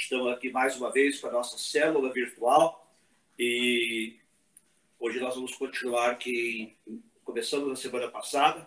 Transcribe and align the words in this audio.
Estamos 0.00 0.32
aqui 0.32 0.50
mais 0.50 0.78
uma 0.78 0.90
vez 0.90 1.20
com 1.20 1.26
a 1.26 1.30
nossa 1.30 1.58
célula 1.58 2.10
virtual 2.10 2.90
e 3.38 4.16
hoje 4.98 5.20
nós 5.20 5.34
vamos 5.34 5.54
continuar 5.54 6.16
que 6.16 6.74
começamos 7.22 7.68
na 7.68 7.76
semana 7.76 8.08
passada, 8.08 8.66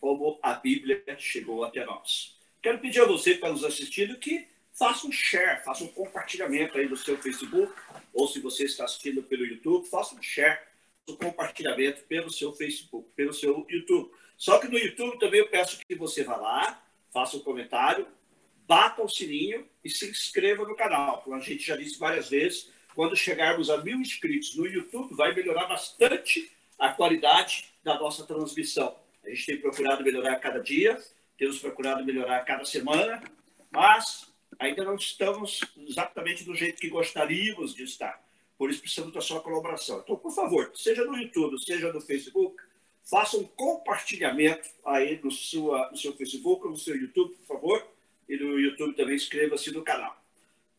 como 0.00 0.40
a 0.42 0.54
Bíblia 0.54 1.04
chegou 1.18 1.62
até 1.64 1.84
nós. 1.84 2.34
Quero 2.62 2.78
pedir 2.78 3.02
a 3.02 3.04
você 3.04 3.32
que 3.32 3.36
está 3.36 3.50
nos 3.50 3.62
assistindo 3.62 4.18
que 4.18 4.48
faça 4.72 5.06
um 5.06 5.12
share, 5.12 5.62
faça 5.62 5.84
um 5.84 5.88
compartilhamento 5.88 6.78
aí 6.78 6.88
no 6.88 6.96
seu 6.96 7.18
Facebook, 7.18 7.74
ou 8.14 8.26
se 8.26 8.40
você 8.40 8.64
está 8.64 8.86
assistindo 8.86 9.22
pelo 9.22 9.44
YouTube, 9.44 9.86
faça 9.86 10.14
um 10.14 10.22
share, 10.22 10.58
um 11.06 11.14
compartilhamento 11.14 12.02
pelo 12.04 12.30
seu 12.30 12.54
Facebook, 12.54 13.10
pelo 13.14 13.34
seu 13.34 13.66
YouTube. 13.68 14.10
Só 14.38 14.58
que 14.58 14.66
no 14.66 14.78
YouTube 14.78 15.18
também 15.18 15.40
eu 15.40 15.50
peço 15.50 15.78
que 15.86 15.94
você 15.94 16.24
vá 16.24 16.36
lá, 16.36 16.82
faça 17.12 17.36
um 17.36 17.40
comentário, 17.40 18.08
bata 18.66 19.02
o 19.02 19.08
sininho 19.08 19.66
e 19.84 19.88
se 19.88 20.08
inscreva 20.08 20.64
no 20.64 20.74
canal. 20.74 21.22
Como 21.22 21.36
a 21.36 21.40
gente 21.40 21.64
já 21.64 21.76
disse 21.76 21.98
várias 21.98 22.28
vezes, 22.28 22.70
quando 22.94 23.16
chegarmos 23.16 23.70
a 23.70 23.78
mil 23.78 24.00
inscritos 24.00 24.56
no 24.56 24.66
YouTube, 24.66 25.14
vai 25.14 25.34
melhorar 25.34 25.66
bastante 25.66 26.50
a 26.78 26.90
qualidade 26.90 27.66
da 27.82 27.98
nossa 27.98 28.24
transmissão. 28.24 28.96
A 29.24 29.30
gente 29.30 29.46
tem 29.46 29.60
procurado 29.60 30.02
melhorar 30.02 30.36
cada 30.36 30.60
dia, 30.60 31.00
temos 31.38 31.58
procurado 31.58 32.04
melhorar 32.04 32.44
cada 32.44 32.64
semana, 32.64 33.22
mas 33.70 34.32
ainda 34.58 34.84
não 34.84 34.94
estamos 34.94 35.60
exatamente 35.76 36.44
do 36.44 36.54
jeito 36.54 36.80
que 36.80 36.88
gostaríamos 36.88 37.74
de 37.74 37.84
estar. 37.84 38.24
Por 38.58 38.70
isso 38.70 38.80
precisamos 38.80 39.12
da 39.12 39.20
sua 39.20 39.40
colaboração. 39.40 40.00
Então, 40.02 40.16
por 40.16 40.32
favor, 40.32 40.72
seja 40.74 41.04
no 41.04 41.16
YouTube, 41.16 41.62
seja 41.62 41.92
no 41.92 42.00
Facebook, 42.00 42.56
faça 43.04 43.36
um 43.36 43.44
compartilhamento 43.44 44.68
aí 44.84 45.20
no, 45.22 45.30
sua, 45.30 45.90
no 45.90 45.96
seu 45.98 46.14
Facebook, 46.14 46.66
no 46.66 46.76
seu 46.76 46.96
YouTube, 46.96 47.34
por 47.34 47.46
favor 47.46 47.95
e 48.28 48.36
no 48.36 48.58
YouTube 48.58 48.94
também 48.94 49.14
inscreva-se 49.14 49.70
no 49.72 49.82
canal. 49.82 50.16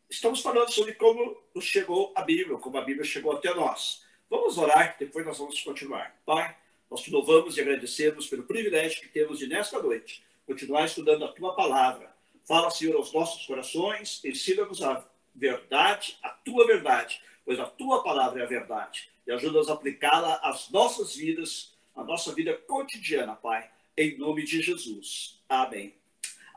Estamos 0.10 0.42
falando 0.42 0.72
sobre 0.72 0.94
como 0.94 1.38
nos 1.54 1.66
chegou 1.66 2.14
a 2.16 2.22
Bíblia, 2.22 2.58
como 2.58 2.78
a 2.78 2.82
Bíblia 2.82 3.06
chegou 3.06 3.34
até 3.34 3.53
nós. 3.53 4.06
Vamos 4.30 4.58
orar, 4.58 4.95
depois 5.00 5.26
nós 5.26 5.38
vamos 5.38 5.62
continuar. 5.62 6.16
Pai, 6.25 6.56
nós 6.90 7.02
te 7.02 7.12
louvamos 7.12 7.58
e 7.58 7.62
agradecemos 7.62 8.28
pelo 8.28 8.44
privilégio 8.44 9.02
que 9.02 9.09
temos 9.09 9.40
de, 9.40 9.48
nesta 9.48 9.81
noite, 9.81 10.23
continuar 10.45 10.86
estudando 10.86 11.25
a 11.25 11.28
tua 11.28 11.53
palavra. 11.53 12.16
Fala, 12.45 12.72
Senhor, 12.72 12.95
aos 12.95 13.12
nossos 13.12 13.45
corações, 13.45 14.23
ensina-nos 14.23 14.81
a 14.81 15.06
verdade, 15.36 16.18
a 16.23 16.30
tua 16.30 16.66
verdade, 16.66 17.22
pois 17.44 17.59
a 17.59 17.66
tua 17.66 18.02
palavra 18.02 18.42
é 18.42 18.44
a 18.44 18.48
verdade. 18.48 19.09
E 19.25 19.31
ajuda-nos 19.31 19.70
a 19.70 19.73
aplicá-la 19.73 20.36
às 20.42 20.70
nossas 20.70 21.16
vidas, 21.16 21.73
à 21.94 22.03
nossa 22.03 22.34
vida 22.34 22.53
cotidiana, 22.53 23.36
Pai, 23.36 23.70
em 23.98 24.18
nome 24.18 24.45
de 24.45 24.62
Jesus. 24.62 25.38
Amém. 25.50 25.94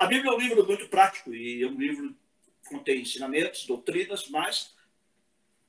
A 0.01 0.07
Bíblia 0.07 0.31
é 0.31 0.35
um 0.35 0.39
livro 0.39 0.67
muito 0.67 0.89
prático 0.89 1.35
e 1.35 1.63
é 1.63 1.67
um 1.67 1.79
livro 1.79 2.17
que 2.43 2.71
contém 2.71 3.03
ensinamentos, 3.03 3.67
doutrinas, 3.67 4.31
mas 4.31 4.75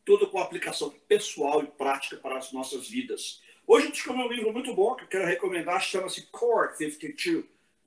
tudo 0.06 0.26
com 0.26 0.40
aplicação 0.40 0.90
pessoal 1.06 1.62
e 1.62 1.68
prática 1.68 2.16
para 2.16 2.38
as 2.38 2.54
nossas 2.54 2.88
vidas. 2.88 3.42
Hoje 3.68 3.88
eu 3.88 3.92
descobri 3.92 4.22
um 4.22 4.32
livro 4.32 4.54
muito 4.54 4.74
bom 4.74 4.96
que 4.96 5.04
eu 5.04 5.10
quero 5.10 5.26
recomendar, 5.26 5.82
chama-se 5.82 6.28
Core 6.28 6.78
52. 6.78 7.44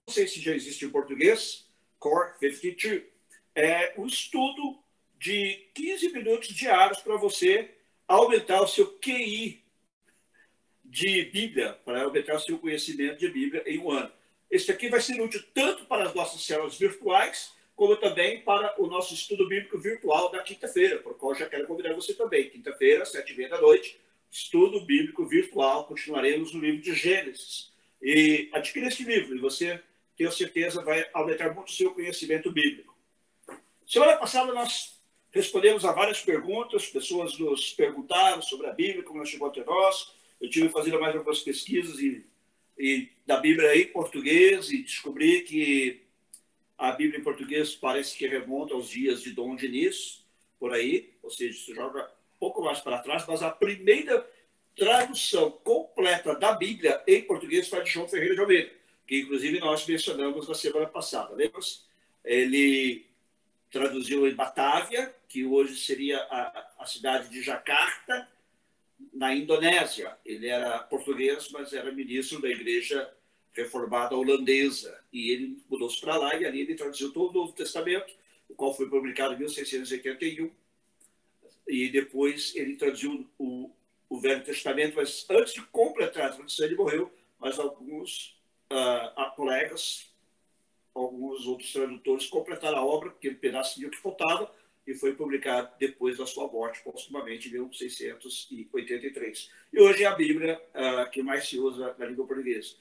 Não 0.06 0.12
sei 0.12 0.28
se 0.28 0.38
já 0.38 0.54
existe 0.54 0.84
em 0.84 0.90
português, 0.90 1.66
Core 1.98 2.34
52. 2.38 3.04
É 3.54 3.94
um 3.96 4.04
estudo 4.04 4.78
de 5.18 5.70
15 5.72 6.12
minutos 6.12 6.48
diários 6.48 6.98
para 6.98 7.16
você 7.16 7.74
aumentar 8.06 8.60
o 8.60 8.68
seu 8.68 8.98
QI 8.98 9.64
de 10.84 11.24
Bíblia, 11.24 11.72
para 11.86 12.02
aumentar 12.02 12.36
o 12.36 12.40
seu 12.40 12.58
conhecimento 12.58 13.18
de 13.18 13.28
Bíblia 13.30 13.62
em 13.66 13.78
um 13.78 13.90
ano. 13.90 14.12
Este 14.55 14.70
aqui 14.70 14.88
vai 14.88 15.00
ser 15.00 15.20
útil 15.20 15.42
tanto 15.52 15.84
para 15.86 16.05
as 16.05 16.14
nossas 16.14 16.41
células 16.42 16.78
virtuais, 16.78 17.52
como 17.74 17.97
também 17.97 18.41
para 18.42 18.80
o 18.80 18.86
nosso 18.86 19.12
estudo 19.12 19.48
bíblico 19.48 19.77
virtual 19.77 20.30
da 20.30 20.44
quinta-feira, 20.44 21.00
por 21.00 21.16
qual 21.16 21.34
já 21.34 21.48
quero 21.48 21.66
convidar 21.66 21.92
você 21.92 22.14
também. 22.14 22.48
Quinta-feira, 22.48 23.05
sete 23.05 23.33
e 23.33 23.36
meia 23.36 23.48
da 23.48 23.61
noite, 23.61 23.98
estudo 24.30 24.86
bíblico 24.86 25.27
virtual. 25.27 25.86
Continuaremos 25.86 26.55
no 26.55 26.61
livro 26.61 26.80
de 26.80 26.95
Gênesis. 26.95 27.73
E 28.01 28.48
adquira 28.52 28.86
este 28.86 29.02
livro 29.02 29.34
e 29.34 29.40
você, 29.40 29.83
tenho 30.17 30.30
certeza, 30.30 30.84
vai 30.84 31.05
aumentar 31.12 31.52
muito 31.52 31.70
o 31.70 31.73
seu 31.73 31.92
conhecimento 31.92 32.52
bíblico. 32.52 32.96
Semana 33.84 34.17
passada 34.18 34.55
nós 34.55 35.01
respondemos 35.33 35.84
a 35.84 35.90
várias 35.90 36.20
perguntas, 36.20 36.86
pessoas 36.86 37.36
nos 37.40 37.73
perguntaram 37.73 38.40
sobre 38.40 38.68
a 38.68 38.73
Bíblia, 38.73 39.02
como 39.02 39.18
ela 39.18 39.27
chegou 39.27 39.48
até 39.48 39.64
nós. 39.64 40.14
Eu 40.40 40.48
tive 40.48 40.68
fazendo 40.68 41.01
mais 41.01 41.17
algumas 41.17 41.40
pesquisas 41.40 41.98
e 41.98 42.24
e 42.78 43.08
da 43.27 43.39
Bíblia 43.39 43.77
em 43.77 43.86
português 43.86 44.70
e 44.70 44.83
descobri 44.83 45.42
que 45.42 46.02
a 46.77 46.92
Bíblia 46.92 47.20
em 47.20 47.23
português 47.23 47.74
parece 47.74 48.17
que 48.17 48.27
remonta 48.27 48.74
aos 48.74 48.89
dias 48.89 49.23
de 49.23 49.33
Dom 49.33 49.57
Diniz, 49.57 50.24
por 50.58 50.73
aí, 50.73 51.14
ou 51.23 51.30
seja, 51.30 51.58
se 51.58 51.74
joga 51.74 52.05
um 52.05 52.39
pouco 52.39 52.63
mais 52.63 52.80
para 52.80 52.98
trás, 52.98 53.24
mas 53.27 53.42
a 53.42 53.51
primeira 53.51 54.29
tradução 54.77 55.51
completa 55.51 56.34
da 56.34 56.52
Bíblia 56.52 57.02
em 57.07 57.23
português 57.23 57.68
foi 57.68 57.83
de 57.83 57.90
João 57.90 58.08
Ferreira 58.08 58.34
de 58.34 58.40
Almeida, 58.40 58.70
que 59.07 59.20
inclusive 59.20 59.61
nós 59.61 59.86
mencionamos 59.86 60.48
na 60.48 60.55
semana 60.55 60.86
passada. 60.86 61.34
Lembra? 61.34 61.61
Ele 62.24 63.07
traduziu 63.70 64.27
em 64.27 64.34
Batávia, 64.34 65.14
que 65.29 65.45
hoje 65.45 65.77
seria 65.77 66.18
a, 66.18 66.73
a 66.79 66.86
cidade 66.86 67.29
de 67.29 67.42
Jakarta, 67.42 68.29
na 69.12 69.34
Indonésia. 69.34 70.16
Ele 70.24 70.48
era 70.48 70.78
português, 70.80 71.48
mas 71.50 71.72
era 71.72 71.92
ministro 71.92 72.40
da 72.40 72.48
igreja 72.48 73.10
reformada 73.52 74.16
holandesa. 74.16 75.00
E 75.12 75.30
ele 75.30 75.58
mudou-se 75.70 76.00
para 76.00 76.16
lá 76.16 76.34
e 76.34 76.44
ali 76.44 76.60
ele 76.60 76.74
traduziu 76.74 77.12
todo 77.12 77.30
o 77.30 77.40
Novo 77.40 77.52
Testamento, 77.52 78.12
o 78.48 78.54
qual 78.54 78.74
foi 78.74 78.88
publicado 78.88 79.34
em 79.34 79.38
1681. 79.38 80.50
E 81.68 81.88
depois 81.88 82.54
ele 82.54 82.77
traduziu 82.77 83.27
o, 83.38 83.70
o 84.08 84.18
Velho 84.18 84.44
Testamento, 84.44 84.96
mas 84.96 85.24
antes 85.30 85.54
de 85.54 85.62
completar 85.62 86.27
a 86.27 86.33
tradução, 86.33 86.66
ele 86.66 86.77
morreu. 86.77 87.12
Mas 87.38 87.58
alguns 87.58 88.36
uh, 88.72 89.30
colegas, 89.36 90.06
alguns 90.94 91.46
outros 91.46 91.72
tradutores 91.72 92.27
completaram 92.27 92.78
a 92.78 92.84
obra, 92.84 93.10
aquele 93.10 93.36
pedacinho 93.36 93.90
que 93.90 93.98
faltava, 93.98 94.52
e 94.86 94.95
foi 94.95 95.14
publicado 95.14 95.70
depois 95.78 96.18
da 96.18 96.27
sua 96.27 96.46
morte, 96.46 96.83
postumamente, 96.83 97.48
em 97.48 97.52
1683. 97.52 99.50
E 99.72 99.80
hoje 99.80 100.05
é 100.05 100.06
a 100.06 100.14
Bíblia 100.14 100.61
uh, 100.74 101.11
que 101.11 101.22
mais 101.22 101.48
se 101.48 101.58
usa 101.58 101.95
na 101.98 102.06
língua 102.06 102.27
portuguesa. 102.27 102.74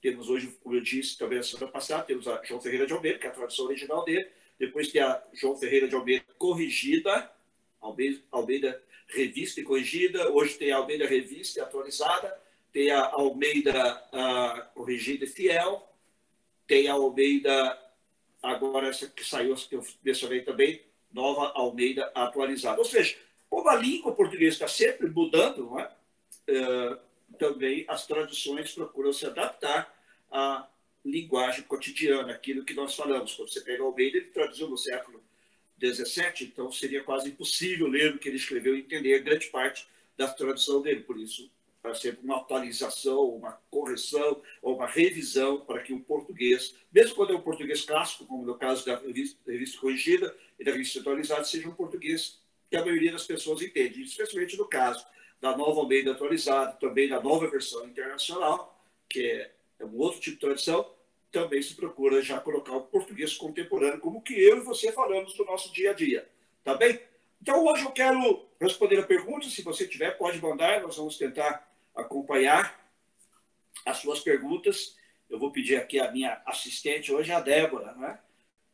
Temos 0.00 0.28
hoje, 0.28 0.56
como 0.62 0.76
eu 0.76 0.80
disse 0.80 1.18
também 1.18 1.38
na 1.38 1.44
semana 1.44 1.72
passada, 1.72 2.04
temos 2.04 2.28
a 2.28 2.40
João 2.44 2.60
Ferreira 2.60 2.86
de 2.86 2.92
Almeida, 2.92 3.18
que 3.18 3.26
é 3.26 3.30
a 3.30 3.32
tradução 3.32 3.66
original 3.66 4.04
dele, 4.04 4.28
depois 4.58 4.88
tem 4.88 5.00
a 5.00 5.22
João 5.32 5.56
Ferreira 5.56 5.88
de 5.88 5.94
Almeida 5.94 6.24
corrigida, 6.38 7.30
Almeida, 7.80 8.20
Almeida 8.30 8.82
revista 9.08 9.60
e 9.60 9.64
corrigida, 9.64 10.30
hoje 10.30 10.56
tem 10.56 10.70
a 10.70 10.76
Almeida 10.76 11.06
revista 11.06 11.58
e 11.58 11.62
atualizada, 11.62 12.38
tem 12.72 12.90
a 12.90 13.06
Almeida 13.06 14.00
uh, 14.12 14.74
corrigida 14.74 15.24
e 15.24 15.28
fiel, 15.28 15.88
tem 16.66 16.86
a 16.88 16.92
Almeida, 16.92 17.78
agora 18.40 18.88
essa 18.88 19.08
que 19.08 19.24
saiu, 19.24 19.56
que 19.56 19.74
eu 19.74 19.84
mencionei 20.04 20.42
também, 20.42 20.80
Nova 21.12 21.52
Almeida 21.54 22.10
atualizada. 22.14 22.78
Ou 22.78 22.84
seja, 22.84 23.16
como 23.48 23.68
a 23.68 23.76
língua 23.76 24.14
portuguesa 24.14 24.54
está 24.54 24.68
sempre 24.68 25.08
mudando, 25.08 25.78
é? 25.78 25.90
é 26.48 26.98
também 27.38 27.84
as 27.88 28.06
traduções 28.06 28.72
procuram 28.72 29.12
se 29.12 29.24
adaptar 29.24 29.94
à 30.30 30.68
linguagem 31.04 31.64
cotidiana, 31.64 32.32
aquilo 32.32 32.64
que 32.64 32.74
nós 32.74 32.94
falamos. 32.94 33.34
Quando 33.34 33.50
você 33.50 33.60
pega 33.60 33.82
Almeida, 33.82 34.18
ele 34.18 34.26
traduziu 34.26 34.68
no 34.68 34.76
século 34.76 35.22
XVII, 35.82 36.46
então 36.46 36.70
seria 36.70 37.02
quase 37.02 37.30
impossível 37.30 37.86
ler 37.86 38.14
o 38.14 38.18
que 38.18 38.28
ele 38.28 38.36
escreveu 38.36 38.76
e 38.76 38.80
entender 38.80 39.18
grande 39.20 39.46
parte 39.46 39.88
da 40.16 40.28
tradução 40.28 40.82
dele. 40.82 41.00
Por 41.00 41.18
isso, 41.18 41.50
para 41.82 41.94
sempre 41.94 42.24
uma 42.24 42.36
atualização, 42.36 43.24
uma 43.24 43.52
correção 43.70 44.42
ou 44.60 44.76
uma 44.76 44.86
revisão 44.86 45.60
para 45.64 45.82
que 45.82 45.92
o 45.92 46.00
português, 46.00 46.76
mesmo 46.92 47.14
quando 47.14 47.32
é 47.32 47.36
um 47.36 47.40
português 47.40 47.82
clássico, 47.82 48.26
como 48.26 48.44
no 48.44 48.56
caso 48.56 48.84
da 48.84 48.96
revista, 48.96 49.38
revista 49.50 49.80
corrigida 49.80 50.36
e 50.58 50.64
da 50.64 50.72
revista 50.72 51.00
atualizada, 51.00 51.44
seja 51.44 51.68
um 51.68 51.74
português 51.74 52.40
que 52.68 52.76
a 52.76 52.84
maioria 52.84 53.12
das 53.12 53.26
pessoas 53.26 53.62
entende, 53.62 54.02
especialmente 54.02 54.56
no 54.56 54.66
caso 54.66 55.04
da 55.40 55.56
nova 55.56 55.80
Almeida 55.80 56.12
atualizada, 56.12 56.72
também 56.72 57.08
da 57.08 57.20
nova 57.20 57.48
versão 57.48 57.86
internacional, 57.86 58.78
que 59.08 59.22
é, 59.22 59.52
é 59.78 59.84
um 59.84 59.96
outro 59.96 60.20
tipo 60.20 60.36
de 60.36 60.40
tradução, 60.40 60.88
também 61.32 61.62
se 61.62 61.74
procura 61.74 62.20
já 62.20 62.38
colocar 62.40 62.76
o 62.76 62.82
português 62.82 63.34
contemporâneo, 63.36 64.00
como 64.00 64.20
que 64.20 64.34
eu 64.34 64.58
e 64.58 64.60
você 64.60 64.92
falamos 64.92 65.36
no 65.38 65.44
nosso 65.44 65.72
dia 65.72 65.90
a 65.90 65.94
dia. 65.94 66.28
Tá 66.62 66.74
bem? 66.74 67.00
Então, 67.40 67.64
hoje 67.64 67.84
eu 67.84 67.90
quero 67.90 68.46
responder 68.60 68.98
a 68.98 69.02
pergunta. 69.02 69.48
Se 69.48 69.62
você 69.62 69.86
tiver, 69.86 70.10
pode 70.18 70.40
mandar. 70.42 70.82
Nós 70.82 70.96
vamos 70.96 71.16
tentar 71.16 71.69
acompanhar 71.94 72.78
as 73.84 73.98
suas 73.98 74.20
perguntas. 74.20 74.96
Eu 75.28 75.38
vou 75.38 75.50
pedir 75.50 75.76
aqui 75.76 75.98
a 75.98 76.10
minha 76.10 76.40
assistente 76.46 77.12
hoje, 77.12 77.32
a 77.32 77.40
Débora, 77.40 77.92
né? 77.94 78.18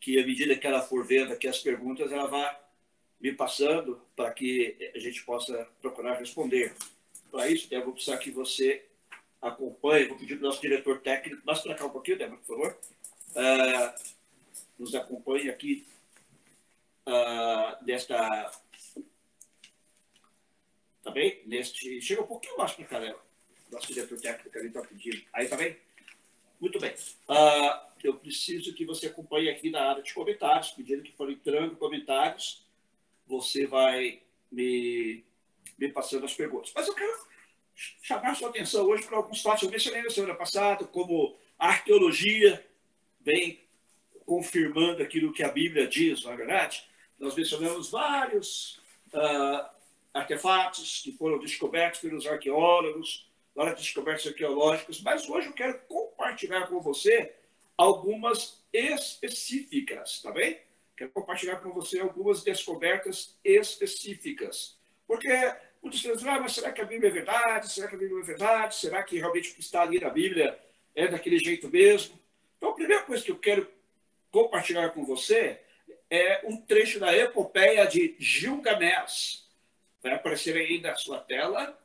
que 0.00 0.18
à 0.18 0.26
medida 0.26 0.56
que 0.56 0.66
ela 0.66 0.82
for 0.82 1.04
vendo 1.06 1.32
aqui 1.32 1.48
as 1.48 1.58
perguntas, 1.58 2.12
ela 2.12 2.26
vai 2.26 2.56
me 3.20 3.32
passando 3.32 4.00
para 4.14 4.30
que 4.32 4.92
a 4.94 4.98
gente 4.98 5.24
possa 5.24 5.66
procurar 5.80 6.18
responder. 6.18 6.74
Para 7.30 7.48
isso, 7.48 7.68
Débora, 7.68 7.86
vou 7.86 7.94
precisar 7.94 8.18
que 8.18 8.30
você 8.30 8.84
acompanhe. 9.40 10.06
Vou 10.06 10.18
pedir 10.18 10.36
para 10.36 10.46
o 10.46 10.48
nosso 10.48 10.60
diretor 10.60 11.00
técnico, 11.00 11.42
mais 11.44 11.60
para 11.60 11.74
cá 11.74 11.86
um 11.86 11.90
pouquinho, 11.90 12.18
Débora, 12.18 12.40
por 12.40 12.46
favor. 12.46 12.78
Uh, 13.32 14.16
nos 14.78 14.94
acompanhe 14.94 15.50
aqui 15.50 15.86
uh, 17.06 17.84
desta. 17.84 18.50
Também, 21.06 21.40
neste. 21.46 22.00
Chega 22.00 22.22
um 22.22 22.26
pouquinho 22.26 22.58
mais 22.58 22.72
para 22.72 22.84
cá, 22.84 22.98
né? 22.98 23.14
Nosso 23.70 23.86
diretor 23.86 24.20
técnico 24.20 24.58
ali 24.58 24.66
está 24.66 24.82
pedindo. 24.82 25.22
Aí? 25.32 25.46
Tá 25.46 25.56
Muito 26.60 26.80
bem. 26.80 26.92
Uh, 27.28 27.86
eu 28.02 28.14
preciso 28.14 28.74
que 28.74 28.84
você 28.84 29.06
acompanhe 29.06 29.48
aqui 29.48 29.70
na 29.70 29.88
área 29.88 30.02
de 30.02 30.12
comentários, 30.12 30.72
pedindo 30.72 31.04
que 31.04 31.12
for 31.12 31.30
entrando 31.30 31.76
comentários, 31.76 32.66
você 33.24 33.68
vai 33.68 34.20
me, 34.50 35.24
me 35.78 35.92
passando 35.92 36.24
as 36.24 36.34
perguntas. 36.34 36.72
Mas 36.74 36.88
eu 36.88 36.94
quero 36.94 37.16
chamar 38.02 38.34
sua 38.34 38.48
atenção 38.48 38.84
hoje 38.84 39.06
para 39.06 39.16
alguns 39.16 39.40
fatos. 39.40 39.62
Eu 39.62 39.70
mencionei 39.70 40.02
na 40.02 40.10
semana 40.10 40.34
passada 40.34 40.86
como 40.86 41.38
a 41.56 41.68
arqueologia 41.68 42.66
vem 43.20 43.60
confirmando 44.24 45.04
aquilo 45.04 45.32
que 45.32 45.44
a 45.44 45.52
Bíblia 45.52 45.86
diz, 45.86 46.24
não 46.24 46.32
é 46.32 46.36
verdade? 46.36 46.84
Nós 47.16 47.36
mencionamos 47.36 47.90
vários 47.90 48.82
uh, 49.14 49.75
artefatos 50.16 51.02
que 51.02 51.12
foram 51.12 51.38
descobertos 51.38 52.00
pelos 52.00 52.26
arqueólogos, 52.26 53.30
várias 53.54 53.78
descobertas 53.78 54.26
arqueológicas, 54.26 55.00
mas 55.02 55.28
hoje 55.28 55.48
eu 55.48 55.52
quero 55.52 55.78
compartilhar 55.86 56.66
com 56.66 56.80
você 56.80 57.34
algumas 57.76 58.64
específicas, 58.72 60.22
tá 60.22 60.32
bem? 60.32 60.58
Quero 60.96 61.10
compartilhar 61.10 61.56
com 61.56 61.70
você 61.70 62.00
algumas 62.00 62.42
descobertas 62.42 63.38
específicas. 63.44 64.78
Porque 65.06 65.28
muitos 65.82 66.00
pensam, 66.00 66.30
ah, 66.30 66.40
mas 66.40 66.52
será 66.54 66.72
que 66.72 66.80
a 66.80 66.86
Bíblia 66.86 67.10
é 67.10 67.12
verdade? 67.12 67.70
Será 67.70 67.86
que 67.86 67.96
a 67.96 67.98
Bíblia 67.98 68.22
é 68.22 68.26
verdade? 68.26 68.74
Será 68.76 69.02
que 69.02 69.18
realmente 69.18 69.50
o 69.50 69.54
que 69.54 69.60
está 69.60 69.82
ali 69.82 70.00
na 70.00 70.08
Bíblia 70.08 70.58
é 70.94 71.06
daquele 71.06 71.38
jeito 71.38 71.68
mesmo? 71.68 72.18
Então, 72.56 72.70
a 72.70 72.74
primeira 72.74 73.02
coisa 73.02 73.22
que 73.22 73.30
eu 73.30 73.38
quero 73.38 73.70
compartilhar 74.30 74.88
com 74.90 75.04
você 75.04 75.60
é 76.08 76.40
um 76.44 76.56
trecho 76.56 76.98
da 76.98 77.14
epopeia 77.14 77.84
de 77.86 78.16
Gilgamesh. 78.18 79.45
Vai 80.06 80.14
aparecer 80.14 80.56
aí 80.56 80.80
na 80.80 80.94
sua 80.94 81.18
tela 81.18 81.76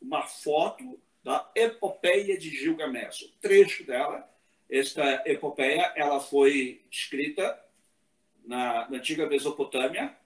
uma 0.00 0.22
foto 0.22 1.00
da 1.24 1.50
epopeia 1.52 2.38
de 2.38 2.48
Gilgamesh. 2.48 3.22
O 3.22 3.28
trecho 3.40 3.82
dela, 3.82 4.24
esta 4.70 5.24
epopeia, 5.26 5.92
ela 5.96 6.20
foi 6.20 6.84
escrita 6.88 7.60
na, 8.44 8.88
na 8.88 8.98
antiga 8.98 9.26
Mesopotâmia 9.26 10.16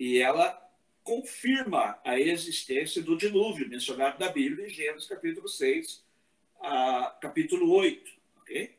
e 0.00 0.18
ela 0.18 0.60
confirma 1.04 1.96
a 2.02 2.18
existência 2.18 3.00
do 3.00 3.16
dilúvio 3.16 3.68
mencionado 3.68 4.18
na 4.18 4.32
Bíblia 4.32 4.66
em 4.66 4.70
Gênesis 4.70 5.06
capítulo 5.06 5.48
6, 5.48 6.04
a, 6.60 7.16
capítulo 7.20 7.70
8. 7.70 8.10
Okay? 8.40 8.74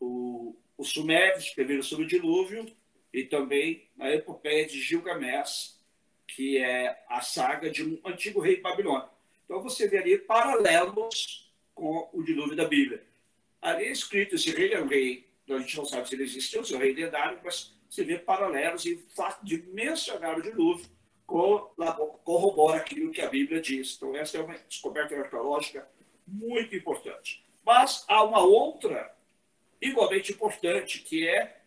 O, 0.00 0.56
os 0.76 0.88
sumérios 0.88 1.44
escreveram 1.44 1.84
sobre 1.84 2.06
o 2.06 2.08
dilúvio 2.08 2.66
e 3.12 3.22
também 3.22 3.88
a 4.00 4.10
epopeia 4.10 4.66
de 4.66 4.80
Gilgamesh, 4.80 5.75
que 6.26 6.58
é 6.58 7.04
a 7.08 7.20
saga 7.20 7.70
de 7.70 7.84
um 7.84 8.00
antigo 8.04 8.40
rei 8.40 8.60
babilônico. 8.60 9.10
Então 9.44 9.62
você 9.62 9.86
vê 9.88 9.98
ali 9.98 10.18
paralelos 10.18 11.52
com 11.74 12.08
o 12.12 12.22
dilúvio 12.22 12.56
da 12.56 12.64
Bíblia. 12.64 13.04
Ali 13.60 13.84
é 13.84 13.92
escrito 13.92 14.34
esse 14.34 14.50
rei 14.50 14.72
é 14.72 14.82
um 14.82 14.86
rei, 14.86 15.28
a 15.48 15.58
gente 15.58 15.76
não 15.76 15.84
sabe 15.84 16.08
se 16.08 16.14
ele 16.14 16.24
existiu, 16.24 16.64
se 16.64 16.74
é 16.74 16.76
um 16.76 16.80
rei 16.80 16.92
lendário, 16.92 17.38
mas 17.44 17.74
você 17.88 18.04
vê 18.04 18.18
paralelos 18.18 18.84
e 18.84 18.94
o 18.94 18.98
fato 19.14 19.44
de 19.44 19.62
mencionar 19.72 20.38
o 20.38 20.42
dilúvio 20.42 20.86
corrobora 21.26 22.78
aquilo 22.78 23.10
que 23.10 23.20
a 23.20 23.28
Bíblia 23.28 23.60
diz. 23.60 23.96
Então 23.96 24.14
essa 24.16 24.38
é 24.38 24.42
uma 24.42 24.56
descoberta 24.68 25.16
arqueológica 25.16 25.88
muito 26.26 26.74
importante. 26.74 27.44
Mas 27.64 28.04
há 28.08 28.22
uma 28.22 28.40
outra 28.40 29.14
igualmente 29.80 30.32
importante, 30.32 31.00
que 31.00 31.26
é 31.26 31.60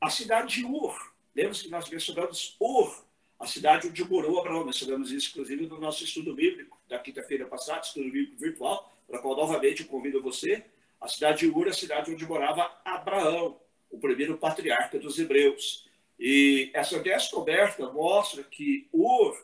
a 0.00 0.10
cidade 0.10 0.56
de 0.56 0.64
Ur. 0.64 1.14
Lembra-se 1.34 1.64
que 1.64 1.70
nós 1.70 1.88
mencionamos 1.88 2.56
Ur, 2.60 3.03
a 3.44 3.46
cidade 3.46 3.88
onde 3.88 4.02
morou 4.04 4.40
Abraão. 4.40 4.64
Mencionamos 4.64 5.12
isso, 5.12 5.30
inclusive, 5.30 5.66
no 5.66 5.78
nosso 5.78 6.02
estudo 6.02 6.34
bíblico 6.34 6.80
da 6.88 6.98
quinta-feira 6.98 7.44
passada, 7.46 7.82
estudo 7.82 8.10
bíblico 8.10 8.38
virtual, 8.38 8.90
para 9.06 9.18
qual 9.18 9.36
novamente 9.36 9.84
convido 9.84 10.22
você. 10.22 10.64
A 10.98 11.06
cidade 11.06 11.40
de 11.40 11.48
Ur 11.48 11.66
é 11.66 11.70
a 11.70 11.74
cidade 11.74 12.10
onde 12.10 12.26
morava 12.26 12.70
Abraão, 12.84 13.60
o 13.90 13.98
primeiro 13.98 14.38
patriarca 14.38 14.98
dos 14.98 15.18
hebreus. 15.18 15.86
E 16.18 16.70
essa 16.72 16.98
descoberta 16.98 17.92
mostra 17.92 18.42
que 18.42 18.88
Ur 18.90 19.36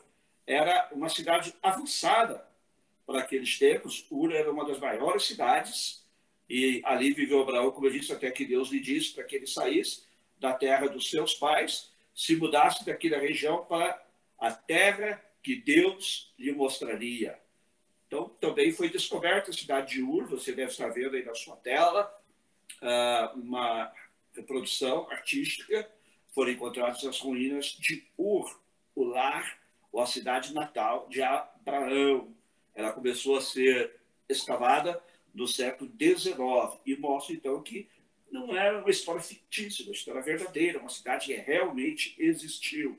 era 0.47 0.89
uma 0.91 1.07
cidade 1.07 1.53
avançada 1.61 2.43
para 3.05 3.19
aqueles 3.19 3.59
tempos. 3.59 4.07
Ur 4.09 4.33
era 4.33 4.51
uma 4.51 4.65
das 4.65 4.79
maiores 4.79 5.25
cidades 5.25 6.03
e 6.49 6.81
ali 6.83 7.13
viveu 7.13 7.41
Abraão, 7.41 7.71
como 7.71 7.85
eu 7.85 7.91
disse, 7.91 8.11
até 8.11 8.31
que 8.31 8.45
Deus 8.45 8.69
lhe 8.69 8.79
disse 8.79 9.13
para 9.13 9.23
que 9.23 9.35
ele 9.35 9.47
saísse 9.47 10.03
da 10.39 10.53
terra 10.53 10.87
dos 10.87 11.07
seus 11.09 11.35
pais, 11.35 11.90
se 12.21 12.35
mudasse 12.35 12.85
daquela 12.85 13.17
região 13.17 13.65
para 13.65 13.99
a 14.37 14.51
terra 14.51 15.19
que 15.41 15.55
Deus 15.55 16.31
lhe 16.37 16.51
mostraria. 16.51 17.35
Então, 18.05 18.29
também 18.39 18.71
foi 18.71 18.91
descoberta 18.91 19.49
a 19.49 19.53
cidade 19.53 19.95
de 19.95 20.03
Ur, 20.03 20.27
você 20.27 20.53
deve 20.53 20.69
estar 20.69 20.89
vendo 20.89 21.15
aí 21.15 21.25
na 21.25 21.33
sua 21.33 21.55
tela, 21.55 22.15
ah, 22.79 23.33
uma 23.35 23.91
reprodução 24.35 25.09
artística. 25.09 25.89
Foram 26.27 26.51
encontradas 26.51 27.03
as 27.03 27.19
ruínas 27.19 27.65
de 27.79 28.07
Ur, 28.15 28.61
o 28.93 29.03
lar 29.03 29.59
ou 29.91 29.99
a 29.99 30.05
cidade 30.05 30.53
natal 30.53 31.09
de 31.09 31.23
Abraão. 31.23 32.35
Ela 32.75 32.93
começou 32.93 33.35
a 33.35 33.41
ser 33.41 33.99
escavada 34.29 35.01
do 35.33 35.47
século 35.47 35.91
XIX 35.99 36.79
e 36.85 36.95
mostra 36.97 37.33
então 37.33 37.63
que 37.63 37.89
não 38.31 38.55
era 38.55 38.79
uma 38.79 38.89
história 38.89 39.21
fictícia, 39.21 39.83
uma 39.83 39.93
história 39.93 40.21
verdadeira, 40.21 40.79
uma 40.79 40.89
cidade 40.89 41.27
que 41.27 41.33
realmente 41.33 42.15
existiu. 42.17 42.97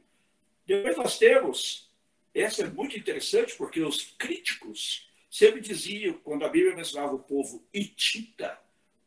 Depois 0.66 0.96
nós 0.96 1.18
temos, 1.18 1.90
essa 2.34 2.62
é 2.62 2.66
muito 2.68 2.96
interessante 2.98 3.56
porque 3.56 3.80
os 3.80 4.14
críticos 4.18 5.10
sempre 5.30 5.60
diziam, 5.60 6.14
quando 6.22 6.44
a 6.44 6.48
Bíblia 6.48 6.76
mencionava 6.76 7.14
o 7.14 7.18
povo 7.18 7.66
hitita 7.72 8.58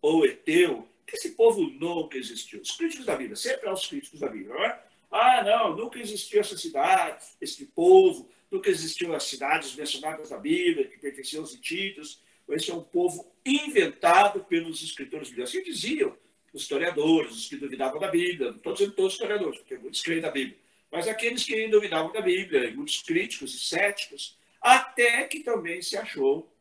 ou 0.01 0.25
eteu, 0.25 0.87
esse 1.07 1.31
povo 1.31 1.61
nunca 1.61 2.17
existiu. 2.17 2.61
Os 2.61 2.71
críticos 2.71 3.05
da 3.05 3.15
Bíblia, 3.15 3.35
sempre 3.35 3.69
os 3.69 3.85
críticos 3.85 4.19
da 4.19 4.27
Bíblia, 4.27 4.53
não 4.53 4.65
é? 4.65 4.83
Ah, 5.11 5.43
não, 5.43 5.75
nunca 5.77 5.99
existiu 5.99 6.41
essa 6.41 6.57
cidade, 6.57 7.23
esse 7.39 7.67
povo, 7.67 8.29
nunca 8.51 8.69
existiu 8.69 9.15
as 9.15 9.23
cidades 9.23 9.75
mencionadas 9.75 10.31
na 10.31 10.37
Bíblia, 10.37 10.87
que 10.87 10.97
pertenciam 10.97 11.41
aos 11.41 11.53
hititas, 11.53 12.21
esse 12.49 12.69
é 12.71 12.73
um 12.73 12.83
povo 12.83 13.33
inventado 13.45 14.43
pelos 14.43 14.81
escritores 14.83 15.29
bíblicos. 15.29 15.49
Assim 15.49 15.63
diziam 15.63 16.15
os 16.53 16.61
historiadores, 16.61 17.31
os 17.31 17.49
que 17.49 17.57
duvidavam 17.57 17.99
da 17.99 18.07
Bíblia. 18.07 18.51
Não 18.51 18.57
estou 18.57 18.73
dizendo 18.73 18.93
todos 18.93 19.13
os 19.13 19.19
historiadores, 19.19 19.59
porque 19.59 19.77
muitos 19.77 20.01
creem 20.01 20.21
da 20.21 20.31
Bíblia. 20.31 20.57
Mas 20.91 21.07
aqueles 21.07 21.43
que 21.43 21.67
duvidavam 21.67 22.11
da 22.13 22.21
Bíblia, 22.21 22.71
muitos 22.73 23.01
críticos 23.01 23.53
e 23.55 23.59
céticos, 23.59 24.37
até 24.61 25.25
que 25.25 25.41
também 25.41 25.81
se 25.81 25.97
achou 25.97 26.51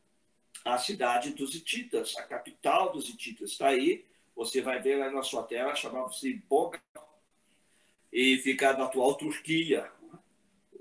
a 0.65 0.77
cidade 0.77 1.31
dos 1.31 1.53
hititas, 1.53 2.17
a 2.17 2.23
capital 2.23 2.91
dos 2.91 3.07
hititas. 3.07 3.51
Está 3.51 3.69
aí, 3.69 4.03
você 4.35 4.61
vai 4.61 4.81
ver 4.81 4.97
lá 4.97 5.11
na 5.11 5.23
sua 5.23 5.43
tela, 5.43 5.75
chamava-se 5.75 6.33
Boga, 6.49 6.81
e 8.11 8.37
fica 8.39 8.73
na 8.73 8.85
atual 8.85 9.15
Turquia. 9.15 9.89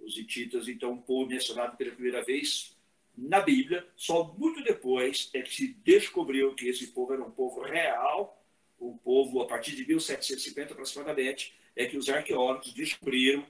Os 0.03 0.19
hititas, 0.19 0.69
então, 0.69 0.93
um 0.93 1.01
povo 1.01 1.31
mencionado 1.31 1.77
pela 1.77 1.93
primeira 1.93 2.23
vez 2.25 2.74
na 3.17 3.41
Bíblia, 3.41 3.87
só 3.97 4.25
muito 4.37 4.63
depois 4.63 5.31
é 5.33 5.43
que 5.43 5.55
se 5.55 5.69
descobriu 5.85 6.55
que 6.55 6.69
esse 6.69 6.89
povo 6.89 7.13
era 7.13 7.23
um 7.23 7.31
povo 7.31 7.63
real, 7.63 8.43
um 8.81 8.97
povo, 8.97 9.41
a 9.41 9.47
partir 9.47 9.77
de 9.77 9.87
1750 9.87 10.73
aproximadamente, 10.73 11.55
é 11.77 11.87
que 11.87 11.97
os 11.97 12.09
arqueólogos 12.09 12.73
descobriram 12.73 13.47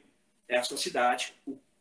esta 0.46 0.76
cidade, 0.76 1.34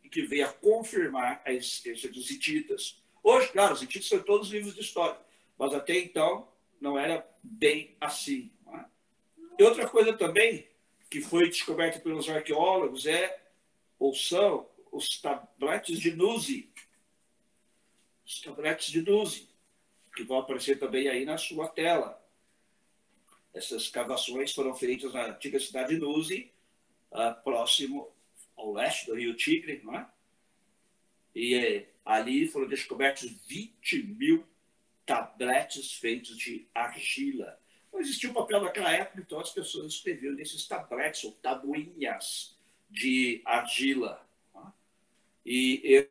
que 0.09 0.21
veio 0.23 0.45
a 0.45 0.53
confirmar 0.53 1.41
a 1.45 1.51
existência 1.51 2.09
dos 2.09 2.29
hititas. 2.29 3.01
Hoje, 3.23 3.49
claro, 3.49 3.73
os 3.73 3.81
hititas 3.81 4.07
são 4.07 4.19
todos 4.19 4.49
livros 4.49 4.75
de 4.75 4.81
história, 4.81 5.19
mas 5.57 5.73
até 5.73 5.97
então 5.97 6.47
não 6.79 6.97
era 6.97 7.27
bem 7.41 7.95
assim. 7.99 8.51
É? 8.67 8.85
E 9.59 9.63
outra 9.63 9.87
coisa 9.87 10.13
também 10.13 10.67
que 11.09 11.21
foi 11.21 11.47
descoberta 11.47 11.99
pelos 11.99 12.29
arqueólogos 12.29 13.05
é, 13.05 13.39
ou 13.99 14.13
são, 14.13 14.67
os 14.91 15.19
tabletes 15.19 15.99
de 15.99 16.15
Nuzi, 16.15 16.69
os 18.25 18.41
tabletes 18.41 18.91
de 18.91 19.01
12, 19.01 19.49
que 20.15 20.23
vão 20.23 20.39
aparecer 20.39 20.79
também 20.79 21.07
aí 21.07 21.25
na 21.25 21.37
sua 21.37 21.67
tela. 21.67 22.21
Essas 23.53 23.87
cavações 23.87 24.53
foram 24.53 24.75
feitas 24.75 25.13
na 25.13 25.27
antiga 25.27 25.59
cidade 25.59 25.95
de 25.95 26.01
Nuzi, 26.01 26.51
uh, 27.11 27.43
próximo 27.43 28.11
ao 28.55 28.71
leste 28.71 29.05
do 29.07 29.15
rio 29.15 29.35
Tigre, 29.35 29.81
não 29.83 29.95
é? 29.95 30.07
E 31.35 31.55
eh, 31.55 31.89
ali 32.05 32.47
foram 32.47 32.67
descobertos 32.67 33.29
20 33.47 34.03
mil 34.03 34.45
tabletes 35.05 35.93
feitos 35.93 36.37
de 36.37 36.67
argila. 36.73 37.59
Não 37.91 37.99
existia 37.99 38.29
um 38.29 38.33
papel 38.33 38.61
naquela 38.61 38.91
época, 38.91 39.21
então 39.21 39.39
as 39.39 39.51
pessoas 39.51 39.93
escreviam 39.93 40.33
nesses 40.33 40.67
tabletes 40.67 41.23
ou 41.23 41.31
tabuinhas 41.31 42.55
de 42.89 43.41
argila. 43.45 44.27
É? 44.55 44.59
E 45.45 46.09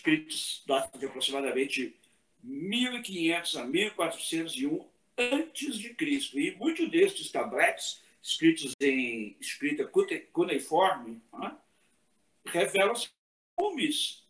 escritos 0.00 0.62
data 0.66 0.98
de 0.98 1.04
aproximadamente 1.04 1.94
1500 2.42 3.56
a 3.56 3.64
1401 3.66 4.88
antes 5.18 5.78
de 5.78 5.94
Cristo. 5.94 6.40
E 6.40 6.56
muitos 6.56 6.90
destes 6.90 7.30
tabletes 7.30 8.02
escritos 8.22 8.74
em 8.80 9.36
escrita 9.38 9.90
cuneiforme, 10.32 11.20
né? 11.32 11.56
revelam 12.46 12.94
nomes 13.58 14.26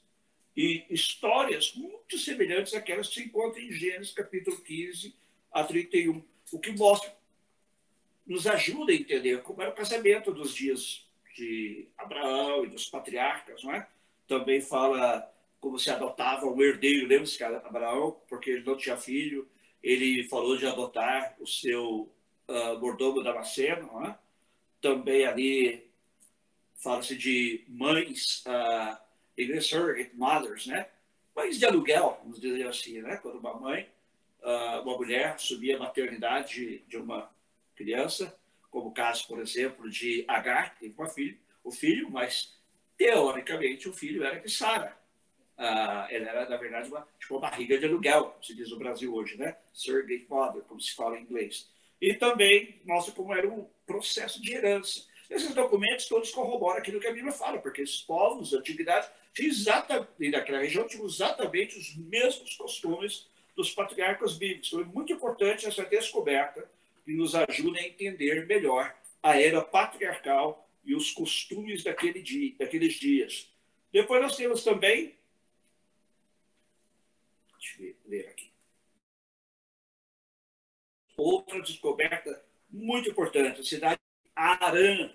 e 0.57 0.85
histórias 0.91 1.73
muito 1.75 2.19
semelhantes 2.19 2.75
àquelas 2.75 3.09
que 3.09 3.15
se 3.15 3.23
encontram 3.25 3.63
em 3.63 3.73
Gênesis 3.73 4.13
capítulo 4.13 4.61
15 4.61 5.15
a 5.53 5.65
31, 5.65 6.23
o 6.53 6.59
que 6.59 6.73
mostra, 6.73 7.17
nos 8.27 8.47
ajuda 8.47 8.93
a 8.93 8.95
entender 8.95 9.43
como 9.43 9.63
era 9.63 9.71
o 9.71 9.75
casamento 9.75 10.33
dos 10.33 10.55
dias 10.55 11.09
de 11.37 11.89
Abraão 11.97 12.65
e 12.65 12.69
dos 12.69 12.89
patriarcas, 12.89 13.63
não 13.65 13.75
é? 13.75 13.89
Também 14.29 14.61
fala 14.61 15.33
como 15.61 15.79
se 15.79 15.91
adotava 15.91 16.47
um 16.47 16.61
herdeiro, 16.63 17.07
lembra-se 17.07 17.37
que 17.37 17.45
Abraão, 17.45 18.19
porque 18.29 18.51
ele 18.51 18.65
não 18.65 18.77
tinha 18.77 18.97
filho, 18.97 19.49
ele 19.83 20.27
falou 20.29 20.57
de 20.57 20.67
adotar 20.67 21.37
o 21.39 21.47
seu 21.47 22.13
uh, 22.49 22.79
mordomo 22.81 23.23
Damasceno, 23.23 23.87
não 23.87 24.07
é? 24.07 24.19
Também 24.81 25.27
ali 25.27 25.91
fala-se 26.77 27.15
de 27.17 27.65
mães, 27.69 28.43
uh, 28.47 28.99
mothers, 30.15 30.67
né? 30.67 30.89
Mães 31.37 31.59
de 31.59 31.67
aluguel, 31.67 32.19
vamos 32.23 32.41
dizer 32.41 32.67
assim, 32.67 33.01
né? 33.03 33.17
Quando 33.19 33.39
uma 33.39 33.55
mãe, 33.55 33.89
uh, 34.43 34.83
uma 34.83 34.97
mulher 34.97 35.35
assumia 35.35 35.77
a 35.77 35.81
maternidade 35.81 36.79
de 36.89 36.97
uma 36.97 37.31
criança, 37.77 38.39
como 38.71 38.89
o 38.89 38.93
caso, 38.93 39.27
por 39.27 39.41
exemplo, 39.41 39.91
de 39.91 40.25
Agar, 40.27 40.75
que 40.75 40.81
teve 40.81 40.95
uma 40.97 41.09
filha, 41.09 41.39
o 41.63 41.71
filho, 41.71 42.11
mas 42.11 42.59
teoricamente 42.97 43.89
o 43.89 43.93
filho 43.93 44.25
era 44.25 44.41
de 44.41 44.51
Sara. 44.51 45.00
Uh, 45.61 46.09
ela 46.09 46.31
era, 46.31 46.49
na 46.49 46.57
verdade, 46.57 46.89
uma, 46.89 47.07
tipo 47.19 47.35
uma 47.35 47.43
barriga 47.43 47.77
de 47.77 47.85
aluguel, 47.85 48.31
como 48.31 48.43
se 48.43 48.55
diz 48.55 48.71
no 48.71 48.79
Brasil 48.79 49.15
hoje, 49.15 49.37
né? 49.37 49.57
Surrogate 49.75 50.27
mother, 50.27 50.63
como 50.63 50.81
se 50.81 50.95
fala 50.95 51.19
em 51.19 51.23
inglês. 51.23 51.69
E 52.01 52.15
também 52.15 52.81
mostra 52.87 53.13
como 53.13 53.35
era 53.35 53.47
um 53.47 53.69
processo 53.87 54.41
de 54.41 54.55
herança. 54.55 55.05
Esses 55.29 55.55
documentos 55.55 56.07
todos 56.07 56.31
corroboram 56.31 56.79
aquilo 56.79 56.99
que 56.99 57.07
a 57.07 57.13
Bíblia 57.13 57.31
fala, 57.31 57.59
porque 57.59 57.83
esses 57.83 58.01
povos 58.01 58.53
da 58.53 58.59
antiguidade 58.59 59.07
exatamente, 59.39 60.31
naquela 60.31 60.61
região 60.61 60.89
tinham 60.89 61.05
exatamente 61.05 61.79
os 61.79 61.95
mesmos 61.95 62.57
costumes 62.57 63.29
dos 63.55 63.71
patriarcas 63.73 64.39
bíblicos. 64.39 64.69
Então 64.69 64.81
é 64.81 64.85
muito 64.85 65.13
importante 65.13 65.67
essa 65.67 65.85
descoberta 65.85 66.69
que 67.05 67.13
nos 67.13 67.35
ajuda 67.35 67.79
a 67.79 67.87
entender 67.87 68.47
melhor 68.47 68.95
a 69.23 69.39
era 69.39 69.61
patriarcal 69.61 70.67
e 70.83 70.95
os 70.95 71.11
costumes 71.11 71.85
daquele 71.85 72.23
dia, 72.23 72.55
daqueles 72.59 72.95
dias. 72.95 73.51
Depois 73.93 74.23
nós 74.23 74.37
temos 74.37 74.65
também. 74.65 75.20
Ler 78.07 78.29
aqui. 78.29 78.51
Outra 81.17 81.61
descoberta 81.61 82.43
muito 82.69 83.11
importante, 83.11 83.61
a 83.61 83.65
cidade 83.65 84.01
de 84.25 84.31
Arã. 84.35 85.13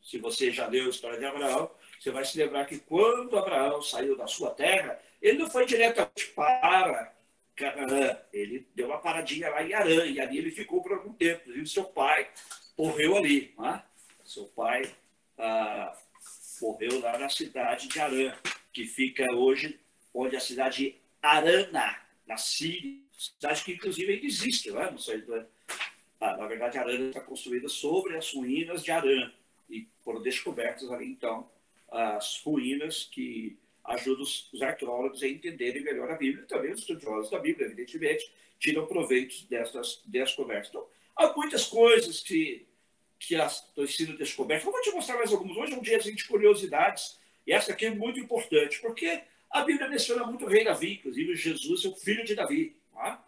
Se 0.00 0.18
você 0.18 0.50
já 0.50 0.66
leu 0.66 0.86
a 0.86 0.90
história 0.90 1.18
de 1.18 1.24
Abraão, 1.24 1.70
você 1.98 2.10
vai 2.10 2.24
se 2.24 2.36
lembrar 2.36 2.64
que 2.64 2.78
quando 2.78 3.38
Abraão 3.38 3.80
saiu 3.80 4.16
da 4.16 4.26
sua 4.26 4.50
terra, 4.50 5.00
ele 5.20 5.38
não 5.38 5.48
foi 5.48 5.64
diretamente 5.64 6.26
para 6.34 7.14
Canaã, 7.54 8.18
ele 8.32 8.66
deu 8.74 8.86
uma 8.86 8.98
paradinha 8.98 9.48
lá 9.50 9.62
em 9.62 9.72
Arã, 9.72 10.04
e 10.06 10.20
ali 10.20 10.38
ele 10.38 10.50
ficou 10.50 10.82
por 10.82 10.92
algum 10.92 11.12
tempo. 11.12 11.52
E 11.52 11.66
seu 11.66 11.84
pai 11.84 12.28
morreu 12.76 13.16
ali. 13.16 13.54
Né? 13.56 13.82
Seu 14.24 14.46
pai 14.46 14.92
ah, 15.38 15.96
morreu 16.60 17.00
lá 17.00 17.16
na 17.18 17.28
cidade 17.28 17.86
de 17.86 18.00
Arã, 18.00 18.34
que 18.72 18.84
fica 18.84 19.30
hoje 19.32 19.78
onde 20.12 20.36
a 20.36 20.40
cidade 20.40 20.76
de 20.76 21.01
Arana, 21.22 21.96
na 22.26 22.36
Síria, 22.36 23.00
cidade 23.16 23.64
que 23.64 23.72
inclusive 23.72 24.12
ainda 24.12 24.26
existe, 24.26 24.70
né? 24.72 24.90
não 24.90 24.98
sei, 24.98 25.18
né? 25.18 25.46
ah, 26.20 26.36
na 26.36 26.46
verdade 26.46 26.76
Arana 26.76 27.08
está 27.08 27.20
construída 27.20 27.68
sobre 27.68 28.16
as 28.16 28.34
ruínas 28.34 28.82
de 28.82 28.90
Arã, 28.90 29.32
e 29.70 29.88
foram 30.04 30.20
descobertas 30.20 30.90
ali 30.90 31.06
então 31.06 31.48
as 31.88 32.40
ruínas 32.44 33.04
que 33.04 33.58
ajudam 33.84 34.22
os, 34.22 34.50
arqueólogos 34.62 35.22
a 35.22 35.28
entenderem 35.28 35.82
melhor 35.82 36.10
a 36.10 36.16
Bíblia, 36.16 36.44
e 36.44 36.46
também 36.46 36.72
os 36.72 36.80
estudiosos 36.80 37.30
da 37.30 37.38
Bíblia, 37.38 37.66
evidentemente, 37.66 38.32
tiram 38.58 38.86
proveito 38.86 39.46
dessas 39.48 40.00
descobertas. 40.06 40.68
Então, 40.68 40.86
há 41.16 41.32
muitas 41.34 41.66
coisas 41.66 42.20
que, 42.20 42.66
que 43.18 43.34
estão 43.34 43.86
sendo 43.86 44.16
descobertas. 44.16 44.64
Eu 44.64 44.72
vou 44.72 44.80
te 44.80 44.90
mostrar 44.92 45.16
mais 45.16 45.32
algumas. 45.32 45.56
Hoje 45.56 45.74
é 45.74 45.76
um 45.76 45.82
dia 45.82 45.98
de 45.98 46.24
curiosidades, 46.24 47.18
e 47.46 47.52
essa 47.52 47.72
aqui 47.72 47.86
é 47.86 47.90
muito 47.90 48.20
importante, 48.20 48.80
porque 48.80 49.20
a 49.52 49.62
Bíblia 49.62 49.88
menciona 49.88 50.24
muito 50.24 50.46
o 50.46 50.48
rei 50.48 50.64
Davi, 50.64 50.94
inclusive 50.94 51.36
Jesus 51.36 51.84
é 51.84 51.88
o 51.88 51.94
filho 51.94 52.24
de 52.24 52.34
Davi. 52.34 52.74
Tá? 52.92 53.22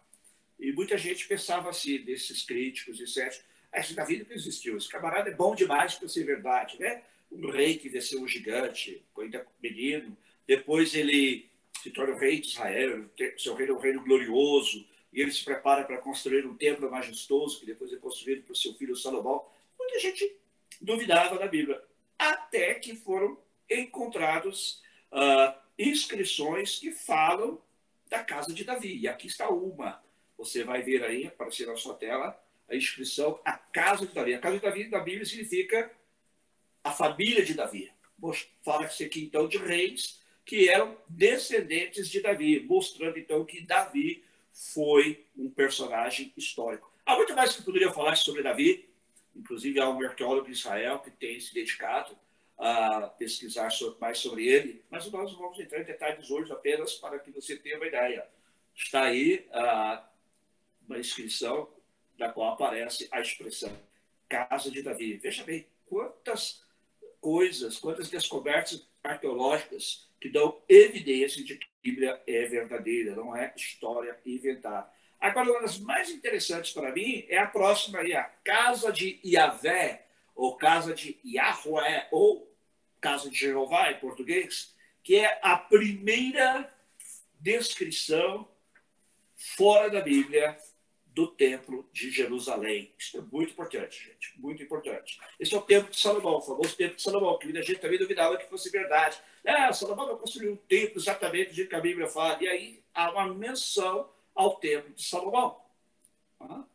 E 0.59 0.71
muita 0.71 0.97
gente 0.97 1.27
pensava 1.27 1.69
assim, 1.69 1.99
desses 1.99 2.43
críticos, 2.43 2.99
etc. 2.99 3.41
Ah, 3.71 3.79
esse 3.79 3.93
Davi 3.93 4.25
não 4.27 4.35
existiu, 4.35 4.77
esse 4.77 4.89
camarada 4.89 5.29
é 5.29 5.33
bom 5.33 5.53
demais 5.53 5.95
para 5.95 6.07
ser 6.07 6.23
verdade, 6.23 6.79
né? 6.79 7.03
Um 7.31 7.51
rei 7.51 7.77
que 7.77 7.89
venceu 7.89 8.21
um 8.21 8.27
gigante, 8.27 9.03
ainda 9.17 9.45
menino, 9.61 10.17
depois 10.47 10.95
ele 10.95 11.49
se 11.83 11.91
torna 11.91 12.15
o 12.15 12.17
rei 12.17 12.39
de 12.39 12.47
Israel, 12.47 13.05
seu 13.37 13.53
reino 13.53 13.73
é 13.73 13.75
um 13.75 13.79
reino 13.79 14.03
glorioso, 14.03 14.87
e 15.11 15.21
ele 15.21 15.31
se 15.31 15.43
prepara 15.43 15.83
para 15.83 15.97
construir 15.97 16.45
um 16.45 16.55
templo 16.55 16.89
majestoso, 16.89 17.59
que 17.59 17.65
depois 17.65 17.91
é 17.91 17.97
construído 17.97 18.43
por 18.43 18.55
seu 18.55 18.73
filho 18.73 18.95
Salomão. 18.95 19.45
Muita 19.77 19.99
gente 19.99 20.35
duvidava 20.81 21.37
da 21.37 21.47
Bíblia, 21.47 21.81
até 22.17 22.75
que 22.75 22.95
foram 22.95 23.37
encontrados 23.69 24.81
uh, 25.11 25.64
inscrições 25.77 26.79
que 26.79 26.91
falam 26.91 27.61
da 28.09 28.23
casa 28.23 28.53
de 28.53 28.63
Davi. 28.63 28.97
E 28.97 29.07
aqui 29.07 29.27
está 29.27 29.49
uma. 29.49 30.03
Você 30.37 30.63
vai 30.63 30.81
ver 30.81 31.03
aí, 31.03 31.27
aparecer 31.27 31.67
na 31.67 31.75
sua 31.75 31.95
tela, 31.95 32.39
a 32.69 32.75
inscrição 32.75 33.39
A 33.45 33.53
Casa 33.53 34.05
de 34.05 34.13
Davi. 34.13 34.33
A 34.33 34.39
Casa 34.39 34.57
de 34.57 34.61
Davi 34.61 34.89
da 34.89 34.99
Bíblia 34.99 35.25
significa 35.25 35.91
a 36.83 36.91
família 36.91 37.43
de 37.43 37.53
Davi. 37.53 37.91
Fala-se 38.63 39.03
aqui 39.03 39.23
então 39.23 39.47
de 39.47 39.57
reis 39.57 40.21
que 40.45 40.69
eram 40.69 40.95
descendentes 41.09 42.07
de 42.07 42.21
Davi, 42.21 42.59
mostrando 42.61 43.17
então 43.17 43.43
que 43.43 43.61
Davi 43.61 44.23
foi 44.53 45.25
um 45.35 45.49
personagem 45.49 46.31
histórico. 46.37 46.91
Há 47.05 47.15
muito 47.15 47.35
mais 47.35 47.55
que 47.55 47.63
poderia 47.63 47.91
falar 47.91 48.15
sobre 48.15 48.43
Davi, 48.43 48.87
inclusive 49.35 49.79
há 49.79 49.89
um 49.89 50.01
arqueólogo 50.01 50.45
de 50.45 50.53
Israel 50.53 50.99
que 50.99 51.11
tem 51.11 51.39
se 51.39 51.53
dedicado 51.53 52.17
a 52.57 53.07
pesquisar 53.17 53.69
mais 53.99 54.17
sobre 54.19 54.47
ele, 54.47 54.83
mas 54.89 55.09
nós 55.11 55.33
vamos 55.33 55.59
entrar 55.59 55.81
em 55.81 55.85
detalhes 55.85 56.31
hoje 56.31 56.51
apenas 56.51 56.93
para 56.95 57.19
que 57.19 57.31
você 57.31 57.57
tenha 57.57 57.77
uma 57.77 57.87
ideia. 57.87 58.27
Está 58.73 59.03
aí 59.03 59.47
uh, 59.51 60.03
uma 60.87 60.99
inscrição 60.99 61.69
da 62.17 62.29
qual 62.29 62.53
aparece 62.53 63.07
a 63.11 63.19
expressão 63.19 63.75
Casa 64.27 64.71
de 64.71 64.81
Davi. 64.81 65.17
Veja 65.17 65.43
bem, 65.43 65.67
quantas 65.85 66.63
coisas, 67.21 67.77
quantas 67.77 68.09
descobertas 68.09 68.87
arqueológicas 69.03 70.09
que 70.19 70.29
dão 70.29 70.61
evidência 70.67 71.43
de 71.43 71.57
que 71.57 71.65
a 71.65 71.81
Bíblia 71.83 72.23
é 72.25 72.45
verdadeira, 72.45 73.15
não 73.15 73.35
é 73.35 73.53
história 73.55 74.17
inventada. 74.25 74.89
Agora, 75.19 75.51
uma 75.51 75.61
das 75.61 75.79
mais 75.79 76.09
interessantes 76.09 76.71
para 76.71 76.91
mim 76.91 77.25
é 77.29 77.37
a 77.37 77.47
próxima 77.47 77.99
aí, 77.99 78.13
a 78.13 78.23
Casa 78.23 78.91
de 78.91 79.19
Yahvé, 79.25 80.04
ou 80.35 80.57
Casa 80.57 80.93
de 80.93 81.17
Yahweh, 81.25 82.07
ou 82.11 82.53
Casa 82.99 83.29
de 83.29 83.37
Jeová 83.37 83.91
em 83.91 83.99
português, 83.99 84.75
que 85.03 85.15
é 85.15 85.39
a 85.41 85.57
primeira 85.57 86.71
descrição 87.39 88.47
fora 89.35 89.89
da 89.89 90.01
Bíblia 90.01 90.57
do 91.05 91.27
Templo 91.27 91.89
de 91.93 92.11
Jerusalém. 92.11 92.93
Isso 92.97 93.17
é 93.17 93.21
muito 93.21 93.53
importante, 93.53 94.03
gente, 94.03 94.37
muito 94.37 94.61
importante. 94.61 95.17
Esse 95.39 95.55
é 95.55 95.57
o 95.57 95.61
Templo 95.61 95.89
de 95.89 95.97
Salomão, 95.97 96.37
o 96.37 96.41
famoso 96.41 96.75
Templo 96.75 96.97
de 96.97 97.01
Salomão, 97.01 97.39
que 97.39 97.45
muita 97.45 97.63
gente 97.63 97.79
também 97.79 97.97
duvidava 97.97 98.35
que 98.35 98.49
fosse 98.49 98.69
verdade. 98.69 99.17
Ah, 99.45 99.71
Salomão 99.71 100.07
vai 100.07 100.17
construir 100.17 100.49
um 100.49 100.57
templo 100.57 100.99
exatamente 100.99 101.49
do 101.49 101.55
jeito 101.55 101.69
que 101.69 101.75
a 101.75 101.79
Bíblia 101.79 102.07
fala. 102.07 102.37
E 102.43 102.47
aí 102.47 102.83
há 102.93 103.11
uma 103.11 103.33
menção 103.33 104.09
ao 104.33 104.57
Templo 104.57 104.93
de 104.93 105.03
Salomão. 105.03 105.61
Ah, 106.39 106.65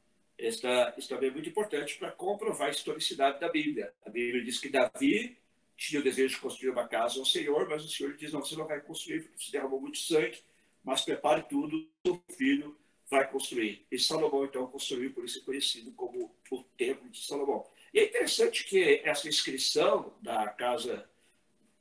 esta, 0.47 0.93
também 1.09 1.29
é 1.29 1.33
muito 1.33 1.49
importante 1.49 1.97
para 1.97 2.11
comprovar 2.11 2.69
a 2.69 2.71
historicidade 2.71 3.41
da 3.41 3.49
Bíblia. 3.49 3.93
A 4.05 4.11
Bíblia 4.11 4.43
diz 4.43 4.59
que 4.59 4.69
Davi 4.69 5.37
tinha 5.77 6.01
o 6.01 6.05
desejo 6.05 6.35
de 6.35 6.41
construir 6.41 6.71
uma 6.71 6.87
casa 6.87 7.19
ao 7.19 7.25
Senhor, 7.25 7.69
mas 7.69 7.85
o 7.85 7.89
Senhor 7.89 8.15
diz, 8.17 8.33
não, 8.33 8.41
você 8.41 8.57
não 8.57 8.67
vai 8.67 8.81
construir, 8.81 9.23
porque 9.23 9.43
você 9.43 9.53
derramou 9.53 9.81
muito 9.81 9.99
sangue, 9.99 10.39
mas 10.85 11.03
prepare 11.03 11.43
tudo, 11.43 11.89
seu 12.05 12.23
filho 12.37 12.77
vai 13.09 13.29
construir. 13.29 13.87
E 13.91 13.99
Salomão, 13.99 14.45
então, 14.45 14.67
construiu, 14.67 15.13
por 15.13 15.25
isso 15.25 15.39
é 15.39 15.43
conhecido 15.43 15.91
como 15.93 16.35
o 16.51 16.63
Templo 16.77 17.09
de 17.09 17.25
Salomão. 17.25 17.67
E 17.93 17.99
é 17.99 18.05
interessante 18.05 18.65
que 18.65 19.01
essa 19.05 19.29
inscrição 19.29 20.15
da 20.23 20.49
casa 20.49 21.09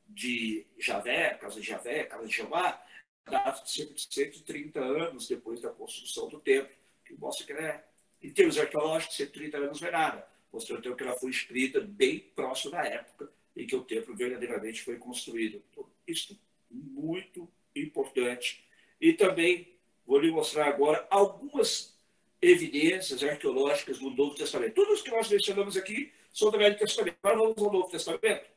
de 0.08 0.66
Javé, 0.78 1.36
casa 1.36 1.62
de 1.62 1.68
Javé, 1.68 2.04
casa 2.06 2.28
de 2.28 2.36
Jeová, 2.36 2.84
data 3.30 3.64
de 3.64 3.72
cerca 3.72 3.94
de 3.94 4.02
130 4.02 4.80
anos 4.80 5.28
depois 5.28 5.62
da 5.62 5.70
construção 5.70 6.28
do 6.28 6.40
templo, 6.40 6.74
que 7.06 7.14
mostra 7.14 7.46
que, 7.46 7.54
né, 7.54 7.84
em 8.22 8.32
termos 8.32 8.58
arqueológicos, 8.58 9.16
130 9.16 9.58
anos 9.58 9.82
não 9.82 9.88
é 9.88 9.92
nada, 9.92 10.28
mostrando 10.52 10.80
então, 10.80 10.96
que 10.96 11.04
ela 11.04 11.18
foi 11.18 11.30
escrita 11.32 11.80
bem 11.80 12.20
próximo 12.36 12.72
da 12.72 12.86
época 12.86 13.32
em 13.56 13.66
que 13.66 13.76
o 13.76 13.84
templo 13.84 14.16
verdadeiramente 14.16 14.82
foi 14.82 14.98
construído. 14.98 15.62
Então, 15.72 15.86
isso 16.08 16.34
é 16.34 16.36
muito 16.72 17.50
importante. 17.76 18.64
E 19.02 19.14
também 19.14 19.80
Vou 20.10 20.18
lhe 20.18 20.32
mostrar 20.32 20.66
agora 20.66 21.06
algumas 21.08 21.96
evidências 22.42 23.24
arqueológicas 23.24 24.00
do 24.00 24.10
Novo 24.10 24.34
Testamento. 24.34 24.74
Tudo 24.74 24.96
isso 24.96 25.04
que 25.04 25.12
nós 25.12 25.30
mencionamos 25.30 25.78
aqui 25.78 26.12
são 26.34 26.50
do 26.50 26.58
Velho 26.58 26.76
Testamento. 26.80 27.16
Agora 27.22 27.38
vamos 27.38 27.64
ao 27.64 27.72
Novo 27.72 27.92
Testamento. 27.92 28.50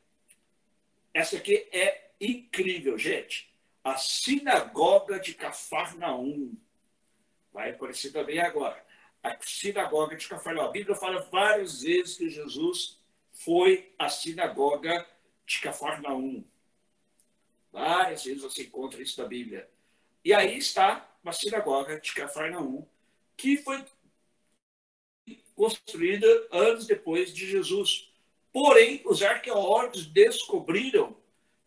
Essa 1.13 1.37
aqui 1.37 1.67
é 1.71 2.09
incrível, 2.19 2.97
gente. 2.97 3.53
A 3.83 3.97
sinagoga 3.97 5.19
de 5.19 5.35
Cafarnaum. 5.35 6.55
Vai 7.53 7.69
aparecer 7.69 8.11
também 8.11 8.39
agora. 8.39 8.83
A 9.23 9.37
sinagoga 9.41 10.15
de 10.17 10.27
Cafarnaum. 10.27 10.65
A 10.65 10.71
Bíblia 10.71 10.95
fala 10.95 11.21
várias 11.31 11.81
vezes 11.81 12.17
que 12.17 12.29
Jesus 12.29 12.99
foi 13.31 13.93
à 13.97 14.09
sinagoga 14.09 15.07
de 15.45 15.61
Cafarnaum. 15.61 16.43
Várias 17.71 18.25
vezes 18.25 18.43
você 18.43 18.63
encontra 18.63 19.01
isso 19.01 19.21
na 19.21 19.27
Bíblia. 19.27 19.69
E 20.23 20.33
aí 20.33 20.57
está 20.57 21.09
uma 21.23 21.31
sinagoga 21.31 21.99
de 21.99 22.13
Cafarnaum, 22.13 22.85
que 23.37 23.57
foi 23.57 23.83
construída 25.55 26.27
anos 26.51 26.85
depois 26.85 27.33
de 27.33 27.49
Jesus. 27.49 28.11
Porém, 28.51 29.01
os 29.05 29.23
arqueólogos 29.23 30.05
descobriram 30.05 31.15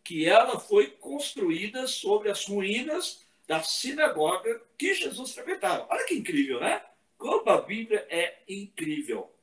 que 0.03 0.25
ela 0.25 0.59
foi 0.59 0.91
construída 0.91 1.87
sobre 1.87 2.29
as 2.29 2.45
ruínas 2.45 3.25
da 3.45 3.61
sinagoga 3.63 4.61
que 4.77 4.93
Jesus 4.93 5.33
frequentava. 5.33 5.87
Olha 5.89 6.05
que 6.05 6.13
incrível, 6.13 6.59
né? 6.59 6.81
Como 7.17 7.49
a 7.49 7.61
Bíblia 7.61 8.05
é 8.09 8.43
incrível. 8.47 9.33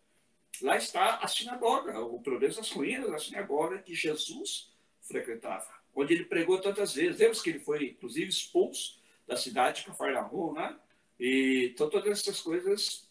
Lá 0.63 0.77
está 0.77 1.17
a 1.17 1.27
sinagoga, 1.27 2.01
o 2.01 2.21
problema 2.21 2.55
das 2.55 2.71
ruínas 2.71 3.11
da 3.11 3.19
sinagoga 3.19 3.79
que 3.79 3.95
Jesus 3.95 4.73
frequentava, 5.01 5.69
onde 5.95 6.15
ele 6.15 6.25
pregou 6.25 6.61
tantas 6.61 6.95
vezes. 6.95 7.19
Lembra 7.19 7.41
que 7.41 7.51
ele 7.51 7.59
foi, 7.59 7.87
inclusive, 7.87 8.29
expulso 8.29 9.01
da 9.27 9.37
cidade 9.37 9.81
de 9.81 9.87
Cafarnaum, 9.87 10.53
né? 10.53 10.79
E, 11.19 11.71
então, 11.73 11.91
todas 11.91 12.21
essas 12.21 12.41
coisas 12.41 13.09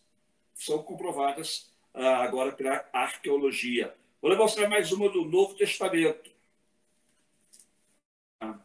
são 0.53 0.82
comprovadas 0.84 1.72
ah, 1.93 2.24
agora 2.24 2.51
pela 2.53 2.88
arqueologia. 2.93 3.96
Vou 4.22 4.36
mostrar 4.38 4.70
mais 4.70 4.91
uma 4.91 5.10
do 5.10 5.25
Novo 5.25 5.55
Testamento. 5.55 6.32
A 8.39 8.58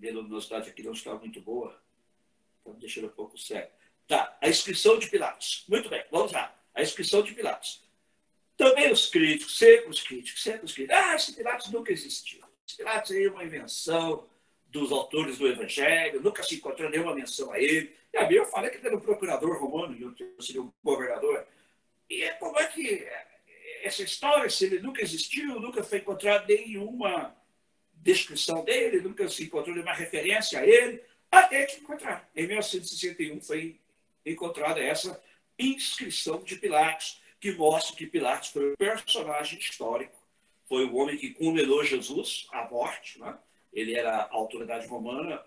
minha 0.00 0.14
luminosidade 0.14 0.68
aqui 0.68 0.82
não 0.82 0.92
está 0.92 1.14
muito 1.14 1.40
boa. 1.40 1.80
Está 2.58 2.72
me 2.72 2.80
deixando 2.80 3.06
um 3.06 3.10
pouco 3.10 3.38
cego. 3.38 3.70
Tá, 4.06 4.36
a 4.40 4.48
inscrição 4.48 4.98
de 4.98 5.08
Pilatos. 5.08 5.64
Muito 5.68 5.88
bem, 5.88 6.04
vamos 6.10 6.32
lá. 6.32 6.54
A 6.74 6.82
inscrição 6.82 7.22
de 7.22 7.32
Pilatos. 7.32 7.82
Também 8.56 8.92
os 8.92 9.06
críticos, 9.06 9.58
sempre 9.58 9.90
os 9.90 10.02
críticos, 10.02 10.42
sempre 10.42 10.64
os 10.64 10.72
críticos. 10.72 10.96
Ah, 10.96 11.14
esse 11.14 11.32
Pilatos 11.34 11.70
nunca 11.70 11.92
existiu. 11.92 12.40
Esse 12.66 12.76
Pilatos 12.76 13.10
é 13.10 13.28
uma 13.28 13.44
invenção 13.44 14.28
dos 14.68 14.90
autores 14.90 15.38
do 15.38 15.46
Evangelho, 15.46 16.22
nunca 16.22 16.42
se 16.42 16.54
encontrou 16.54 16.88
nenhuma 16.88 17.14
menção 17.14 17.52
a 17.52 17.60
ele. 17.60 17.94
E 18.12 18.16
a 18.16 18.22
Bíblia 18.22 18.46
fala 18.46 18.70
que 18.70 18.78
ele 18.78 18.86
era 18.86 18.96
um 18.96 19.00
procurador 19.00 19.58
romano 19.58 19.94
e 19.94 20.42
seria 20.42 20.62
um 20.62 20.72
governador. 20.82 21.46
E 22.08 22.22
é 22.22 22.32
como 22.34 22.58
é 22.58 22.66
que 22.66 23.06
essa 23.82 24.02
história, 24.02 24.48
se 24.48 24.64
ele 24.64 24.80
nunca 24.80 25.02
existiu, 25.02 25.58
nunca 25.60 25.82
foi 25.82 25.98
encontrado 25.98 26.46
nenhuma 26.46 27.36
descrição 27.94 28.64
dele, 28.64 29.00
nunca 29.00 29.28
se 29.28 29.44
encontrou 29.44 29.74
nenhuma 29.74 29.94
referência 29.94 30.60
a 30.60 30.66
ele, 30.66 31.02
até 31.30 31.64
que 31.66 31.80
encontrar. 31.80 32.28
Em 32.34 32.46
1961 32.46 33.40
foi 33.40 33.80
encontrada 34.24 34.80
essa 34.80 35.22
inscrição 35.58 36.42
de 36.42 36.56
Pilatos, 36.56 37.20
que 37.40 37.52
mostra 37.52 37.96
que 37.96 38.06
Pilatos 38.06 38.50
foi 38.50 38.72
um 38.72 38.76
personagem 38.76 39.58
histórico, 39.58 40.16
foi 40.68 40.84
o 40.84 40.94
homem 40.96 41.16
que 41.16 41.30
condenou 41.30 41.84
Jesus 41.84 42.46
à 42.52 42.68
morte, 42.68 43.18
né? 43.20 43.36
ele 43.72 43.94
era 43.94 44.16
a 44.16 44.34
autoridade 44.34 44.86
romana 44.86 45.42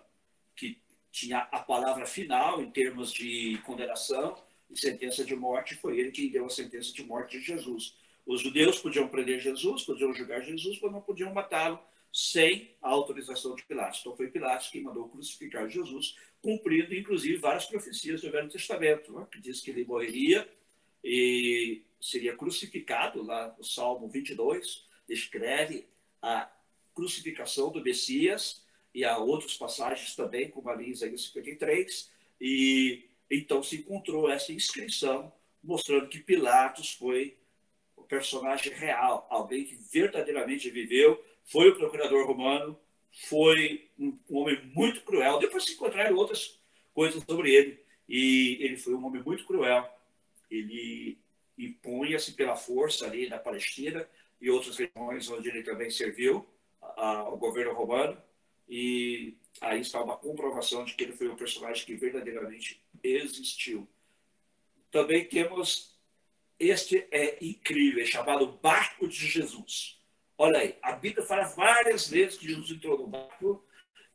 que 0.54 0.78
tinha 1.10 1.38
a 1.50 1.58
palavra 1.60 2.06
final 2.06 2.60
em 2.60 2.70
termos 2.70 3.12
de 3.12 3.58
condenação 3.64 4.36
e 4.70 4.78
sentença 4.78 5.24
de 5.24 5.34
morte, 5.34 5.74
foi 5.74 5.98
ele 5.98 6.10
que 6.10 6.28
deu 6.28 6.46
a 6.46 6.50
sentença 6.50 6.92
de 6.92 7.04
morte 7.04 7.38
de 7.38 7.44
Jesus. 7.44 7.94
Os 8.26 8.40
judeus 8.40 8.78
podiam 8.78 9.08
prender 9.08 9.40
Jesus, 9.40 9.84
podiam 9.84 10.12
julgar 10.12 10.42
Jesus, 10.42 10.80
mas 10.80 10.92
não 10.92 11.00
podiam 11.00 11.32
matá-lo 11.32 11.78
sem 12.16 12.74
a 12.80 12.88
autorização 12.88 13.54
de 13.54 13.62
Pilatos. 13.64 14.00
Então 14.00 14.16
foi 14.16 14.28
Pilatos 14.28 14.68
quem 14.68 14.82
mandou 14.82 15.06
crucificar 15.06 15.68
Jesus, 15.68 16.16
cumprindo 16.40 16.94
inclusive 16.94 17.36
várias 17.36 17.66
profecias 17.66 18.22
do 18.22 18.30
Velho 18.30 18.48
Testamento, 18.48 19.12
né? 19.12 19.26
que 19.30 19.38
diz 19.38 19.60
que 19.60 19.70
ele 19.70 19.84
morreria 19.84 20.50
e 21.04 21.82
seria 22.00 22.34
crucificado, 22.34 23.22
lá 23.22 23.54
no 23.58 23.62
Salmo 23.62 24.08
22, 24.08 24.86
descreve 25.06 25.86
a 26.22 26.50
crucificação 26.94 27.70
do 27.70 27.82
Messias, 27.82 28.64
e 28.94 29.04
há 29.04 29.18
outras 29.18 29.54
passagens 29.54 30.16
também, 30.16 30.48
como 30.48 30.70
ali 30.70 30.86
em 30.86 30.92
Isaías 30.92 31.22
53, 31.24 32.10
e 32.40 33.10
então 33.30 33.62
se 33.62 33.76
encontrou 33.76 34.30
essa 34.30 34.54
inscrição 34.54 35.30
mostrando 35.62 36.08
que 36.08 36.20
Pilatos 36.20 36.94
foi 36.94 37.36
o 37.94 38.04
personagem 38.04 38.72
real, 38.72 39.26
alguém 39.28 39.64
que 39.64 39.74
verdadeiramente 39.92 40.70
viveu, 40.70 41.22
foi 41.46 41.70
o 41.70 41.76
procurador 41.76 42.26
romano, 42.26 42.78
foi 43.28 43.90
um, 43.98 44.18
homem 44.28 44.60
muito 44.74 45.02
cruel. 45.02 45.38
Depois 45.38 45.64
se 45.64 45.72
encontraram 45.72 46.16
outras 46.16 46.60
coisas 46.92 47.22
sobre 47.24 47.54
ele, 47.54 47.80
e 48.08 48.58
ele 48.60 48.76
foi 48.76 48.94
um 48.94 49.04
homem 49.06 49.22
muito 49.22 49.46
cruel. 49.46 49.88
Ele 50.50 51.18
impunha-se 51.58 52.32
pela 52.32 52.54
força 52.54 53.06
ali 53.06 53.28
na 53.28 53.38
Palestina 53.38 54.08
e 54.40 54.50
outras 54.50 54.76
regiões 54.76 55.28
onde 55.30 55.48
ele 55.48 55.62
também 55.62 55.90
serviu 55.90 56.46
ao 56.80 57.36
governo 57.38 57.72
romano 57.72 58.20
e 58.68 59.36
aí 59.60 59.80
está 59.80 60.02
uma 60.02 60.16
comprovação 60.16 60.84
de 60.84 60.94
que 60.94 61.04
ele 61.04 61.12
foi 61.12 61.28
um 61.28 61.36
personagem 61.36 61.84
que 61.84 61.94
verdadeiramente 61.94 62.82
existiu. 63.02 63.88
Também 64.90 65.24
temos 65.24 65.96
este 66.58 67.06
é 67.10 67.38
incrível, 67.44 68.02
é 68.02 68.06
chamado 68.06 68.46
barco 68.46 69.06
de 69.06 69.26
Jesus. 69.26 69.95
Olha 70.38 70.58
aí, 70.58 70.76
a 70.82 70.92
Bíblia 70.92 71.24
fala 71.24 71.44
várias 71.44 72.08
vezes 72.08 72.36
que 72.36 72.46
Jesus 72.46 72.70
entrou 72.70 72.98
no 72.98 73.06
barco 73.06 73.64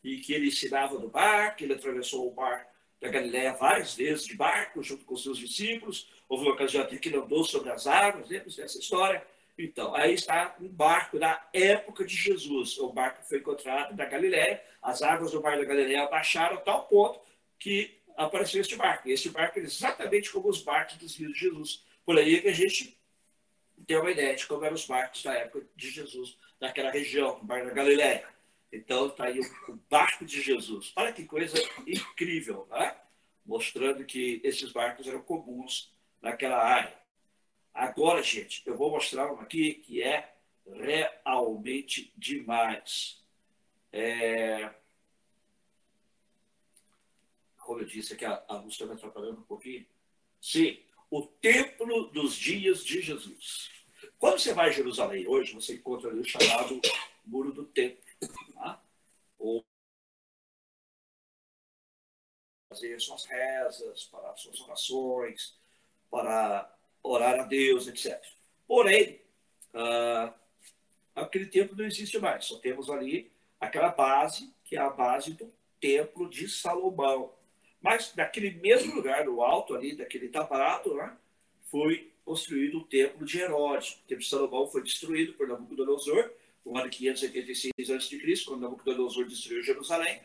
e 0.04 0.18
que 0.18 0.34
ele 0.34 0.48
ensinava 0.48 1.00
no 1.00 1.10
barco, 1.10 1.64
ele 1.64 1.74
atravessou 1.74 2.32
o 2.32 2.36
mar 2.36 2.68
da 3.00 3.10
Galiléia 3.10 3.54
várias 3.54 3.96
vezes 3.96 4.26
de 4.26 4.36
barco 4.36 4.84
junto 4.84 5.04
com 5.04 5.16
seus 5.16 5.40
discípulos. 5.40 6.12
Houve 6.30 6.46
uma 6.46 6.54
ocasião 6.54 6.84
até 6.84 6.96
que 6.98 7.10
ele 7.10 7.18
andou 7.18 7.44
sobre 7.44 7.72
as 7.72 7.88
águas, 7.88 8.30
lembra 8.30 8.50
dessa 8.50 8.78
história? 8.78 9.26
Então, 9.58 9.96
aí 9.96 10.14
está 10.14 10.56
um 10.62 10.68
barco 10.68 11.18
da 11.18 11.44
época 11.54 12.06
de 12.06 12.16
Jesus. 12.16 12.78
O 12.78 12.94
barco 12.94 13.24
foi 13.24 13.40
encontrado 13.40 13.96
na 13.96 14.06
Galiléia, 14.06 14.64
as 14.82 15.02
águas 15.02 15.32
do 15.32 15.42
mar 15.42 15.58
da 15.58 15.66
Galiléia 15.66 16.08
baixaram 16.08 16.58
a 16.58 16.62
tal 16.62 16.88
ponto 16.88 17.20
que 17.58 18.00
apareceu 18.16 18.62
este 18.62 18.76
barco. 18.76 19.10
E 19.10 19.12
este 19.12 19.30
barco 19.30 19.58
é 19.58 19.64
exatamente 19.64 20.32
como 20.32 20.50
os 20.50 20.62
barcos 20.62 20.98
dos 20.98 21.16
rios 21.16 21.34
de 21.34 21.40
Jesus. 21.40 21.84
Por 22.06 22.18
aí 22.18 22.36
é 22.36 22.42
que 22.42 22.48
a 22.48 22.54
gente 22.54 23.01
tem 23.86 23.98
uma 23.98 24.12
ideia 24.12 24.36
de 24.36 24.46
como 24.48 24.64
eram 24.66 24.76
os 24.76 24.86
barcos 24.86 25.24
da 25.24 25.34
época 25.34 25.68
de 25.76 25.90
Jesus, 25.90 26.38
naquela 26.60 26.92
região, 26.92 27.40
o 27.40 27.46
mar 27.46 27.66
da 27.66 27.72
Galiléia. 27.72 28.28
Então, 28.72 29.08
está 29.08 29.26
aí 29.26 29.40
o, 29.40 29.80
barco 29.90 30.26
de 30.26 30.42
Jesus. 30.42 30.94
Olha 30.96 31.12
que 31.12 31.26
coisa 31.26 31.58
incrível, 31.86 32.68
né? 32.70 32.96
mostrando 33.46 34.06
que 34.06 34.40
esses 34.44 34.72
barcos 34.72 35.08
eram 35.08 35.22
comuns 35.22 35.94
naquela 36.22 36.58
área. 36.58 36.98
Agora, 37.74 38.22
gente, 38.22 38.62
eu 38.66 38.76
vou 38.76 38.92
mostrar 38.92 39.32
uma 39.32 39.44
aqui 39.44 39.76
que 39.76 40.02
é 40.02 40.36
realmente 40.66 42.14
demais. 42.18 43.22
É... 43.92 44.74
Como 47.58 47.80
eu 47.80 47.86
disse 47.86 48.14
aqui, 48.14 48.26
a, 48.26 48.44
a 48.48 48.58
luz 48.58 48.74
está 48.74 48.86
atrapalhando 48.86 49.40
um 49.40 49.44
pouquinho. 49.44 49.86
Sim, 50.40 50.80
o 51.12 51.28
templo 51.28 52.08
dos 52.08 52.34
dias 52.36 52.86
de 52.86 53.02
Jesus. 53.02 53.70
Quando 54.18 54.40
você 54.40 54.54
vai 54.54 54.70
a 54.70 54.72
Jerusalém 54.72 55.28
hoje, 55.28 55.54
você 55.54 55.76
encontra 55.76 56.10
ali 56.10 56.22
o 56.22 56.26
chamado 56.26 56.80
Muro 57.26 57.52
do 57.52 57.66
Templo. 57.66 58.02
Tá? 58.54 58.82
Ou 59.38 59.64
fazer 62.70 63.00
suas 63.02 63.26
rezas, 63.26 64.06
para 64.06 64.36
suas 64.38 64.62
orações, 64.62 65.60
para 66.10 66.74
orar 67.04 67.42
a 67.42 67.44
Deus, 67.44 67.88
etc. 67.88 68.24
Porém, 68.66 69.22
uh, 69.74 70.34
aquele 71.14 71.48
templo 71.48 71.76
não 71.76 71.86
existe 71.86 72.18
mais. 72.20 72.46
Só 72.46 72.58
temos 72.60 72.90
ali 72.90 73.30
aquela 73.60 73.90
base, 73.90 74.56
que 74.64 74.78
é 74.78 74.80
a 74.80 74.90
base 74.90 75.34
do 75.34 75.54
templo 75.82 76.30
de 76.30 76.48
Salomão. 76.48 77.34
Mas 77.82 78.14
naquele 78.16 78.52
mesmo 78.52 78.96
lugar, 78.96 79.26
no 79.26 79.42
alto 79.42 79.76
ali, 79.76 79.96
daquele 79.96 80.30
tabato, 80.30 80.94
né, 80.94 81.16
foi 81.70 82.12
construído 82.24 82.80
o 82.80 82.84
templo 82.84 83.26
de 83.26 83.40
Herodes. 83.40 83.94
O 83.94 84.08
templo 84.08 84.24
de 84.24 84.30
Salomão 84.30 84.68
foi 84.68 84.84
destruído 84.84 85.34
por 85.34 85.48
Nabucodonosor 85.48 86.30
no 86.66 86.78
ano 86.78 86.90
586 86.90 87.90
a.C., 87.90 88.46
quando 88.46 88.62
Nabucodonosor 88.62 89.26
destruiu 89.26 89.64
Jerusalém. 89.64 90.22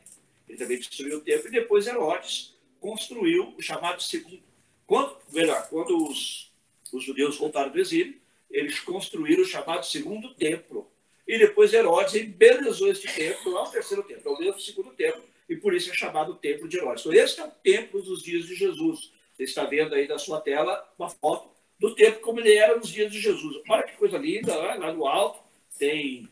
Ele 0.48 0.58
também 0.58 0.78
destruiu 0.78 1.18
o 1.18 1.20
templo. 1.20 1.48
E 1.48 1.50
depois 1.50 1.86
Herodes 1.86 2.54
construiu 2.78 3.54
o 3.56 3.62
chamado 3.62 4.02
segundo... 4.02 4.42
Quando, 4.86 5.16
melhor, 5.32 5.68
quando 5.68 5.96
os 5.96 6.46
os 6.92 7.04
judeus 7.04 7.36
voltaram 7.36 7.70
do 7.70 7.78
exílio, 7.78 8.18
eles 8.50 8.80
construíram 8.80 9.42
o 9.42 9.46
chamado 9.46 9.84
segundo 9.84 10.34
templo. 10.34 10.90
E 11.26 11.38
depois 11.38 11.72
Herodes 11.72 12.14
embelezou 12.14 12.88
este 12.88 13.12
templo, 13.12 13.52
não 13.52 13.64
é 13.64 13.68
o 13.68 13.70
terceiro 13.70 14.02
templo, 14.04 14.32
é 14.32 14.34
o 14.34 14.38
mesmo 14.38 14.60
segundo 14.60 14.90
templo, 14.90 15.22
e 15.48 15.56
por 15.56 15.74
isso 15.74 15.90
é 15.90 15.94
chamado 15.94 16.34
Templo 16.36 16.68
de 16.68 16.76
Herodes. 16.78 17.04
Então, 17.04 17.12
esse 17.12 17.40
é 17.40 17.44
o 17.44 17.50
templo 17.50 18.02
dos 18.02 18.22
dias 18.22 18.46
de 18.46 18.54
Jesus. 18.54 19.12
Você 19.32 19.44
está 19.44 19.64
vendo 19.64 19.94
aí 19.94 20.08
na 20.08 20.18
sua 20.18 20.40
tela 20.40 20.92
uma 20.98 21.08
foto 21.08 21.50
do 21.78 21.94
templo 21.94 22.20
como 22.20 22.40
ele 22.40 22.54
era 22.54 22.76
nos 22.76 22.88
dias 22.88 23.12
de 23.12 23.20
Jesus. 23.20 23.62
Olha 23.68 23.82
que 23.82 23.96
coisa 23.96 24.18
linda, 24.18 24.56
lá, 24.56 24.74
lá 24.74 24.92
no 24.92 25.06
alto 25.06 25.44
tem 25.78 26.28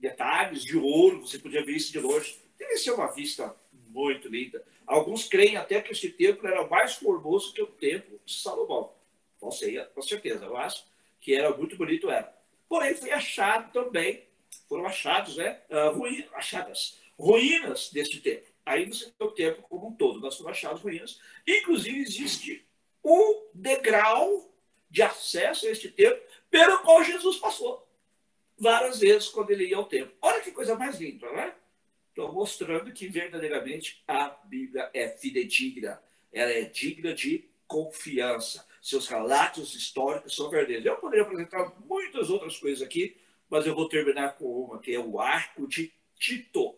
detalhes 0.00 0.64
de 0.64 0.76
ouro, 0.76 1.20
você 1.20 1.38
podia 1.38 1.64
ver 1.64 1.72
isso 1.72 1.92
de 1.92 2.00
longe. 2.00 2.36
Deve 2.58 2.76
ser 2.78 2.92
uma 2.92 3.12
vista 3.12 3.54
muito 3.88 4.28
linda. 4.28 4.64
Alguns 4.86 5.28
creem 5.28 5.56
até 5.56 5.80
que 5.80 5.92
esse 5.92 6.08
templo 6.10 6.48
era 6.48 6.66
mais 6.66 6.94
formoso 6.94 7.52
que 7.52 7.62
o 7.62 7.66
templo 7.66 8.18
de 8.24 8.34
Salomão. 8.34 8.92
Não 9.40 9.50
sei, 9.50 9.78
com 9.94 10.02
certeza, 10.02 10.46
eu 10.46 10.56
acho 10.56 10.84
que 11.20 11.34
era 11.34 11.54
muito 11.54 11.76
bonito, 11.76 12.10
era. 12.10 12.34
Porém, 12.68 12.94
foi 12.94 13.10
achado 13.10 13.72
também, 13.72 14.24
foram 14.68 14.86
achados, 14.86 15.36
né, 15.36 15.60
uh, 15.70 15.96
ruínas, 15.96 16.28
achadas, 16.32 16.98
ruínas 17.18 17.90
desse 17.90 18.20
templo. 18.20 18.48
Aí 18.64 18.84
você 18.86 19.10
tem 19.10 19.26
o 19.26 19.30
templo 19.30 19.62
como 19.62 19.88
um 19.88 19.94
todo, 19.94 20.20
nós 20.20 20.36
foram 20.36 20.50
achados 20.50 20.82
ruínas. 20.82 21.20
Inclusive, 21.46 22.00
existe 22.00 22.66
um 23.04 23.46
degrau 23.54 24.54
de 24.90 25.02
acesso 25.02 25.66
a 25.66 25.70
este 25.70 25.90
templo 25.90 26.22
pelo 26.50 26.78
qual 26.80 27.02
Jesus 27.02 27.36
passou 27.38 27.88
várias 28.58 29.00
vezes 29.00 29.28
quando 29.28 29.50
ele 29.50 29.66
ia 29.66 29.76
ao 29.76 29.84
templo. 29.84 30.14
Olha 30.20 30.40
que 30.40 30.50
coisa 30.50 30.74
mais 30.74 31.00
linda, 31.00 31.30
né? 31.32 31.54
Estou 32.08 32.32
mostrando 32.32 32.92
que 32.92 33.06
verdadeiramente 33.06 34.02
a 34.06 34.28
Bíblia 34.44 34.90
é 34.92 35.08
fidedigna, 35.08 36.02
ela 36.32 36.50
é 36.50 36.62
digna 36.62 37.14
de 37.14 37.48
confiança. 37.66 38.66
Seus 38.82 39.06
relatos 39.06 39.74
históricos 39.74 40.34
são 40.34 40.50
verdadeiros. 40.50 40.84
Eu 40.84 40.96
poderia 40.96 41.24
apresentar 41.24 41.72
muitas 41.86 42.28
outras 42.28 42.56
coisas 42.56 42.82
aqui, 42.82 43.16
mas 43.48 43.66
eu 43.66 43.74
vou 43.74 43.88
terminar 43.88 44.36
com 44.36 44.46
uma, 44.46 44.80
que 44.80 44.92
é 44.94 44.98
o 44.98 45.20
Arco 45.20 45.66
de 45.68 45.92
Tito. 46.18 46.74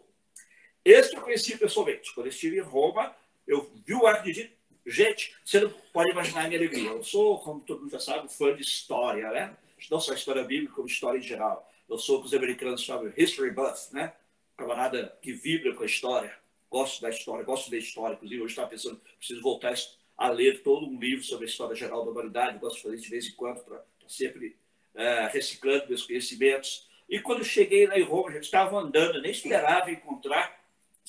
Este 0.91 1.15
eu 1.15 1.23
conheci 1.23 1.57
pessoalmente. 1.57 2.13
Quando 2.13 2.27
eu 2.27 2.31
estive 2.31 2.57
em 2.57 2.63
Roma, 2.63 3.15
eu 3.47 3.71
vi 3.87 3.95
o 3.95 4.07
Arco 4.07 4.31
de. 4.33 4.51
Gente, 4.85 5.37
você 5.45 5.61
não 5.61 5.71
pode 5.93 6.11
imaginar 6.11 6.45
a 6.45 6.49
minha 6.49 6.59
alegria. 6.59 6.91
Eu 6.91 7.05
sou, 7.05 7.39
como 7.39 7.61
todo 7.61 7.83
mundo 7.83 7.93
já 7.93 8.01
sabe, 8.01 8.33
fã 8.33 8.53
de 8.57 8.63
história, 8.63 9.31
né? 9.31 9.57
Não 9.89 10.01
só 10.01 10.13
história 10.13 10.43
bíblica, 10.43 10.75
como 10.75 10.89
história 10.89 11.19
em 11.19 11.23
geral. 11.23 11.71
Eu 11.89 11.97
sou 11.97 12.19
o 12.19 12.21
que 12.21 12.27
os 12.27 12.35
americanos 12.35 12.83
chamam 12.83 13.13
history 13.17 13.53
buff, 13.53 13.95
né? 13.95 14.13
Camarada 14.57 15.17
que 15.23 15.33
vibra 15.33 15.75
com 15.75 15.85
a 15.85 15.87
história. 15.87 16.35
Gosto 16.69 17.01
da 17.03 17.11
história, 17.11 17.45
gosto 17.45 17.71
da 17.71 17.77
história. 17.77 18.15
Inclusive, 18.15 18.43
hoje 18.43 18.53
estava 18.53 18.69
pensando, 18.69 19.01
preciso 19.17 19.41
voltar 19.43 19.75
a 20.17 20.29
ler 20.29 20.63
todo 20.63 20.87
um 20.87 20.99
livro 20.99 21.25
sobre 21.25 21.47
a 21.47 21.49
história 21.49 21.77
geral 21.77 22.05
da 22.05 22.11
humanidade. 22.11 22.59
Gosto 22.59 22.77
de 22.77 22.83
fazer 22.83 22.95
isso 22.97 23.05
de 23.05 23.11
vez 23.11 23.27
em 23.29 23.37
quando, 23.37 23.63
para 23.63 23.85
sempre 24.09 24.57
é, 24.95 25.29
reciclando 25.29 25.87
meus 25.89 26.05
conhecimentos. 26.05 26.89
E 27.09 27.21
quando 27.21 27.45
cheguei 27.45 27.87
lá 27.87 27.97
em 27.97 28.03
Roma, 28.03 28.31
a 28.31 28.33
gente 28.33 28.45
estava 28.45 28.77
andando, 28.77 29.23
nem 29.23 29.31
esperava 29.31 29.91
encontrar. 29.91 30.60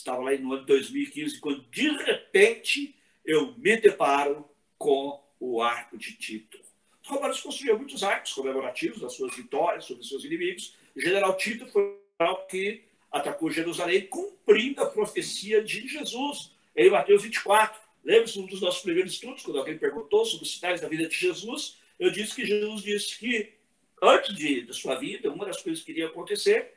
Estava 0.01 0.23
lá 0.23 0.31
no 0.31 0.53
ano 0.53 0.61
de 0.61 0.67
2015, 0.67 1.39
quando 1.39 1.61
de 1.69 1.89
repente 1.89 2.95
eu 3.23 3.53
me 3.55 3.77
deparo 3.77 4.49
com 4.75 5.23
o 5.39 5.61
arco 5.61 5.95
de 5.95 6.13
Tito. 6.13 6.59
Os 7.03 7.07
romanos 7.07 7.39
construíam 7.39 7.77
muitos 7.77 8.03
arcos 8.03 8.33
comemorativos 8.33 8.99
das 8.99 9.13
suas 9.13 9.35
vitórias 9.35 9.85
sobre 9.85 10.03
seus 10.03 10.23
inimigos. 10.23 10.75
O 10.95 10.99
general 10.99 11.37
Tito 11.37 11.67
foi 11.67 11.99
o 12.19 12.35
que 12.47 12.83
atacou 13.11 13.51
Jerusalém, 13.51 14.07
cumprindo 14.07 14.81
a 14.81 14.87
profecia 14.87 15.63
de 15.63 15.87
Jesus 15.87 16.51
em 16.75 16.89
Mateus 16.89 17.21
24. 17.21 17.79
Lembra-se 18.03 18.39
um 18.39 18.47
dos 18.47 18.59
nossos 18.59 18.81
primeiros 18.81 19.13
estudos, 19.13 19.43
quando 19.43 19.59
alguém 19.59 19.77
perguntou 19.77 20.25
sobre 20.25 20.45
os 20.45 20.57
sinais 20.57 20.81
da 20.81 20.87
vida 20.87 21.07
de 21.07 21.15
Jesus? 21.15 21.77
Eu 21.99 22.09
disse 22.09 22.33
que 22.33 22.45
Jesus 22.45 22.81
disse 22.81 23.19
que 23.19 23.53
antes 24.01 24.35
de, 24.35 24.61
da 24.61 24.73
sua 24.73 24.95
vida, 24.95 25.31
uma 25.31 25.45
das 25.45 25.61
coisas 25.61 25.83
que 25.83 25.91
iria 25.91 26.07
acontecer, 26.07 26.73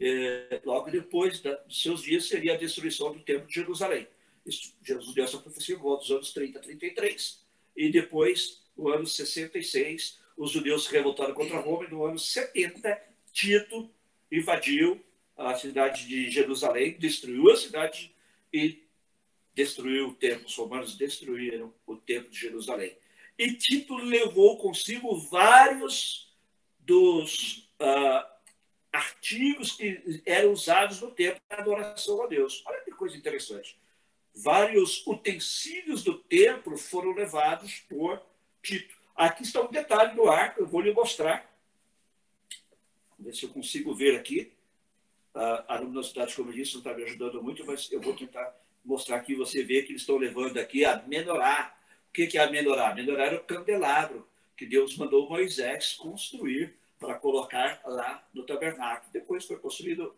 é, 0.00 0.60
logo 0.64 0.90
depois 0.90 1.40
da, 1.40 1.54
dos 1.56 1.82
seus 1.82 2.02
dias, 2.02 2.26
seria 2.26 2.54
a 2.54 2.56
destruição 2.56 3.12
do 3.12 3.20
templo 3.20 3.46
de 3.46 3.54
Jerusalém. 3.54 4.08
Isso, 4.46 4.74
Jesus 4.82 5.14
deu 5.14 5.24
essa 5.24 5.38
profecia 5.38 5.74
em 5.74 5.78
volta 5.78 6.02
dos 6.02 6.10
anos 6.10 6.32
30 6.32 6.58
a 6.58 6.62
33. 6.62 7.44
E 7.76 7.90
depois, 7.90 8.62
no 8.76 8.88
ano 8.88 9.06
66, 9.06 10.18
os 10.36 10.50
judeus 10.50 10.84
se 10.84 10.92
revoltaram 10.92 11.34
contra 11.34 11.60
Roma, 11.60 11.84
e 11.84 11.90
no 11.90 12.04
ano 12.04 12.18
70, 12.18 13.00
Tito 13.32 13.90
invadiu 14.32 15.04
a 15.36 15.54
cidade 15.54 16.06
de 16.06 16.30
Jerusalém, 16.30 16.96
destruiu 16.98 17.50
a 17.50 17.56
cidade 17.56 18.14
e 18.52 18.82
destruiu 19.54 20.08
o 20.08 20.14
templo. 20.14 20.46
Os 20.46 20.54
romanos 20.54 20.96
destruíram 20.96 21.72
o 21.86 21.96
templo 21.96 22.30
de 22.30 22.38
Jerusalém. 22.38 22.96
E 23.38 23.52
Tito 23.52 23.96
levou 23.96 24.56
consigo 24.58 25.14
vários 25.18 26.34
dos 26.78 27.70
uh, 27.80 28.29
artigos 28.92 29.72
que 29.72 30.22
eram 30.26 30.52
usados 30.52 31.00
no 31.00 31.10
templo 31.10 31.40
para 31.48 31.62
adoração 31.62 32.22
a 32.22 32.26
Deus. 32.26 32.62
Olha 32.66 32.80
que 32.80 32.90
coisa 32.90 33.16
interessante. 33.16 33.78
Vários 34.34 35.06
utensílios 35.06 36.02
do 36.02 36.14
templo 36.14 36.76
foram 36.76 37.12
levados 37.12 37.80
por 37.88 38.20
Tito. 38.62 38.94
Aqui 39.14 39.42
está 39.42 39.60
um 39.60 39.70
detalhe 39.70 40.14
do 40.14 40.28
arco, 40.28 40.60
eu 40.60 40.66
vou 40.66 40.80
lhe 40.80 40.92
mostrar. 40.92 41.48
Vamos 43.10 43.26
ver 43.26 43.34
se 43.34 43.44
eu 43.44 43.50
consigo 43.50 43.94
ver 43.94 44.16
aqui. 44.16 44.52
A 45.34 45.76
luminosidade, 45.76 46.34
como 46.34 46.50
eu 46.50 46.54
disse, 46.54 46.72
não 46.72 46.80
está 46.80 46.94
me 46.94 47.04
ajudando 47.04 47.42
muito, 47.42 47.64
mas 47.64 47.90
eu 47.92 48.00
vou 48.00 48.16
tentar 48.16 48.52
mostrar 48.84 49.16
aqui. 49.16 49.34
Você 49.34 49.62
vê 49.62 49.82
que 49.82 49.92
eles 49.92 50.02
estão 50.02 50.16
levando 50.16 50.58
aqui 50.58 50.84
a 50.84 51.02
menorá. 51.02 51.76
O 52.08 52.12
que 52.12 52.36
é 52.36 52.40
a 52.40 52.50
menorá? 52.50 52.90
A 52.90 52.94
menorá 52.94 53.26
era 53.26 53.36
o 53.36 53.44
candelabro 53.44 54.26
que 54.56 54.66
Deus 54.66 54.96
mandou 54.96 55.28
Moisés 55.28 55.92
construir 55.92 56.76
para 57.00 57.14
colocar 57.14 57.80
lá 57.86 58.28
no 58.32 58.44
tabernáculo. 58.44 59.10
Depois 59.10 59.46
foi 59.46 59.58
construído 59.58 60.14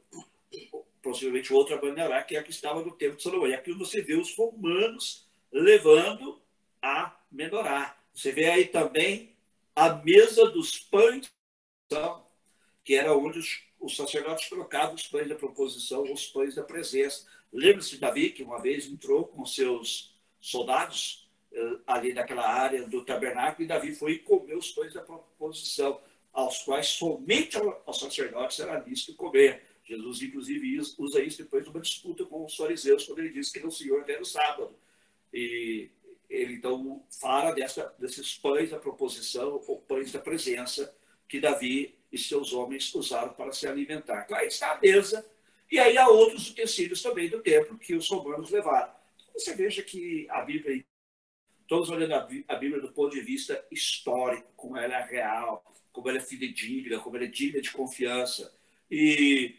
possivelmente 1.01 1.53
outra 1.53 1.81
menorá, 1.81 2.23
que 2.23 2.37
é 2.37 2.40
a 2.40 2.42
que 2.42 2.51
estava 2.51 2.83
no 2.83 2.90
templo 2.90 3.16
de 3.16 3.23
Salomão. 3.23 3.49
E 3.49 3.55
aqui 3.55 3.73
você 3.73 4.03
vê 4.03 4.14
os 4.14 4.37
romanos 4.37 5.27
levando 5.51 6.42
a 6.83 7.16
menorá. 7.31 7.97
Você 8.12 8.33
vê 8.33 8.47
aí 8.47 8.66
também 8.66 9.35
a 9.75 9.95
mesa 9.95 10.51
dos 10.51 10.79
pães, 10.79 11.33
que 12.85 12.95
era 12.95 13.16
onde 13.16 13.38
os, 13.38 13.62
os 13.81 13.97
sacerdotes 13.97 14.49
colocavam 14.49 14.95
os 14.95 15.07
pães 15.07 15.29
da 15.29 15.37
proposição, 15.37 16.03
os 16.03 16.27
pães 16.27 16.57
da 16.57 16.64
presença. 16.64 17.27
Lembra-se 17.53 17.90
de 17.90 17.99
Davi, 17.99 18.31
que 18.31 18.42
uma 18.42 18.61
vez 18.61 18.87
entrou 18.87 19.27
com 19.27 19.47
seus 19.47 20.14
soldados 20.40 21.29
eh, 21.53 21.79
ali 21.87 22.12
naquela 22.12 22.49
área 22.49 22.87
do 22.88 23.05
tabernáculo, 23.05 23.64
e 23.64 23.68
Davi 23.68 23.95
foi 23.95 24.18
comeu 24.18 24.59
os 24.59 24.73
pães 24.73 24.92
da 24.92 25.03
proposição, 25.03 26.01
aos 26.33 26.62
quais 26.62 26.87
somente 26.87 27.57
aos 27.87 28.01
sacerdotes 28.01 28.59
era 28.61 28.81
lícito 28.81 29.14
comer. 29.14 29.62
Jesus, 29.85 30.23
inclusive, 30.23 30.79
usa 30.99 31.23
isso 31.23 31.42
depois 31.42 31.64
de 31.64 31.71
uma 31.71 31.81
disputa 31.81 32.25
com 32.25 32.45
os 32.45 32.57
fariseus, 32.57 33.05
quando 33.05 33.18
ele 33.18 33.31
diz 33.31 33.51
que 33.51 33.64
o 33.66 33.71
Senhor 33.71 34.09
era 34.09 34.23
o 34.23 34.25
sábado. 34.25 34.75
E 35.33 35.90
ele, 36.31 36.55
então, 36.55 37.05
fala 37.21 37.53
dessa, 37.53 37.95
desses 37.99 38.35
pães 38.35 38.71
da 38.71 38.79
proposição, 38.79 39.62
ou 39.66 39.81
pães 39.81 40.12
da 40.12 40.18
presença, 40.18 40.95
que 41.29 41.40
Davi 41.40 41.99
e 42.11 42.18
seus 42.18 42.53
homens 42.53 42.95
usaram 42.95 43.35
para 43.35 43.53
se 43.53 43.66
alimentar. 43.66 44.23
Então, 44.25 44.37
aí 44.37 44.47
está 44.47 44.73
a 44.73 44.81
mesa, 44.81 45.27
e 45.71 45.79
aí 45.79 45.99
há 45.99 46.09
outros 46.09 46.51
utensílios 46.51 47.03
também 47.03 47.29
do 47.29 47.42
templo 47.42 47.79
que 47.79 47.95
os 47.95 48.09
romanos 48.09 48.51
levaram. 48.51 48.92
Então, 49.23 49.35
você 49.35 49.55
veja 49.55 49.83
que 49.83 50.27
a 50.31 50.42
Bíblia, 50.42 50.85
todos 51.66 51.90
olhando 51.90 52.14
a 52.14 52.57
Bíblia 52.57 52.81
do 52.81 52.92
ponto 52.92 53.11
de 53.11 53.21
vista 53.21 53.62
histórico, 53.71 54.51
como 54.57 54.77
ela 54.77 54.95
é 54.95 55.05
real, 55.05 55.64
como 55.92 56.09
ela 56.09 56.18
é 56.18 56.22
fidedigna, 56.22 56.98
como 56.98 57.16
ela 57.16 57.26
é 57.26 57.28
digna 57.28 57.61
de 57.61 57.70
confiança. 57.70 58.55
E 58.90 59.57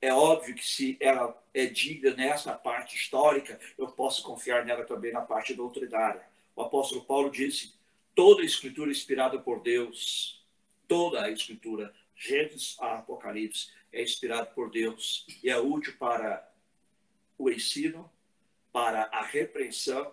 é 0.00 0.12
óbvio 0.12 0.54
que 0.54 0.66
se 0.66 0.96
ela 1.00 1.36
é 1.52 1.66
digna 1.66 2.14
nessa 2.14 2.52
parte 2.54 2.96
histórica, 2.96 3.58
eu 3.76 3.88
posso 3.88 4.22
confiar 4.22 4.64
nela 4.64 4.84
também 4.84 5.12
na 5.12 5.22
parte 5.22 5.54
doutrinária. 5.54 6.24
O 6.54 6.62
apóstolo 6.62 7.04
Paulo 7.04 7.30
disse: 7.30 7.74
toda 8.14 8.42
a 8.42 8.44
escritura 8.44 8.90
inspirada 8.90 9.38
por 9.38 9.62
Deus, 9.62 10.44
toda 10.86 11.22
a 11.22 11.30
escritura, 11.30 11.94
Gênesis 12.14 12.76
a 12.80 12.98
Apocalipse, 12.98 13.70
é 13.92 14.02
inspirada 14.02 14.46
por 14.46 14.70
Deus 14.70 15.26
e 15.42 15.48
é 15.48 15.58
útil 15.58 15.96
para 15.98 16.48
o 17.36 17.50
ensino, 17.50 18.10
para 18.72 19.04
a 19.12 19.22
repreensão, 19.22 20.12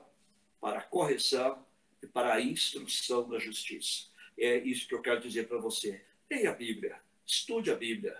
para 0.62 0.79
a 0.79 0.84
correção 0.84 1.65
e 2.01 2.08
para 2.08 2.34
a 2.34 2.41
instrução 2.41 3.27
da 3.27 3.39
justiça. 3.39 4.05
É 4.38 4.58
isso 4.58 4.88
que 4.88 4.93
eu 4.93 5.02
quero 5.02 5.21
dizer 5.21 5.48
para 5.48 5.58
você. 5.58 6.04
Leia 6.30 6.52
a 6.52 6.54
Bíblia, 6.54 7.00
estude 7.26 7.71
a 7.71 7.76
Bíblia, 7.76 8.17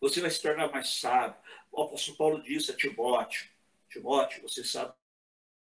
você 0.00 0.20
vai 0.20 0.30
se 0.30 0.42
tornar 0.42 0.70
mais 0.70 0.88
sábio. 0.88 1.36
O 1.72 1.82
apóstolo 1.82 2.16
Paulo 2.16 2.42
disse 2.42 2.70
a 2.70 2.76
Timóteo: 2.76 3.48
Timóteo, 3.88 4.42
você 4.42 4.62
sabe 4.64 4.92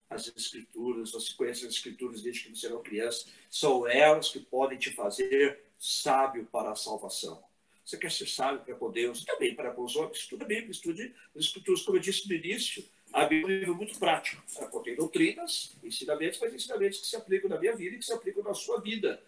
as 0.09 0.27
Escrituras, 0.35 1.11
você 1.11 1.33
conhece 1.33 1.65
as 1.65 1.73
Escrituras 1.73 2.21
desde 2.21 2.43
que 2.43 2.55
você 2.55 2.67
era 2.67 2.79
criança, 2.79 3.27
são 3.49 3.87
elas 3.87 4.29
que 4.29 4.39
podem 4.39 4.77
te 4.77 4.91
fazer 4.91 5.59
sábio 5.77 6.45
para 6.45 6.71
a 6.71 6.75
salvação. 6.75 7.43
Você 7.85 7.97
quer 7.97 8.11
ser 8.11 8.27
sábio 8.27 8.61
para 8.61 8.75
com 8.75 8.91
Deus, 8.91 9.23
também 9.23 9.55
para 9.55 9.71
com 9.71 9.83
os 9.83 9.95
outros, 9.95 10.23
estuda 10.23 10.43
a 10.43 10.47
Bíblia, 10.47 10.71
estude 10.71 11.15
as 11.35 11.45
Escrituras, 11.45 11.81
como 11.83 11.97
eu 11.97 12.01
disse 12.01 12.27
no 12.27 12.35
início. 12.35 12.83
A 13.13 13.25
Bíblia 13.25 13.55
é 13.55 13.57
um 13.57 13.59
livro 13.59 13.75
muito 13.75 13.97
prático. 13.97 14.43
Ela 14.57 14.67
contém 14.67 14.95
doutrinas, 14.95 15.73
ensinamentos, 15.81 16.39
mas 16.41 16.53
ensinamentos 16.53 16.99
que 16.99 17.07
se 17.07 17.15
aplicam 17.15 17.49
na 17.49 17.57
minha 17.57 17.75
vida 17.75 17.95
e 17.95 17.99
que 17.99 18.05
se 18.05 18.11
aplicam 18.11 18.43
na 18.43 18.53
sua 18.53 18.81
vida. 18.81 19.23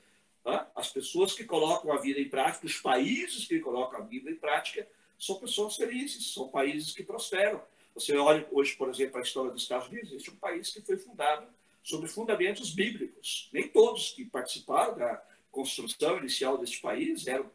As 0.76 0.92
pessoas 0.92 1.34
que 1.34 1.44
colocam 1.44 1.92
a 1.92 1.98
vida 1.98 2.20
em 2.20 2.30
prática, 2.30 2.66
os 2.66 2.80
países 2.80 3.46
que 3.46 3.60
colocam 3.60 4.00
a 4.00 4.04
vida 4.04 4.32
em 4.32 4.36
prática, 4.36 4.88
são 5.18 5.40
pessoas 5.40 5.76
felizes, 5.76 6.34
são 6.34 6.48
países 6.48 6.94
que 6.94 7.04
prosperam. 7.04 7.62
Você 7.94 8.16
olha 8.16 8.48
hoje, 8.52 8.76
por 8.76 8.90
exemplo, 8.90 9.20
a 9.20 9.22
história 9.22 9.52
dos 9.52 9.64
Estados 9.64 9.90
Unidos, 9.90 10.12
este 10.14 10.30
é 10.30 10.34
um 10.34 10.38
país 10.38 10.70
que 10.70 10.82
foi 10.82 10.98
fundado 10.98 11.48
sobre 11.84 12.08
fundamentos 12.08 12.72
bíblicos. 12.72 13.50
Nem 13.52 13.68
todos 13.68 14.12
que 14.12 14.26
participaram 14.26 14.98
da 14.98 15.22
construção 15.52 16.18
inicial 16.18 16.58
deste 16.58 16.80
país 16.80 17.28
eram 17.28 17.52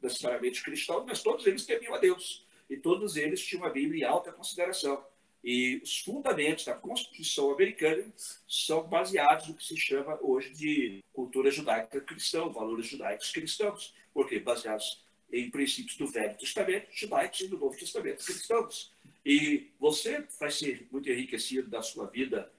necessariamente 0.00 0.62
cristãos, 0.62 1.04
mas 1.06 1.22
todos 1.22 1.46
eles 1.46 1.66
temiam 1.66 1.94
a 1.94 1.98
Deus. 1.98 2.46
E 2.70 2.76
todos 2.76 3.16
eles 3.16 3.44
tinham 3.44 3.64
a 3.64 3.70
Bíblia 3.70 4.06
em 4.06 4.08
alta 4.08 4.32
consideração. 4.32 5.04
E 5.44 5.80
os 5.82 5.98
fundamentos 5.98 6.64
da 6.64 6.74
Constituição 6.74 7.52
americana 7.52 8.04
são 8.46 8.84
baseados 8.84 9.48
no 9.48 9.54
que 9.54 9.64
se 9.64 9.76
chama 9.76 10.18
hoje 10.22 10.50
de 10.50 11.04
cultura 11.12 11.50
judaica 11.50 12.00
cristã, 12.00 12.48
valores 12.48 12.86
judaicos 12.86 13.32
cristãos, 13.32 13.92
porque 14.14 14.38
baseados 14.38 15.04
em 15.32 15.50
princípios 15.50 15.96
do 15.96 16.06
Velho 16.06 16.36
Testamento 16.36 16.86
judaicos 16.92 17.40
e 17.40 17.48
do 17.48 17.58
Novo 17.58 17.76
Testamento 17.76 18.24
cristãos. 18.24 18.92
E 19.24 19.68
você 19.80 20.24
vai 20.38 20.50
ser 20.50 20.86
muito 20.92 21.10
enriquecido 21.10 21.68
da 21.68 21.82
sua 21.82 22.06
vida 22.06 22.52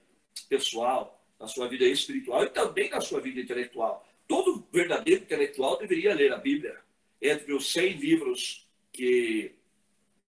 pessoal, 0.48 1.22
da 1.38 1.46
sua 1.46 1.68
vida 1.68 1.84
espiritual 1.84 2.44
e 2.44 2.50
também 2.50 2.90
da 2.90 3.00
sua 3.00 3.20
vida 3.20 3.40
intelectual. 3.40 4.06
Todo 4.26 4.66
verdadeiro 4.72 5.22
intelectual 5.22 5.78
deveria 5.78 6.14
ler 6.14 6.32
a 6.32 6.38
Bíblia. 6.38 6.80
Entre 7.20 7.52
os 7.54 7.72
100 7.72 7.92
livros 7.94 8.66
que 8.92 9.54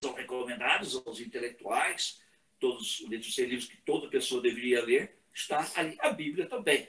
são 0.02 0.14
recomendados 0.14 0.94
aos 1.06 1.20
intelectuais, 1.20 2.20
todos 2.58 3.00
os 3.00 3.34
100 3.34 3.46
livros 3.46 3.68
que 3.68 3.76
toda 3.78 4.08
pessoa 4.08 4.40
deveria 4.40 4.84
ler, 4.84 5.16
está 5.34 5.70
ali 5.74 5.96
a 6.00 6.10
Bíblia 6.10 6.46
também. 6.46 6.88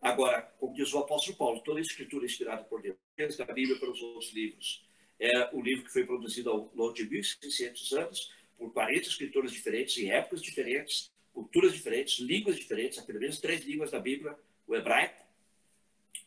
Agora, 0.00 0.42
como 0.58 0.74
diz 0.74 0.92
o 0.92 0.98
apóstolo 0.98 1.36
Paulo, 1.36 1.60
toda 1.60 1.78
a 1.78 1.82
escritura 1.82 2.24
é 2.24 2.26
inspirada 2.26 2.62
por 2.64 2.82
Deus, 2.82 2.96
desde 3.16 3.42
a 3.42 3.46
Bíblia 3.46 3.78
para 3.78 3.90
os 3.90 4.00
outros 4.00 4.32
livros. 4.32 4.86
É 5.18 5.54
o 5.54 5.62
livro 5.62 5.84
que 5.84 5.92
foi 5.92 6.04
produzido 6.04 6.50
ao 6.50 6.70
longo 6.74 6.92
de 6.92 7.08
1.600 7.08 7.98
anos 7.98 8.32
por 8.58 8.72
40 8.72 9.08
escritores 9.08 9.50
diferentes, 9.52 9.96
em 9.98 10.10
épocas 10.10 10.42
diferentes, 10.42 11.10
culturas 11.32 11.72
diferentes, 11.72 12.18
línguas 12.18 12.56
diferentes, 12.56 13.00
pelo 13.00 13.20
menos 13.20 13.40
três 13.40 13.64
línguas 13.64 13.90
da 13.90 13.98
Bíblia, 13.98 14.36
o 14.66 14.74
hebraico 14.74 15.24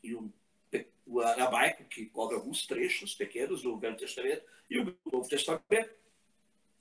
e 0.03 0.13
o, 0.15 0.31
o 1.05 1.19
aramaico, 1.21 1.83
que 1.85 2.05
cobre 2.07 2.35
alguns 2.35 2.65
trechos 2.65 3.13
pequenos 3.15 3.61
do 3.61 3.77
Velho 3.77 3.97
Testamento, 3.97 4.43
e 4.69 4.79
o 4.79 4.97
Novo 5.11 5.27
Testamento, 5.27 5.89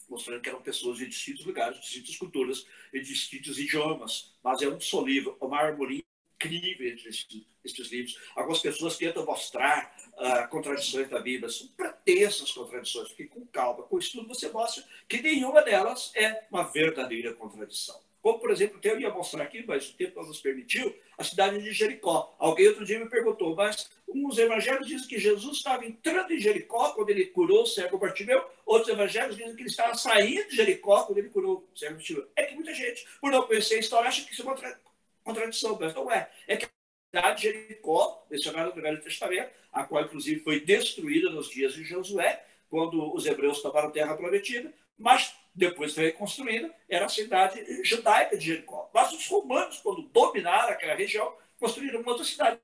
mostrando 0.09 0.41
que 0.41 0.49
eram 0.49 0.63
pessoas 0.63 0.99
de 0.99 1.07
distintos 1.07 1.45
lugares, 1.45 1.81
distintas 1.81 2.17
culturas 2.17 2.67
e 2.93 3.01
distintos 3.01 3.59
idiomas, 3.59 4.33
mas 4.43 4.63
é 4.63 4.69
um 4.69 4.81
só 4.81 5.01
livro, 5.03 5.37
uma 5.41 5.59
harmonia 5.59 6.03
incrível 6.35 6.89
entre 6.89 7.09
esses, 7.09 7.91
livros. 7.91 8.19
Algumas 8.35 8.61
pessoas 8.61 8.97
tentam 8.97 9.25
mostrar 9.25 9.95
uh, 10.15 10.49
contradições 10.49 11.09
da 11.09 11.21
Bíblia, 11.21 11.51
são 11.51 11.67
pretensas 11.69 12.53
contradições, 12.53 13.09
porque 13.09 13.27
com 13.27 13.45
calma, 13.47 13.83
com 13.83 13.99
estudo, 13.99 14.29
você 14.29 14.49
mostra 14.49 14.85
que 15.09 15.21
nenhuma 15.21 15.63
delas 15.63 16.13
é 16.15 16.47
uma 16.51 16.63
verdadeira 16.63 17.35
contradição. 17.35 18.01
Como, 18.21 18.39
por 18.39 18.51
exemplo, 18.51 18.79
eu 18.83 19.01
ia 19.01 19.11
mostrar 19.11 19.45
aqui, 19.45 19.65
mas 19.67 19.91
o 19.91 19.97
tempo 19.97 20.21
não 20.21 20.29
nos 20.29 20.41
permitiu, 20.41 20.95
a 21.17 21.25
cidade 21.25 21.63
de 21.63 21.73
Jericó. 21.73 22.35
Alguém 22.39 22.69
outro 22.69 22.85
dia 22.85 22.99
me 22.99 23.09
perguntou, 23.09 23.55
mas 23.55 23.91
uns 24.09 24.39
evangelhos 24.39 24.87
dizem 24.87 25.09
que 25.09 25.19
Jesus 25.19 25.59
estava 25.59 25.85
entrando 25.87 26.33
em 26.33 26.39
Jericó 26.39 26.93
quando 26.93 27.11
ele 27.11 27.27
curou 27.27 27.63
o 27.63 27.67
cego 27.67 27.99
Bartimeu, 27.99 28.45
outros 28.67 28.89
evangelhos 28.89 29.37
dizem 29.37 29.55
que 29.55 29.63
ele 29.63 29.69
estava 29.69 29.95
saindo 29.95 30.49
de 30.49 30.57
Jericó 30.57 31.05
quando 31.05 31.19
ele 31.19 31.29
curou 31.29 31.69
o 31.73 31.79
cego 31.79 31.95
Bartimeu. 31.95 32.29
É 32.37 32.45
que 32.45 32.55
muita 32.55 32.75
gente, 32.75 33.07
por 33.21 33.31
não 33.31 33.43
conhecer 33.43 33.77
a 33.77 33.81
história, 33.81 34.09
acha 34.09 34.25
que 34.25 34.33
isso 34.33 34.43
é 34.43 34.45
uma 34.45 34.79
contradição, 35.25 35.79
mas 35.81 35.95
não 35.95 36.11
é. 36.11 36.31
É 36.47 36.57
que 36.57 36.65
a 36.65 36.69
cidade 37.11 37.37
de 37.41 37.43
Jericó, 37.43 38.27
mencionada 38.31 38.75
no 38.75 38.83
Velho 38.83 39.01
Testamento, 39.01 39.51
a 39.73 39.85
qual 39.85 40.05
inclusive 40.05 40.41
foi 40.41 40.61
destruída 40.61 41.31
nos 41.31 41.49
dias 41.49 41.75
de 41.75 41.85
Josué, 41.85 42.45
quando 42.69 43.15
os 43.15 43.27
hebreus 43.27 43.63
tomaram 43.63 43.91
terra 43.91 44.17
prometida, 44.17 44.73
mas 44.97 45.35
depois 45.59 45.95
foi 45.95 46.05
reconstruída, 46.05 46.73
era 46.89 47.07
a 47.07 47.09
cidade 47.09 47.83
judaica 47.85 48.37
de 48.37 48.47
Jericó. 48.47 48.89
Mas 48.95 49.13
os 49.13 49.27
romanos, 49.27 49.79
quando 49.79 50.03
dominaram 50.03 50.71
aquela 50.71 50.95
região, 50.95 51.35
construíram 51.59 52.01
uma 52.01 52.13
outra 52.13 52.25
cidade 52.25 52.59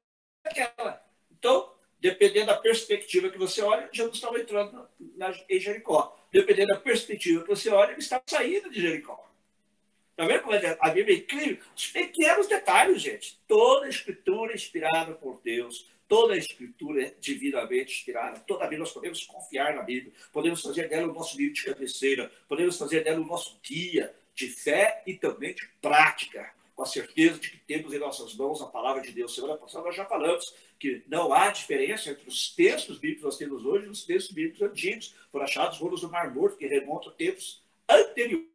aquela. 0.44 1.04
Então, 1.30 1.72
dependendo 2.00 2.46
da 2.46 2.56
perspectiva 2.56 3.28
que 3.28 3.38
você 3.38 3.62
olha, 3.62 3.88
Jesus 3.92 4.14
estava 4.14 4.38
entrando 4.38 4.88
na, 5.16 5.34
em 5.48 5.60
Jericó. 5.60 6.16
Dependendo 6.32 6.68
da 6.68 6.80
perspectiva 6.80 7.42
que 7.42 7.48
você 7.48 7.68
olha, 7.68 7.92
ele 7.92 8.00
estava 8.00 8.22
saindo 8.26 8.70
de 8.70 8.80
Jericó. 8.80 9.24
Está 10.10 10.26
vendo 10.26 10.42
como 10.42 10.54
é 10.54 10.76
a 10.78 10.90
Bíblia 10.90 11.16
é 11.16 11.18
incrível? 11.18 11.64
Os 11.76 11.88
pequenos 11.88 12.46
detalhes, 12.46 13.02
gente. 13.02 13.40
Toda 13.48 13.86
a 13.86 13.88
escritura 13.88 14.52
é 14.52 14.54
inspirada 14.54 15.14
por 15.14 15.40
Deus 15.42 15.90
Toda 16.06 16.34
a 16.34 16.36
escritura 16.36 17.02
é 17.02 17.14
divinamente 17.18 17.92
inspirada. 17.92 18.40
Toda 18.40 18.66
vez 18.66 18.78
nós 18.78 18.92
podemos 18.92 19.24
confiar 19.24 19.74
na 19.74 19.82
Bíblia. 19.82 20.12
Podemos 20.32 20.60
fazer 20.62 20.88
dela 20.88 21.10
o 21.10 21.14
nosso 21.14 21.36
livro 21.36 21.54
de 21.54 21.64
cabeceira. 21.64 22.30
Podemos 22.46 22.76
fazer 22.76 23.02
dela 23.02 23.20
o 23.20 23.26
nosso 23.26 23.58
guia 23.66 24.14
de 24.34 24.48
fé 24.48 25.02
e 25.06 25.14
também 25.14 25.54
de 25.54 25.66
prática. 25.80 26.52
Com 26.74 26.82
a 26.82 26.86
certeza 26.86 27.38
de 27.38 27.50
que 27.50 27.56
temos 27.58 27.92
em 27.92 27.98
nossas 27.98 28.34
mãos 28.34 28.60
a 28.60 28.66
palavra 28.66 29.00
de 29.00 29.12
Deus. 29.12 29.34
Semana 29.34 29.56
passada 29.56 29.84
nós 29.84 29.96
já 29.96 30.04
falamos 30.04 30.54
que 30.78 31.02
não 31.06 31.32
há 31.32 31.50
diferença 31.50 32.10
entre 32.10 32.28
os 32.28 32.54
textos 32.54 32.98
bíblicos 32.98 33.20
que 33.20 33.26
nós 33.26 33.38
temos 33.38 33.64
hoje 33.64 33.86
e 33.86 33.90
os 33.90 34.04
textos 34.04 34.34
bíblicos 34.34 34.60
antigos. 34.62 35.14
Foram 35.30 35.44
achados 35.44 35.78
rolos 35.78 36.02
do 36.02 36.10
Mar 36.10 36.34
Morto, 36.34 36.58
que 36.58 36.66
remontam 36.66 37.12
a 37.12 37.14
tempos 37.14 37.62
anteriores 37.88 38.53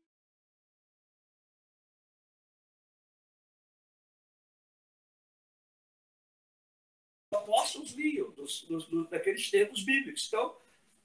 apóstolos 7.31 7.91
liam 7.91 8.31
dos, 8.31 8.63
dos, 8.63 8.85
dos, 8.87 9.09
daqueles 9.09 9.49
tempos 9.49 9.83
bíblicos. 9.83 10.25
Então, 10.27 10.55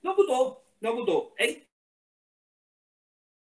não 0.03 0.17
mudou, 0.17 0.65
não 0.81 0.97
mudou. 0.97 1.35
É, 1.39 1.61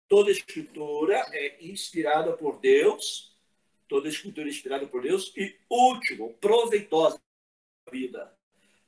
toda 0.09 0.31
escritura 0.31 1.25
é 1.33 1.65
inspirada 1.65 2.33
por 2.33 2.59
Deus, 2.59 3.37
toda 3.89 4.09
escritura 4.09 4.47
é 4.47 4.51
inspirada 4.51 4.87
por 4.87 5.03
Deus 5.03 5.33
e 5.37 5.57
útil, 5.69 6.37
proveitosa 6.41 7.21
para 7.85 7.95
a 7.95 7.99
vida. 7.99 8.39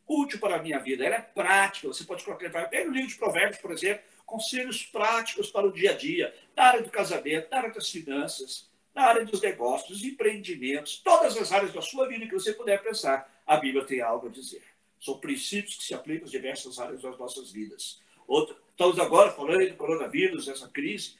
Útil 0.06 0.38
para 0.38 0.56
a 0.56 0.62
minha 0.62 0.78
vida, 0.78 1.04
ela 1.04 1.16
é 1.16 1.20
prática. 1.20 1.88
Você 1.88 2.04
pode 2.04 2.24
colocar, 2.24 2.50
pega 2.68 2.90
o 2.90 2.92
livro 2.92 3.08
de 3.08 3.16
Provérbios, 3.16 3.58
por 3.58 3.72
exemplo, 3.72 4.04
conselhos 4.26 4.84
práticos 4.84 5.50
para 5.50 5.66
o 5.66 5.72
dia 5.72 5.92
a 5.92 5.96
dia, 5.96 6.34
na 6.56 6.64
área 6.64 6.82
do 6.82 6.90
casamento, 6.90 7.50
na 7.50 7.58
área 7.58 7.72
das 7.72 7.88
finanças, 7.88 8.70
na 8.94 9.02
área 9.02 9.24
dos 9.24 9.40
negócios, 9.40 10.04
empreendimentos, 10.04 10.98
todas 10.98 11.36
as 11.36 11.52
áreas 11.52 11.72
da 11.72 11.82
sua 11.82 12.06
vida 12.06 12.26
que 12.26 12.32
você 12.32 12.52
puder 12.52 12.82
pensar 12.82 13.33
a 13.46 13.56
Bíblia 13.56 13.84
tem 13.84 14.00
algo 14.00 14.28
a 14.28 14.30
dizer. 14.30 14.62
São 15.00 15.18
princípios 15.18 15.76
que 15.76 15.84
se 15.84 15.94
aplicam 15.94 16.24
às 16.24 16.30
diversas 16.30 16.78
áreas 16.78 17.02
das 17.02 17.18
nossas 17.18 17.50
vidas. 17.50 18.00
Estamos 18.70 18.98
agora 18.98 19.30
falando 19.32 19.68
do 19.68 19.76
coronavírus, 19.76 20.48
essa 20.48 20.68
crise. 20.68 21.16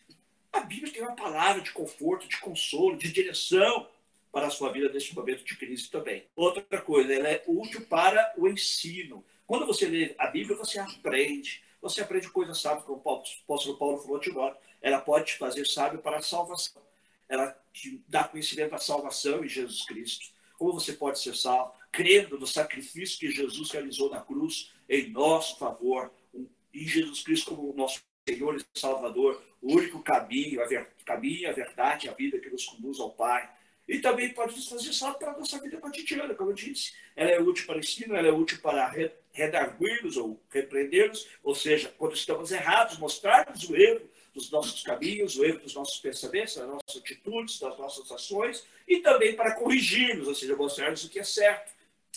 A 0.52 0.60
Bíblia 0.60 0.92
tem 0.92 1.02
uma 1.02 1.14
palavra 1.14 1.60
de 1.60 1.70
conforto, 1.72 2.26
de 2.26 2.38
consolo, 2.38 2.96
de 2.96 3.12
direção 3.12 3.86
para 4.32 4.46
a 4.46 4.50
sua 4.50 4.72
vida 4.72 4.88
neste 4.92 5.14
momento 5.14 5.44
de 5.44 5.56
crise 5.56 5.90
também. 5.90 6.26
Outra 6.34 6.80
coisa, 6.80 7.12
ela 7.12 7.28
é 7.28 7.44
útil 7.46 7.86
para 7.86 8.32
o 8.36 8.48
ensino. 8.48 9.24
Quando 9.46 9.66
você 9.66 9.86
lê 9.86 10.14
a 10.18 10.26
Bíblia, 10.28 10.56
você 10.56 10.78
aprende. 10.78 11.62
Você 11.80 12.00
aprende 12.00 12.30
coisas 12.30 12.60
sábias, 12.60 12.84
como 12.84 13.02
o 13.04 13.22
apóstolo 13.44 13.76
Paulo 13.76 13.98
falou 13.98 14.18
de 14.18 14.32
nós. 14.32 14.56
Ela 14.80 15.00
pode 15.00 15.26
te 15.26 15.36
fazer 15.36 15.66
sábio 15.66 16.00
para 16.00 16.16
a 16.16 16.22
salvação. 16.22 16.82
Ela 17.28 17.56
te 17.72 18.02
dá 18.08 18.24
conhecimento 18.24 18.70
da 18.70 18.78
salvação 18.78 19.44
em 19.44 19.48
Jesus 19.48 19.84
Cristo. 19.84 20.26
Como 20.58 20.72
você 20.72 20.94
pode 20.94 21.20
ser 21.20 21.36
salvo? 21.36 21.72
Crendo 21.94 22.38
no 22.38 22.46
sacrifício 22.46 23.20
que 23.20 23.30
Jesus 23.30 23.70
realizou 23.70 24.10
na 24.10 24.20
cruz 24.20 24.72
em 24.88 25.10
nosso 25.10 25.58
favor, 25.58 26.12
em 26.34 26.86
Jesus 26.86 27.22
Cristo 27.22 27.54
como 27.54 27.72
nosso 27.72 28.02
Senhor 28.28 28.56
e 28.56 28.78
Salvador, 28.78 29.40
o 29.62 29.74
único 29.74 30.02
caminho, 30.02 30.60
a 30.60 30.66
ver, 30.66 30.88
caminho, 31.06 31.48
a 31.48 31.52
verdade, 31.52 32.08
a 32.08 32.12
vida 32.12 32.38
que 32.38 32.50
nos 32.50 32.64
conduz 32.64 32.98
ao 32.98 33.12
Pai. 33.12 33.48
E 33.86 33.98
também 33.98 34.30
pode 34.30 34.56
nos 34.56 34.68
fazer 34.68 34.92
salvo 34.92 35.18
para 35.18 35.32
a 35.32 35.38
nossa 35.38 35.60
vida 35.60 35.76
cotidiana, 35.76 36.34
como 36.34 36.50
eu 36.50 36.54
disse. 36.54 36.94
Ela 37.14 37.30
é 37.30 37.40
útil 37.40 37.66
para 37.66 37.78
ensino, 37.78 38.16
ela 38.16 38.26
é 38.26 38.32
útil 38.32 38.58
para 38.60 38.92
redarguir-nos 39.30 40.16
ou 40.16 40.42
repreender-nos, 40.50 41.28
ou 41.42 41.54
seja, 41.54 41.94
quando 41.96 42.14
estamos 42.14 42.50
errados, 42.50 42.98
mostrar-nos 42.98 43.68
o 43.68 43.76
erro 43.76 44.08
dos 44.32 44.50
nossos 44.50 44.82
caminhos, 44.82 45.36
o 45.36 45.44
erro 45.44 45.60
dos 45.60 45.74
nossos 45.74 46.00
pensamentos, 46.00 46.56
das 46.56 46.66
nossas 46.66 46.96
atitudes, 46.96 47.60
das 47.60 47.78
nossas 47.78 48.10
ações, 48.10 48.66
e 48.88 48.98
também 48.98 49.36
para 49.36 49.54
corrigir-nos, 49.54 50.26
ou 50.26 50.34
seja, 50.34 50.56
mostrar-nos 50.56 51.04
o 51.04 51.10
que 51.10 51.20
é 51.20 51.24
certo 51.24 51.73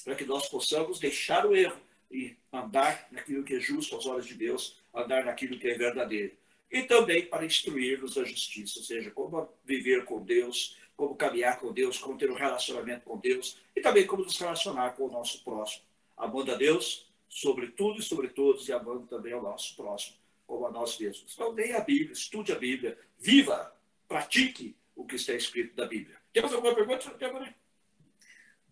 para 0.07 0.15
que 0.15 0.23
nós 0.23 0.47
possamos 0.47 0.99
deixar 0.99 1.45
o 1.45 1.53
erro 1.53 1.77
e 2.09 2.33
andar 2.53 3.09
naquilo 3.11 3.43
que 3.43 3.55
é 3.55 3.59
justo 3.59 3.93
aos 3.93 4.05
olhos 4.05 4.25
de 4.25 4.35
Deus, 4.35 4.77
andar 4.95 5.25
naquilo 5.25 5.59
que 5.59 5.67
é 5.67 5.77
verdadeiro. 5.77 6.31
E 6.71 6.83
também 6.83 7.25
para 7.25 7.45
instruir-nos 7.45 8.15
da 8.15 8.23
justiça, 8.23 8.79
ou 8.79 8.85
seja, 8.85 9.11
como 9.11 9.49
viver 9.65 10.05
com 10.05 10.23
Deus, 10.23 10.77
como 10.95 11.13
caminhar 11.13 11.59
com 11.59 11.73
Deus, 11.73 11.97
como 11.97 12.17
ter 12.17 12.31
um 12.31 12.35
relacionamento 12.35 13.01
com 13.01 13.17
Deus 13.17 13.57
e 13.75 13.81
também 13.81 14.07
como 14.07 14.23
nos 14.23 14.39
relacionar 14.39 14.91
com 14.91 15.07
o 15.07 15.11
nosso 15.11 15.43
próximo, 15.43 15.83
amando 16.15 16.53
a 16.53 16.55
Deus 16.55 17.05
sobre 17.27 17.67
tudo 17.71 17.99
e 17.99 18.03
sobre 18.03 18.29
todos 18.29 18.69
e 18.69 18.71
amando 18.71 19.05
também 19.07 19.33
ao 19.33 19.43
nosso 19.43 19.75
próximo, 19.75 20.15
como 20.47 20.67
a 20.67 20.71
nós 20.71 20.97
mesmos. 20.97 21.33
Então, 21.33 21.51
leia 21.51 21.79
a 21.79 21.81
Bíblia, 21.81 22.13
estude 22.13 22.53
a 22.53 22.55
Bíblia, 22.55 22.97
viva, 23.19 23.75
pratique 24.07 24.73
o 24.95 25.05
que 25.05 25.17
está 25.17 25.33
escrito 25.33 25.75
da 25.75 25.85
Bíblia. 25.85 26.15
Temos 26.31 26.53
alguma 26.53 26.73
pergunta, 26.73 27.13
Débora? 27.15 27.53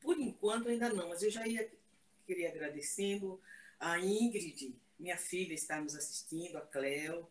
Por 0.06 0.18
enquanto 0.20 0.70
ainda 0.70 0.88
não, 0.94 1.10
mas 1.10 1.24
eu 1.24 1.32
já 1.32 1.46
ia 1.46 1.70
querer 2.26 2.48
agradecendo 2.48 3.42
a 3.80 4.00
Ingrid, 4.00 4.74
minha 4.98 5.18
filha 5.18 5.54
está 5.54 5.82
nos 5.82 5.96
assistindo, 5.96 6.58
a 6.58 6.62
Cleo, 6.62 7.28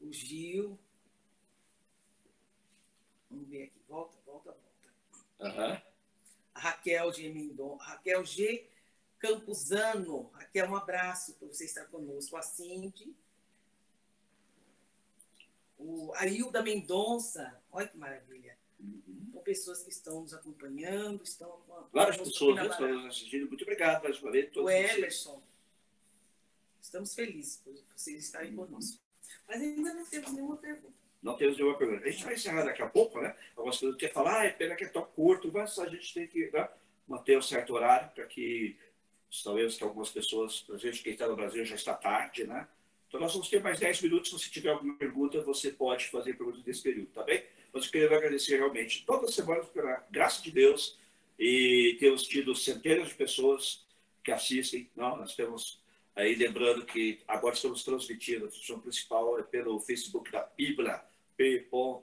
o 0.00 0.12
Gil, 0.12 0.78
Vamos 3.32 3.48
ver 3.48 3.64
aqui. 3.64 3.80
Volta, 3.88 4.18
volta, 4.26 4.50
volta. 4.50 4.90
Aham. 5.40 5.82
A 6.54 6.60
Raquel 6.60 7.12
G. 7.14 7.32
Mendon, 7.32 7.76
Raquel 7.76 8.24
G. 8.26 8.68
Campuzano. 9.18 10.30
Raquel, 10.34 10.68
um 10.68 10.76
abraço 10.76 11.32
por 11.34 11.48
você 11.48 11.64
estar 11.64 11.86
conosco. 11.86 12.36
A 12.36 12.42
Cindy. 12.42 13.16
O, 15.78 16.12
a 16.14 16.26
Hilda 16.26 16.62
Mendonça. 16.62 17.58
Olha 17.72 17.88
que 17.88 17.96
maravilha. 17.96 18.58
São 19.32 19.42
pessoas 19.42 19.82
que 19.82 19.90
estão 19.90 20.20
nos 20.20 20.34
acompanhando, 20.34 21.22
estão 21.22 21.50
com 21.66 21.84
Várias 21.92 22.16
pessoas 22.16 22.70
estão 22.70 22.88
nos 22.88 23.06
assistindo. 23.06 23.48
Muito 23.48 23.62
obrigado 23.62 24.02
mais 24.02 24.20
uma 24.20 24.30
vez. 24.30 24.48
O 24.50 24.52
Todos 24.52 24.72
vocês. 24.72 24.98
Emerson. 24.98 25.42
Estamos 26.80 27.14
felizes 27.14 27.56
por 27.58 27.74
vocês 27.96 28.24
estarem 28.24 28.54
conosco. 28.54 29.00
Mas 29.48 29.62
ainda 29.62 29.94
não 29.94 30.04
temos 30.04 30.32
nenhuma 30.32 30.56
pergunta. 30.56 30.94
Não 31.22 31.36
temos 31.36 31.56
nenhuma 31.56 31.78
pergunta. 31.78 32.04
A 32.04 32.10
gente 32.10 32.24
vai 32.24 32.34
encerrar 32.34 32.64
daqui 32.64 32.82
a 32.82 32.88
pouco, 32.88 33.20
né? 33.20 33.36
Algumas 33.56 33.78
coisas 33.78 33.96
que 33.98 34.08
falar, 34.08 34.40
ah, 34.40 34.44
é 34.44 34.50
pena 34.50 34.74
que 34.74 34.84
é 34.84 34.88
tão 34.88 35.04
curto, 35.04 35.50
mas 35.52 35.78
a 35.78 35.88
gente 35.88 36.12
tem 36.12 36.26
que 36.26 36.50
né, 36.50 36.68
manter 37.06 37.38
um 37.38 37.42
certo 37.42 37.74
horário 37.74 38.10
para 38.10 38.26
que 38.26 38.76
talvez 39.44 39.76
que 39.76 39.84
algumas 39.84 40.10
pessoas, 40.10 40.66
às 40.70 40.82
vezes 40.82 41.00
quem 41.00 41.12
está 41.12 41.28
no 41.28 41.36
Brasil 41.36 41.64
já 41.64 41.76
está 41.76 41.94
tarde, 41.94 42.44
né? 42.44 42.66
Então 43.06 43.20
nós 43.20 43.32
vamos 43.32 43.48
ter 43.48 43.62
mais 43.62 43.78
10 43.78 44.02
minutos. 44.02 44.42
Se 44.42 44.50
tiver 44.50 44.70
alguma 44.70 44.96
pergunta, 44.96 45.40
você 45.42 45.70
pode 45.70 46.08
fazer 46.08 46.34
perguntas 46.34 46.64
nesse 46.64 46.82
período, 46.82 47.12
tá 47.12 47.22
bem? 47.22 47.44
Mas 47.72 47.86
eu 47.86 47.90
queria 47.90 48.16
agradecer 48.16 48.56
realmente 48.56 49.04
toda 49.06 49.30
semana 49.30 49.64
pela 49.64 50.04
graça 50.10 50.42
de 50.42 50.50
Deus 50.50 50.98
e 51.38 51.96
temos 51.98 52.24
tido 52.24 52.54
centenas 52.54 53.08
de 53.08 53.14
pessoas 53.14 53.86
que 54.22 54.30
assistem. 54.30 54.90
Não, 54.94 55.16
nós 55.16 55.34
temos 55.34 55.82
aí 56.14 56.34
lembrando 56.34 56.84
que 56.84 57.20
agora 57.26 57.54
estamos 57.54 57.82
transmitindo, 57.82 58.46
a 58.46 58.50
função 58.50 58.78
principal 58.78 59.38
é 59.38 59.42
pelo 59.42 59.80
Facebook 59.80 60.30
da 60.30 60.42
Bíblia, 60.56 61.02
p.i.b.b.l.a.bíblia. 61.36 62.02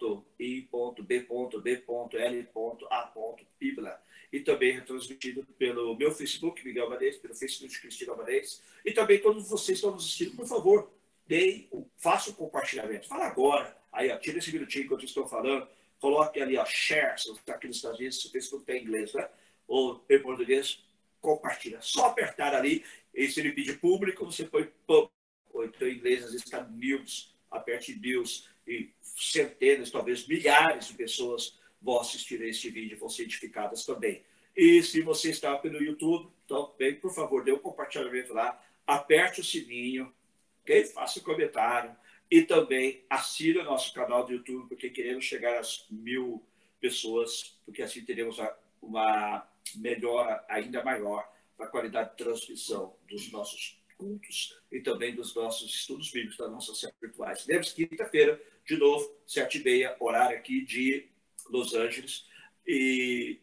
E 4.32 4.40
também 4.42 4.78
é 4.78 4.82
transmitido 4.82 5.44
pelo 5.58 5.96
meu 5.96 6.12
Facebook, 6.12 6.64
Miguel 6.64 6.86
Amadez, 6.86 7.18
pelo 7.18 7.34
Facebook 7.34 7.74
de 7.74 7.82
Cristina 7.82 8.14
Amadez. 8.14 8.62
E 8.86 8.92
também 8.92 9.20
todos 9.20 9.50
vocês 9.50 9.66
que 9.66 9.74
estão 9.74 9.92
nos 9.92 10.04
assistindo, 10.04 10.36
por 10.36 10.46
favor, 10.46 10.92
deem, 11.26 11.68
façam 11.98 12.34
o 12.34 12.36
compartilhamento. 12.36 13.08
Fala 13.08 13.26
agora. 13.26 13.79
Aí, 13.92 14.12
ó, 14.12 14.18
tira 14.18 14.38
esse 14.38 14.52
minutinho 14.52 14.86
enquanto 14.86 15.02
eu 15.02 15.08
estou 15.08 15.28
falando. 15.28 15.68
Coloque 16.00 16.42
ali, 16.42 16.58
ó, 16.58 16.66
share, 16.66 17.20
se 17.20 17.32
está 17.32 17.56
aqui 17.56 17.68
nos 17.68 17.78
Estados 17.78 18.00
Unidos, 18.00 18.22
se 18.22 18.28
o 18.28 18.32
Facebook 18.32 18.66
tem 18.66 18.82
inglês, 18.82 19.14
né? 19.14 19.28
Ou 19.68 20.04
em 20.10 20.20
português, 20.20 20.84
compartilha. 21.20 21.80
Só 21.82 22.08
apertar 22.08 22.56
ali, 22.56 22.86
e 23.14 23.28
se 23.28 23.40
ele 23.40 23.52
pedir 23.52 23.80
público, 23.80 24.26
você 24.26 24.46
põe 24.46 24.66
público. 24.88 25.14
Ou 25.52 25.66
então 25.66 25.88
em 25.88 25.96
inglês, 25.96 26.24
às 26.24 26.32
vezes 26.32 26.46
está 26.46 26.64
news, 26.64 27.36
aperte 27.52 28.00
news, 28.00 28.48
e 28.68 28.94
centenas, 29.18 29.90
talvez 29.90 30.28
milhares 30.28 30.88
de 30.88 30.94
pessoas 30.94 31.60
vão 31.82 32.00
assistir 32.00 32.42
este 32.42 32.70
vídeo, 32.70 32.98
vão 32.98 33.10
ser 33.10 33.24
edificadas 33.24 33.84
também. 33.84 34.24
E 34.56 34.84
se 34.84 35.02
você 35.02 35.32
está 35.32 35.58
pelo 35.58 35.82
YouTube, 35.82 36.32
também, 36.48 36.96
por 36.96 37.14
favor, 37.14 37.44
dê 37.44 37.52
um 37.52 37.60
compartilhamento 37.60 38.34
lá, 38.34 38.62
aperte 38.86 39.42
o 39.42 39.44
sininho, 39.44 40.14
ok? 40.62 40.86
Faça 40.86 41.20
um 41.20 41.24
comentário 41.24 41.96
e 42.30 42.44
também 42.44 43.04
assine 43.10 43.60
o 43.60 43.64
nosso 43.64 43.94
canal 43.94 44.26
do 44.26 44.34
YouTube, 44.34 44.68
porque 44.70 44.90
queremos 44.90 45.26
chegar 45.26 45.60
às 45.60 45.86
mil 45.90 46.44
pessoas, 46.80 47.60
porque 47.66 47.82
assim 47.82 48.06
teremos 48.06 48.38
uma 48.82 49.48
melhora 49.76 50.44
ainda 50.48 50.84
maior 50.84 51.28
na 51.58 51.68
qualidade 51.68 52.12
de 52.12 52.18
transmissão 52.18 52.96
dos 53.08 53.32
nossos 53.32 53.78
cultos 53.98 54.58
e 54.72 54.80
também 54.80 55.14
dos 55.14 55.36
nossos 55.36 55.74
estudos 55.74 56.10
bíblicos, 56.12 56.38
das 56.38 56.52
nossas 56.52 56.80
séries 56.80 56.96
virtuais. 57.02 57.46
Lembre-se, 57.46 57.76
quinta-feira, 57.76 58.42
de 58.66 58.78
novo, 58.78 59.14
sete 59.26 59.60
e 59.60 59.64
meia, 59.64 59.96
horário 60.00 60.38
aqui 60.38 60.64
de 60.64 61.08
Los 61.50 61.74
Angeles, 61.74 62.26
e 62.66 63.40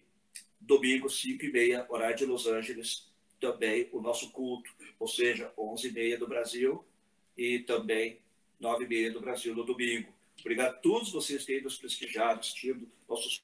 domingo, 0.61 1.11
cinco 1.11 1.45
e 1.45 1.53
meia, 1.53 1.85
horário 1.89 2.17
de 2.17 2.25
Los 2.25 2.47
Angeles, 2.47 3.13
também 3.41 3.89
o 3.93 4.01
nosso 4.01 4.31
culto, 4.31 4.71
ou 4.99 5.07
seja, 5.07 5.53
onze 5.59 5.89
e 5.89 5.93
meia 5.93 6.19
do 6.19 6.27
Brasil 6.27 6.85
e 7.37 7.59
também 7.61 8.21
nove 8.59 8.85
e 8.85 8.89
meia 8.89 9.13
do 9.13 9.21
Brasil 9.21 9.55
no 9.55 9.65
domingo. 9.65 10.13
Obrigado 10.41 10.71
a 10.71 10.79
todos 10.79 11.13
vocês 11.13 11.45
que 11.45 11.61
nos 11.61 11.77
prestigiado, 11.79 12.41
assistindo 12.41 12.91
nossos 13.09 13.43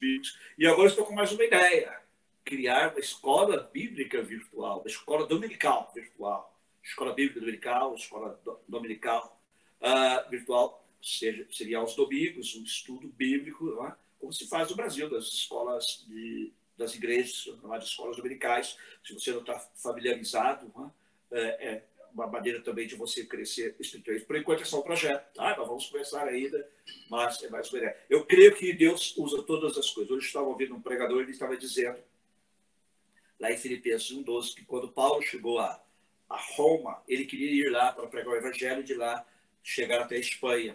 bíblicos. 0.00 0.38
E 0.58 0.66
agora 0.66 0.88
estou 0.88 1.04
com 1.04 1.14
mais 1.14 1.32
uma 1.32 1.44
ideia 1.44 2.00
criar 2.44 2.92
uma 2.92 3.00
escola 3.00 3.68
bíblica 3.72 4.22
virtual, 4.22 4.78
uma 4.78 4.86
escola 4.86 5.26
dominical 5.26 5.90
virtual. 5.92 6.56
Escola 6.82 7.12
bíblica 7.12 7.40
dominical, 7.40 7.94
escola 7.96 8.40
do- 8.44 8.60
dominical 8.68 9.42
ah, 9.80 10.24
virtual, 10.30 10.88
seja, 11.02 11.44
seria 11.50 11.78
aos 11.78 11.96
domingos, 11.96 12.54
um 12.54 12.62
estudo 12.62 13.08
bíblico, 13.08 13.84
é? 13.84 13.96
como 14.20 14.32
se 14.32 14.48
faz 14.48 14.70
no 14.70 14.76
Brasil, 14.76 15.10
das 15.10 15.24
escolas, 15.24 16.04
de, 16.06 16.52
das 16.78 16.94
igrejas, 16.94 17.32
chamadas 17.32 17.88
escolas 17.88 18.16
dominicais. 18.16 18.78
Se 19.04 19.12
você 19.12 19.32
não 19.32 19.40
está 19.40 19.58
familiarizado, 19.58 20.70
não 20.72 20.86
é? 20.86 20.90
É, 21.32 21.68
é 21.68 21.84
uma 22.16 22.26
maneira 22.26 22.62
também 22.62 22.86
de 22.86 22.94
você 22.94 23.26
crescer 23.26 23.76
espiritualmente. 23.78 24.26
Por 24.26 24.36
enquanto 24.36 24.62
é 24.62 24.64
só 24.64 24.80
um 24.80 24.82
projeto, 24.82 25.34
tá? 25.34 25.54
Nós 25.54 25.68
vamos 25.68 25.86
começar 25.86 26.26
ainda, 26.26 26.66
mas 27.10 27.42
é 27.42 27.50
mais 27.50 27.68
ideia. 27.68 27.94
Eu 28.08 28.24
creio 28.24 28.54
que 28.56 28.72
Deus 28.72 29.14
usa 29.18 29.42
todas 29.42 29.76
as 29.76 29.90
coisas. 29.90 30.10
Hoje 30.10 30.26
estava 30.26 30.46
ouvindo 30.46 30.74
um 30.74 30.80
pregador, 30.80 31.20
ele 31.20 31.32
estava 31.32 31.54
dizendo 31.58 31.98
lá 33.38 33.52
em 33.52 33.58
Filipenses 33.58 34.10
1,12, 34.10 34.54
que 34.54 34.64
quando 34.64 34.88
Paulo 34.88 35.20
chegou 35.20 35.58
a, 35.58 35.78
a 36.30 36.36
Roma, 36.56 37.02
ele 37.06 37.26
queria 37.26 37.66
ir 37.66 37.70
lá 37.70 37.92
para 37.92 38.06
pregar 38.06 38.32
o 38.32 38.36
evangelho 38.36 38.82
de 38.82 38.94
lá, 38.94 39.22
chegar 39.62 40.00
até 40.00 40.16
a 40.16 40.20
Espanha. 40.20 40.74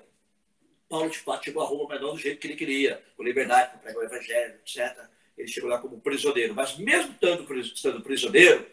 Paulo, 0.87 1.09
de 1.09 1.17
fato, 1.17 1.45
chegou 1.45 1.63
a 1.63 1.65
Roma, 1.65 1.87
mas 1.89 2.01
não 2.01 2.13
do 2.13 2.19
jeito 2.19 2.39
que 2.39 2.45
ele 2.45 2.55
queria, 2.55 3.03
com 3.17 3.23
liberdade 3.23 3.71
para 3.71 3.79
pregar 3.79 4.03
o 4.03 4.05
evangelho, 4.05 4.59
etc. 4.59 4.95
Ele 5.35 5.47
chegou 5.47 5.71
lá 5.71 5.79
como 5.79 5.99
prisioneiro. 5.99 6.53
Mas 6.53 6.77
mesmo 6.77 7.15
estando 7.61 8.01
prisioneiro, 8.03 8.63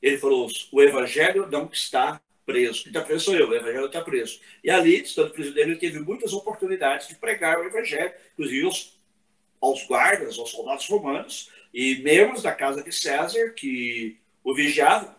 ele 0.00 0.18
falou, 0.18 0.48
o 0.72 0.82
evangelho 0.82 1.48
não 1.50 1.68
está 1.72 2.20
preso. 2.46 2.84
Quem 2.84 2.90
está 2.90 3.02
preso 3.02 3.26
sou 3.26 3.34
eu, 3.34 3.48
o 3.48 3.54
evangelho 3.54 3.86
está 3.86 4.00
preso. 4.00 4.40
E 4.64 4.70
ali, 4.70 5.02
estando 5.02 5.30
prisioneiro, 5.30 5.70
ele 5.70 5.78
teve 5.78 5.98
muitas 6.00 6.32
oportunidades 6.32 7.08
de 7.08 7.14
pregar 7.14 7.58
o 7.58 7.64
evangelho, 7.64 8.12
inclusive 8.32 8.64
aos, 8.64 8.98
aos 9.60 9.86
guardas, 9.86 10.38
aos 10.38 10.50
soldados 10.50 10.86
romanos, 10.86 11.50
e 11.74 11.96
membros 11.96 12.42
da 12.42 12.52
casa 12.54 12.82
de 12.82 12.90
César 12.92 13.50
que 13.50 14.18
o 14.42 14.54
vigiavam. 14.54 15.14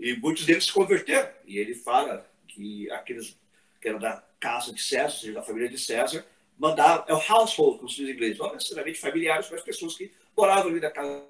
E 0.00 0.14
muitos 0.16 0.44
deles 0.44 0.64
se 0.64 0.72
converteram. 0.72 1.30
E 1.46 1.58
ele 1.58 1.74
fala 1.74 2.28
que 2.48 2.90
aqueles 2.90 3.38
que 3.80 3.88
eram 3.88 3.98
da 3.98 4.24
casa 4.40 4.72
de 4.72 4.82
César, 4.82 5.04
ou 5.04 5.20
seja, 5.20 5.32
da 5.34 5.42
família 5.42 5.68
de 5.68 5.78
César, 5.78 6.26
mandavam, 6.58 7.04
é 7.06 7.14
o 7.14 7.32
household, 7.32 7.78
como 7.78 7.88
se 7.88 7.96
diz 7.96 8.08
em 8.08 8.12
inglês, 8.12 8.38
não 8.38 8.52
necessariamente 8.52 8.98
familiares, 8.98 9.48
mas 9.50 9.62
pessoas 9.62 9.96
que 9.96 10.10
moravam 10.36 10.70
ali 10.70 10.80
da 10.80 10.90
casa, 10.90 11.24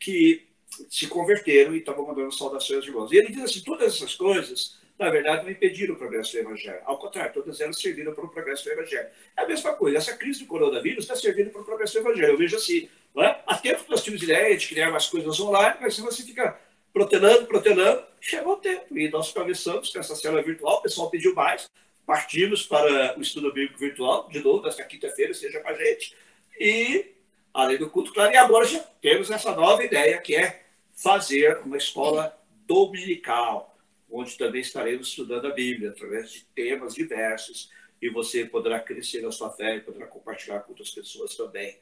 que 0.00 0.47
se 0.88 1.06
converteram 1.06 1.74
e 1.74 1.78
estavam 1.78 2.06
mandando 2.06 2.32
saudações 2.32 2.84
de 2.84 2.90
irmãos. 2.90 3.10
E 3.12 3.16
ele 3.16 3.32
diz 3.32 3.42
assim, 3.42 3.60
todas 3.60 3.94
essas 3.94 4.14
coisas, 4.14 4.78
na 4.98 5.10
verdade, 5.10 5.44
não 5.44 5.50
impediram 5.50 5.94
o 5.94 5.98
progresso 5.98 6.32
do 6.32 6.38
evangelho. 6.38 6.80
Ao 6.84 6.98
contrário, 6.98 7.32
todas 7.32 7.60
elas 7.60 7.80
serviram 7.80 8.14
para 8.14 8.24
o 8.24 8.28
progresso 8.28 8.64
do 8.64 8.72
evangelho. 8.72 9.08
É 9.36 9.42
a 9.42 9.46
mesma 9.48 9.72
coisa, 9.74 9.98
essa 9.98 10.16
crise 10.16 10.40
do 10.40 10.46
coronavírus 10.46 11.04
está 11.04 11.16
servindo 11.16 11.50
para 11.50 11.62
o 11.62 11.64
progresso 11.64 11.94
do 11.94 12.00
evangelho. 12.00 12.32
Eu 12.32 12.38
vejo 12.38 12.56
assim, 12.56 12.88
não 13.14 13.22
é? 13.22 13.42
há 13.46 13.56
tempo 13.56 13.84
que 13.84 13.90
nós 13.90 14.02
tínhamos 14.02 14.22
ideia 14.22 14.56
de 14.56 14.66
criar 14.68 14.90
umas 14.90 15.08
coisas 15.08 15.38
online, 15.40 15.78
mas 15.80 15.94
se 15.94 16.00
você 16.00 16.22
fica 16.22 16.58
protelando, 16.92 17.46
protelando, 17.46 18.02
chegou 18.20 18.54
o 18.54 18.56
tempo. 18.56 18.96
E 18.96 19.08
nós 19.08 19.32
começamos 19.32 19.90
com 19.90 19.98
essa 19.98 20.14
célula 20.14 20.42
virtual, 20.42 20.78
o 20.78 20.82
pessoal 20.82 21.10
pediu 21.10 21.34
mais, 21.34 21.68
partimos 22.06 22.64
para 22.64 23.18
o 23.18 23.22
estudo 23.22 23.52
bíblico 23.52 23.78
virtual, 23.78 24.28
de 24.28 24.40
novo, 24.40 24.62
nesta 24.62 24.82
quinta-feira, 24.82 25.32
seja 25.34 25.60
com 25.60 25.68
a 25.68 25.74
gente. 25.74 26.14
E, 26.58 27.06
além 27.52 27.78
do 27.78 27.90
culto, 27.90 28.12
claro, 28.12 28.32
e 28.32 28.36
agora 28.36 28.66
já 28.66 28.80
temos 29.00 29.30
essa 29.30 29.54
nova 29.54 29.84
ideia, 29.84 30.20
que 30.20 30.34
é 30.34 30.66
fazer 30.92 31.58
uma 31.58 31.76
escola 31.76 32.38
dominical, 32.66 33.76
onde 34.10 34.36
também 34.36 34.60
estaremos 34.60 35.08
estudando 35.08 35.46
a 35.46 35.54
Bíblia, 35.54 35.90
através 35.90 36.30
de 36.30 36.44
temas 36.54 36.94
diversos, 36.94 37.70
e 38.00 38.08
você 38.08 38.44
poderá 38.44 38.80
crescer 38.80 39.22
na 39.22 39.32
sua 39.32 39.50
fé 39.50 39.76
e 39.76 39.80
poderá 39.80 40.06
compartilhar 40.06 40.60
com 40.60 40.72
outras 40.72 40.90
pessoas 40.90 41.34
também. 41.36 41.78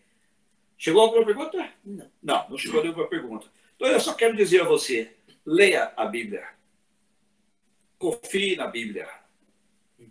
Chegou 0.79 1.03
alguma 1.03 1.25
pergunta? 1.25 1.73
Não. 1.85 2.11
Não, 2.23 2.51
não 2.51 2.59
chegou 2.59 2.83
nenhuma 2.83 3.07
pergunta. 3.09 3.47
Então, 3.77 3.89
eu 3.89 4.01
só 4.01 4.14
quero 4.14 4.37
dizer 4.37 4.62
a 4.62 4.64
você, 4.64 5.14
leia 5.45 5.93
a 5.97 6.07
Bíblia. 6.07 6.49
Confie 7.99 8.57
na 8.57 8.67
Bíblia. 8.67 9.09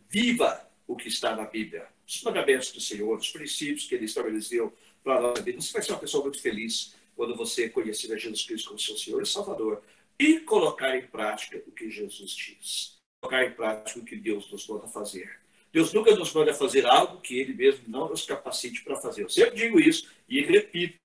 Viva 0.09 0.67
o 0.87 0.95
que 0.95 1.07
está 1.07 1.35
na 1.35 1.45
Bíblia. 1.45 1.87
Os 2.07 2.21
mandamentos 2.23 2.71
do 2.71 2.79
Senhor, 2.79 3.17
os 3.17 3.29
princípios 3.29 3.85
que 3.85 3.95
Ele 3.95 4.05
estabeleceu 4.05 4.73
para 5.05 5.19
a 5.19 5.21
nossa 5.21 5.41
vida. 5.43 5.61
Você 5.61 5.71
vai 5.71 5.83
ser 5.83 5.91
uma 5.91 5.99
pessoa 5.99 6.23
muito 6.23 6.41
feliz 6.41 6.95
quando 7.15 7.35
você 7.35 7.69
conhecer 7.69 8.11
a 8.11 8.17
Jesus 8.17 8.43
Cristo 8.43 8.69
como 8.69 8.79
seu 8.79 8.97
Senhor 8.97 9.21
e 9.21 9.25
Salvador 9.25 9.83
e 10.19 10.39
colocar 10.39 10.97
em 10.97 11.05
prática 11.05 11.61
o 11.67 11.71
que 11.71 11.89
Jesus 11.91 12.31
diz. 12.31 12.97
Colocar 13.21 13.45
em 13.45 13.51
prática 13.51 13.99
o 13.99 14.03
que 14.03 14.15
Deus 14.15 14.51
nos 14.51 14.67
manda 14.67 14.87
fazer. 14.87 15.39
Deus 15.71 15.93
nunca 15.93 16.15
nos 16.15 16.33
manda 16.33 16.53
fazer 16.53 16.85
algo 16.85 17.21
que 17.21 17.37
Ele 17.37 17.53
mesmo 17.53 17.83
não 17.87 18.09
nos 18.09 18.25
capacite 18.25 18.83
para 18.83 18.95
fazer. 18.95 19.23
Eu 19.23 19.29
sempre 19.29 19.55
digo 19.55 19.79
isso 19.79 20.09
e 20.27 20.41
repito. 20.41 20.97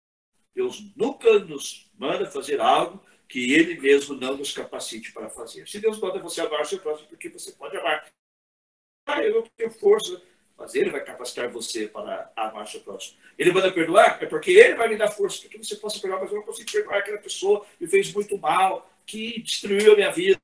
Deus 0.55 0.82
nunca 0.96 1.38
nos 1.40 1.90
manda 1.98 2.28
fazer 2.30 2.61
algo 2.61 3.05
que 3.28 3.53
Ele 3.53 3.78
mesmo 3.78 4.16
não 4.16 4.36
nos 4.36 4.53
capacite 4.53 5.12
para 5.12 5.28
fazer. 5.28 5.68
Se 5.68 5.78
Deus 5.78 5.98
manda 5.98 6.18
você 6.18 6.40
amar 6.40 6.62
o 6.62 6.64
seu 6.64 6.78
próximo, 6.80 7.09
porque 7.09 7.28
você 7.28 7.53
pode 7.53 7.76
amar. 7.76 8.09
Ah, 9.07 9.22
eu 9.22 9.34
não 9.34 9.42
tenho 9.57 9.70
força. 9.70 10.20
Mas 10.61 10.74
ele 10.74 10.90
vai 10.90 11.02
capacitar 11.02 11.48
você 11.48 11.88
para 11.88 12.30
amar 12.36 12.68
seu 12.68 12.80
próximo. 12.82 13.16
Ele 13.38 13.50
manda 13.50 13.72
perdoar, 13.72 14.22
é 14.22 14.26
porque 14.26 14.50
ele 14.50 14.74
vai 14.74 14.90
me 14.90 14.96
dar 14.98 15.08
força 15.08 15.40
para 15.40 15.48
que 15.48 15.56
você 15.56 15.74
possa 15.74 15.98
perdoar, 15.98 16.20
mas 16.20 16.30
eu 16.30 16.36
não 16.36 16.44
consigo 16.44 16.70
perdoar 16.70 16.98
aquela 16.98 17.16
pessoa 17.16 17.64
que 17.78 17.84
me 17.84 17.90
fez 17.90 18.12
muito 18.12 18.36
mal, 18.36 18.92
que 19.06 19.40
destruiu 19.40 19.94
a 19.94 19.96
minha 19.96 20.12
vida. 20.12 20.38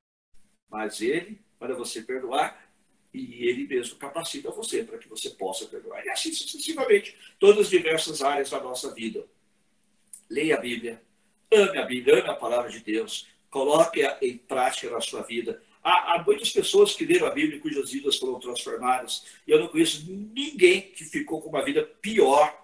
Mas 0.67 1.01
ele 1.01 1.39
manda 1.61 1.75
você 1.75 2.01
perdoar 2.01 2.67
e 3.13 3.47
ele 3.47 3.67
mesmo 3.67 3.95
capacita 3.97 4.49
você 4.49 4.83
para 4.83 4.97
que 4.97 5.07
você 5.07 5.29
possa 5.29 5.67
perdoar. 5.67 6.03
E 6.03 6.09
assim 6.09 6.33
sucessivamente, 6.33 7.15
todas 7.37 7.67
as 7.67 7.69
diversas 7.69 8.23
áreas 8.23 8.49
da 8.49 8.59
nossa 8.59 8.91
vida. 8.95 9.23
Leia 10.27 10.57
a 10.57 10.59
Bíblia, 10.59 10.99
ame 11.53 11.77
a 11.77 11.85
Bíblia, 11.85 12.21
ame 12.21 12.29
a 12.29 12.33
palavra 12.33 12.71
de 12.71 12.79
Deus, 12.79 13.27
coloque-a 13.51 14.17
em 14.19 14.35
prática 14.35 14.89
na 14.89 14.99
sua 14.99 15.21
vida. 15.21 15.61
Há, 15.87 16.15
há, 16.15 16.23
muitas 16.23 16.51
pessoas 16.51 16.93
que 16.93 17.05
leram 17.05 17.27
a 17.27 17.29
Bíblia 17.29 17.61
cujas 17.61 17.91
vidas 17.91 18.17
foram 18.17 18.41
transformadas. 18.41 19.25
E 19.47 19.51
eu 19.51 19.57
não 19.57 19.69
conheço 19.69 20.05
ninguém 20.11 20.81
que 20.81 21.05
ficou 21.05 21.41
com 21.41 21.47
uma 21.47 21.63
vida 21.63 21.81
pior 22.01 22.61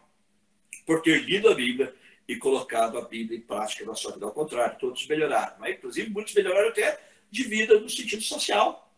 por 0.86 1.02
ter 1.02 1.24
lido 1.24 1.50
a 1.50 1.56
Bíblia 1.56 1.96
e 2.28 2.36
colocado 2.36 2.98
a 2.98 3.02
Bíblia 3.04 3.38
em 3.38 3.42
prática 3.42 3.86
na 3.86 3.96
sua 3.96 4.12
vida. 4.12 4.26
Ao 4.26 4.34
contrário, 4.34 4.78
todos 4.78 5.08
melhoraram. 5.08 5.56
Mas, 5.58 5.76
inclusive, 5.76 6.10
muitos 6.10 6.34
melhoraram 6.34 6.68
até 6.68 7.00
de 7.32 7.44
vida 7.44 7.80
no 7.80 7.90
sentido 7.90 8.22
social, 8.22 8.94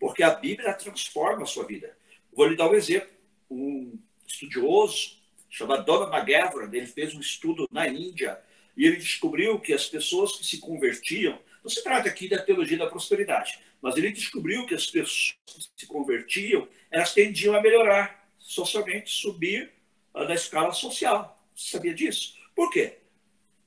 porque 0.00 0.24
a 0.24 0.30
Bíblia 0.34 0.74
transforma 0.74 1.44
a 1.44 1.46
sua 1.46 1.64
vida. 1.64 1.96
Vou 2.32 2.48
lhe 2.48 2.56
dar 2.56 2.68
um 2.68 2.74
exemplo. 2.74 3.10
Um 3.48 3.96
estudioso 4.26 5.18
chamado 5.48 5.84
Donald 5.84 6.12
McGavran, 6.12 6.68
ele 6.72 6.86
fez 6.86 7.14
um 7.14 7.20
estudo 7.20 7.68
na 7.70 7.86
Índia 7.86 8.40
e 8.76 8.84
ele 8.84 8.96
descobriu 8.96 9.60
que 9.60 9.72
as 9.72 9.86
pessoas 9.86 10.32
que 10.36 10.44
se 10.44 10.58
convertiam, 10.58 11.38
não 11.62 11.70
se 11.70 11.82
trata 11.82 12.08
aqui 12.08 12.28
da 12.28 12.42
teologia 12.42 12.78
da 12.78 12.86
prosperidade, 12.86 13.58
mas 13.80 13.96
ele 13.96 14.10
descobriu 14.10 14.66
que 14.66 14.74
as 14.74 14.86
pessoas 14.86 15.36
que 15.46 15.62
se 15.76 15.86
convertiam, 15.86 16.68
elas 16.90 17.12
tendiam 17.12 17.54
a 17.54 17.60
melhorar 17.60 18.28
socialmente, 18.38 19.10
subir 19.10 19.72
na 20.14 20.34
escala 20.34 20.72
social. 20.72 21.40
Você 21.54 21.70
sabia 21.70 21.94
disso? 21.94 22.36
Por 22.54 22.70
quê? 22.70 22.98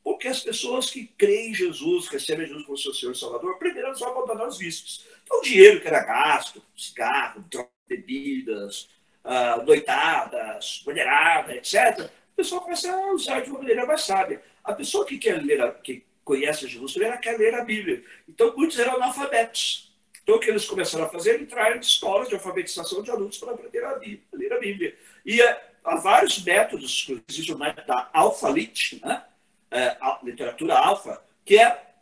Porque 0.04 0.28
as 0.28 0.42
pessoas 0.42 0.89
que 0.89 1.06
creem 1.18 1.52
em 1.52 1.54
Jesus, 1.54 2.08
recebem 2.08 2.48
Jesus 2.48 2.66
como 2.66 2.78
seu 2.78 2.94
Senhor 2.94 3.12
e 3.12 3.18
Salvador, 3.18 3.54
aprenderam 3.54 3.92
a 3.92 4.08
abandonar 4.08 4.48
os 4.48 4.58
vícios. 4.58 5.06
Então, 5.24 5.39
o 5.39 5.44
dinheiro 5.44 5.80
que 5.80 5.88
era 5.88 6.04
gasto, 6.04 6.62
cigarro, 6.76 7.46
drogas, 7.50 7.72
bebidas, 7.88 8.89
uh, 9.24 9.64
noitadas, 9.66 10.82
mulherada, 10.86 11.56
etc., 11.56 12.10
o 12.32 12.36
pessoal 12.36 12.62
começa 12.62 12.92
a 12.92 13.14
usar 13.14 13.42
de 13.42 13.52
uma 13.52 13.60
maneira 13.60 13.86
mais 13.86 14.02
sábia. 14.02 14.42
A 14.64 14.74
pessoa 14.74 15.06
que 15.06 15.18
quer 15.18 15.44
ler, 15.44 15.74
que 15.84 16.04
conhece 16.32 16.66
Jesus, 16.66 16.96
ela 16.96 17.18
quer 17.18 17.38
ler 17.38 17.54
a 17.56 17.66
Bíblia. 17.66 18.02
Então, 18.28 18.56
muitos 18.56 18.80
eram 18.80 18.96
analfabetos. 18.96 19.94
Então, 20.24 20.36
o 20.36 20.40
que 20.40 20.50
eles 20.50 20.66
começaram 20.66 21.04
a 21.04 21.10
fazer? 21.10 21.42
Entrar 21.42 21.76
em 21.76 21.80
escolas 21.82 22.30
de 22.30 22.36
alfabetização 22.36 23.04
de 23.04 23.12
adultos 23.12 23.38
para 23.38 23.52
aprender 23.52 23.84
a, 23.84 23.96
Bíblia, 23.96 24.22
a 24.34 24.38
ler 24.38 24.54
a 24.54 24.60
Bíblia. 24.60 24.98
E 25.26 25.42
uh, 25.42 25.56
há 25.84 25.98
vários 25.98 26.42
métodos, 26.42 27.12
existe 27.30 27.52
o 27.52 27.58
método 27.58 27.86
da 27.86 28.10
alfalit, 28.14 29.02
né? 29.04 29.26
é, 29.70 29.98
literatura 30.24 30.78
alfa, 30.78 31.22
que 31.44 31.58
é 31.58 31.96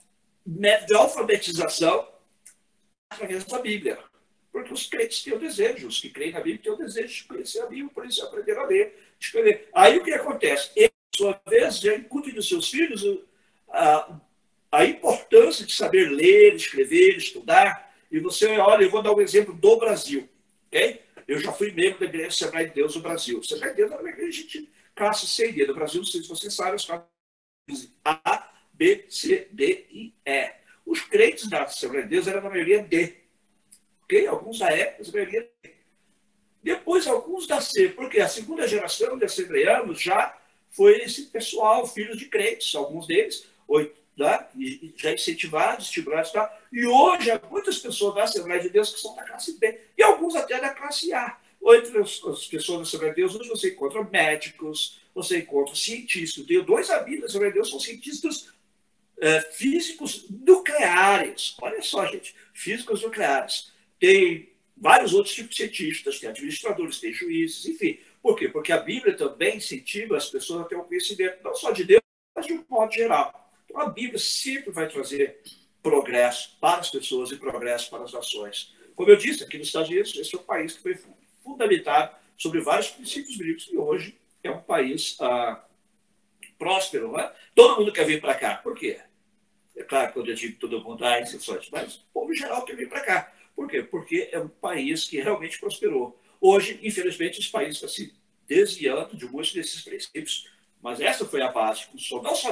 método 0.45 0.85
de 0.85 0.93
alfabetização 0.93 2.07
através 3.09 3.45
da 3.45 3.57
Bíblia. 3.57 3.97
Porque 4.51 4.71
os 4.71 4.85
crentes 4.85 5.23
têm 5.23 5.33
o 5.33 5.39
desejo, 5.39 5.87
os 5.87 5.99
que 5.99 6.11
creem 6.11 6.33
na 6.33 6.39
Bíblia 6.39 6.61
têm 6.61 6.71
o 6.71 6.77
desejo 6.77 7.15
de 7.15 7.23
conhecer 7.23 7.61
a 7.61 7.65
Bíblia, 7.65 7.89
por 7.91 8.05
isso 8.05 8.23
aprenderam 8.23 8.61
a 8.61 8.65
ler, 8.65 9.15
escrever. 9.19 9.69
Aí 9.73 9.97
o 9.97 10.03
que 10.03 10.13
acontece? 10.13 10.69
Eles, 10.75 10.91
por 11.11 11.17
sua 11.17 11.41
vez, 11.47 11.79
já 11.79 11.95
incutem 11.95 12.33
nos 12.33 12.47
seus 12.47 12.69
filhos 12.69 13.03
a, 13.71 14.19
a 14.71 14.85
importância 14.85 15.65
de 15.65 15.73
saber 15.73 16.09
ler, 16.09 16.55
escrever, 16.55 17.17
estudar. 17.17 17.93
E 18.11 18.19
você, 18.19 18.57
olha, 18.57 18.83
eu 18.83 18.89
vou 18.89 19.01
dar 19.01 19.13
um 19.13 19.21
exemplo 19.21 19.53
do 19.53 19.77
Brasil, 19.77 20.27
ok? 20.67 21.01
Eu 21.27 21.39
já 21.39 21.51
fui 21.51 21.71
membro 21.71 21.99
da 21.99 22.05
Igreja 22.05 22.29
Assembleia 22.29 22.67
de 22.67 22.73
Deus 22.73 22.93
do 22.93 23.01
Brasil. 23.01 23.39
Assembleia 23.39 23.73
de 23.73 23.77
Deus 23.77 23.91
uma 23.91 24.09
igreja 24.09 24.47
de 24.47 24.69
classe 24.95 25.27
C 25.27 25.51
do 25.65 25.75
Brasil, 25.75 26.01
não 26.01 26.07
sei 26.07 26.21
se 26.21 26.27
você 26.27 26.49
sabe, 26.49 26.75
as 26.75 26.87
A, 28.03 28.51
B, 28.73 29.05
C, 29.09 29.47
D 29.51 29.85
e 29.91 30.13
E. 30.25 30.51
Os 30.85 31.01
crentes 31.01 31.47
da 31.47 31.63
Assembleia 31.63 32.03
de 32.03 32.09
Deus 32.09 32.27
eram 32.27 32.41
na 32.41 32.49
maioria 32.49 32.81
D. 32.81 33.15
Ok? 34.03 34.25
Alguns 34.25 34.59
da 34.59 34.75
E, 34.75 34.95
mas 34.97 35.09
a 35.09 35.11
maioria 35.11 35.47
D. 35.61 35.71
Depois, 36.63 37.07
alguns 37.07 37.47
da 37.47 37.61
C, 37.61 37.89
porque 37.89 38.19
a 38.19 38.27
segunda 38.27 38.67
geração 38.67 39.17
de 39.17 39.25
assembleanos 39.25 40.01
já 40.01 40.35
foi 40.71 40.97
esse 41.01 41.27
pessoal, 41.27 41.87
filhos 41.87 42.17
de 42.17 42.25
crentes, 42.25 42.75
alguns 42.75 43.07
deles, 43.07 43.47
oito, 43.69 43.95
tá? 44.17 44.49
já 44.97 45.13
incentivados, 45.13 45.85
estimulados, 45.85 46.31
tá? 46.31 46.51
e 46.71 46.85
hoje 46.85 47.31
há 47.31 47.39
muitas 47.49 47.77
pessoas 47.77 48.15
da 48.15 48.23
Assembleia 48.23 48.61
de 48.61 48.69
Deus 48.69 48.93
que 48.93 48.99
são 48.99 49.15
da 49.15 49.23
classe 49.23 49.57
B, 49.57 49.79
e 49.97 50.03
alguns 50.03 50.35
até 50.35 50.59
da 50.59 50.69
classe 50.69 51.13
A. 51.13 51.37
Entre 51.61 51.99
as, 51.99 52.23
as 52.23 52.47
pessoas 52.47 52.79
da 52.79 52.83
Assembleia 52.83 53.13
de 53.13 53.21
Deus, 53.21 53.35
hoje 53.35 53.49
você 53.49 53.69
encontra 53.69 54.03
médicos, 54.03 54.99
você 55.13 55.39
encontra 55.39 55.75
cientistas. 55.75 56.45
Tenho 56.45 56.63
dois 56.63 56.89
amigos 56.89 57.21
da 57.21 57.25
Assembleia 57.27 57.51
de 57.51 57.59
Deus, 57.59 57.69
são 57.69 57.79
cientistas 57.79 58.49
é, 59.19 59.41
físicos 59.41 60.25
nucleares. 60.29 61.55
Olha 61.61 61.81
só, 61.81 62.05
gente, 62.07 62.33
físicos 62.53 63.03
nucleares. 63.03 63.71
Tem 63.99 64.49
vários 64.75 65.13
outros 65.13 65.35
tipos 65.35 65.51
de 65.51 65.57
cientistas, 65.57 66.19
tem 66.19 66.29
administradores, 66.29 66.99
tem 66.99 67.13
juízes, 67.13 67.65
enfim. 67.65 67.99
Por 68.21 68.37
quê? 68.37 68.47
Porque 68.47 68.71
a 68.71 68.79
Bíblia 68.79 69.15
também 69.15 69.57
incentiva 69.57 70.17
as 70.17 70.29
pessoas 70.29 70.61
a 70.61 70.65
ter 70.65 70.75
um 70.75 70.83
conhecimento, 70.83 71.43
não 71.43 71.53
só 71.53 71.71
de 71.71 71.83
Deus, 71.83 72.01
mas 72.35 72.45
de 72.45 72.53
um 72.53 72.65
modo 72.69 72.91
geral. 72.91 73.48
Então, 73.69 73.81
a 73.81 73.89
Bíblia 73.89 74.17
sempre 74.17 74.71
vai 74.71 74.87
trazer 74.87 75.39
progresso 75.81 76.57
para 76.59 76.79
as 76.79 76.89
pessoas 76.89 77.31
e 77.31 77.37
progresso 77.37 77.89
para 77.89 78.03
as 78.03 78.11
nações. 78.11 78.75
Como 78.95 79.09
eu 79.09 79.15
disse, 79.15 79.43
aqui 79.43 79.57
nos 79.57 79.67
Estados 79.67 79.89
Unidos, 79.89 80.15
esse 80.17 80.35
é 80.35 80.39
um 80.39 80.43
país 80.43 80.73
que 80.73 80.81
foi 80.81 80.99
fundamentado 81.43 82.15
sobre 82.37 82.61
vários 82.61 82.89
princípios 82.89 83.37
bíblicos 83.37 83.69
e 83.71 83.77
hoje 83.77 84.19
é 84.43 84.51
um 84.51 84.61
país 84.61 85.15
ah, 85.21 85.63
próspero. 86.57 87.11
Não 87.11 87.19
é? 87.19 87.33
Todo 87.55 87.79
mundo 87.79 87.93
quer 87.93 88.05
vir 88.05 88.19
para 88.19 88.35
cá. 88.35 88.55
Por 88.55 88.75
quê? 88.75 88.99
É 89.75 89.83
claro 89.83 90.11
que 90.11 90.19
eu 90.19 90.23
digo 90.23 90.59
todo 90.59 90.83
mundo 90.83 91.05
há 91.05 91.21
exceções, 91.21 91.69
mas 91.71 91.95
o 91.95 92.03
povo 92.13 92.33
geral 92.33 92.65
quer 92.65 92.75
vir 92.75 92.89
para 92.89 93.01
cá. 93.01 93.33
Por 93.55 93.69
quê? 93.69 93.83
Porque 93.83 94.29
é 94.31 94.39
um 94.39 94.49
país 94.49 95.05
que 95.05 95.21
realmente 95.21 95.59
prosperou. 95.59 96.19
Hoje, 96.41 96.79
infelizmente, 96.83 97.39
esse 97.39 97.49
país 97.49 97.75
está 97.75 97.87
se 97.87 98.13
desviando 98.47 99.15
de 99.15 99.25
muitos 99.25 99.53
desses 99.53 99.81
princípios, 99.81 100.49
mas 100.81 100.99
essa 100.99 101.25
foi 101.25 101.41
a 101.41 101.51
base, 101.51 101.85
não 101.93 102.35
só 102.35 102.51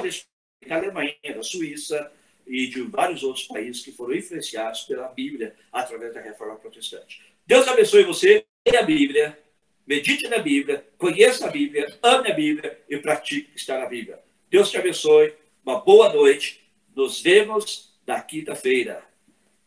da 0.66 0.76
Alemanha, 0.76 1.14
da 1.34 1.42
Suíça 1.42 2.10
e 2.46 2.66
de 2.66 2.82
vários 2.82 3.22
outros 3.22 3.46
países 3.46 3.82
que 3.82 3.92
foram 3.92 4.14
influenciados 4.14 4.82
pela 4.82 5.08
Bíblia 5.08 5.54
através 5.72 6.14
da 6.14 6.20
reforma 6.20 6.56
protestante. 6.56 7.22
Deus 7.46 7.66
abençoe 7.68 8.04
você, 8.04 8.44
leia 8.66 8.80
a 8.80 8.82
Bíblia, 8.84 9.38
medite 9.86 10.28
na 10.28 10.38
Bíblia, 10.38 10.86
conheça 10.96 11.46
a 11.46 11.50
Bíblia, 11.50 11.98
ame 12.02 12.30
a 12.30 12.34
Bíblia 12.34 12.78
e 12.88 12.96
pratique 12.98 13.50
está 13.54 13.78
na 13.78 13.86
Bíblia. 13.86 14.18
Deus 14.50 14.70
te 14.70 14.78
abençoe, 14.78 15.34
uma 15.64 15.80
boa 15.80 16.12
noite, 16.12 16.62
nos 16.94 17.20
vemos 17.20 17.94
na 18.06 18.20
quinta-feira. 18.20 19.02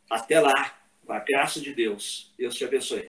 Até 0.10 0.40
lá, 0.40 0.78
com 1.06 1.14
a 1.14 1.20
graça 1.20 1.60
de 1.60 1.74
Deus. 1.74 2.34
Deus 2.38 2.56
te 2.56 2.66
abençoe. 2.66 3.00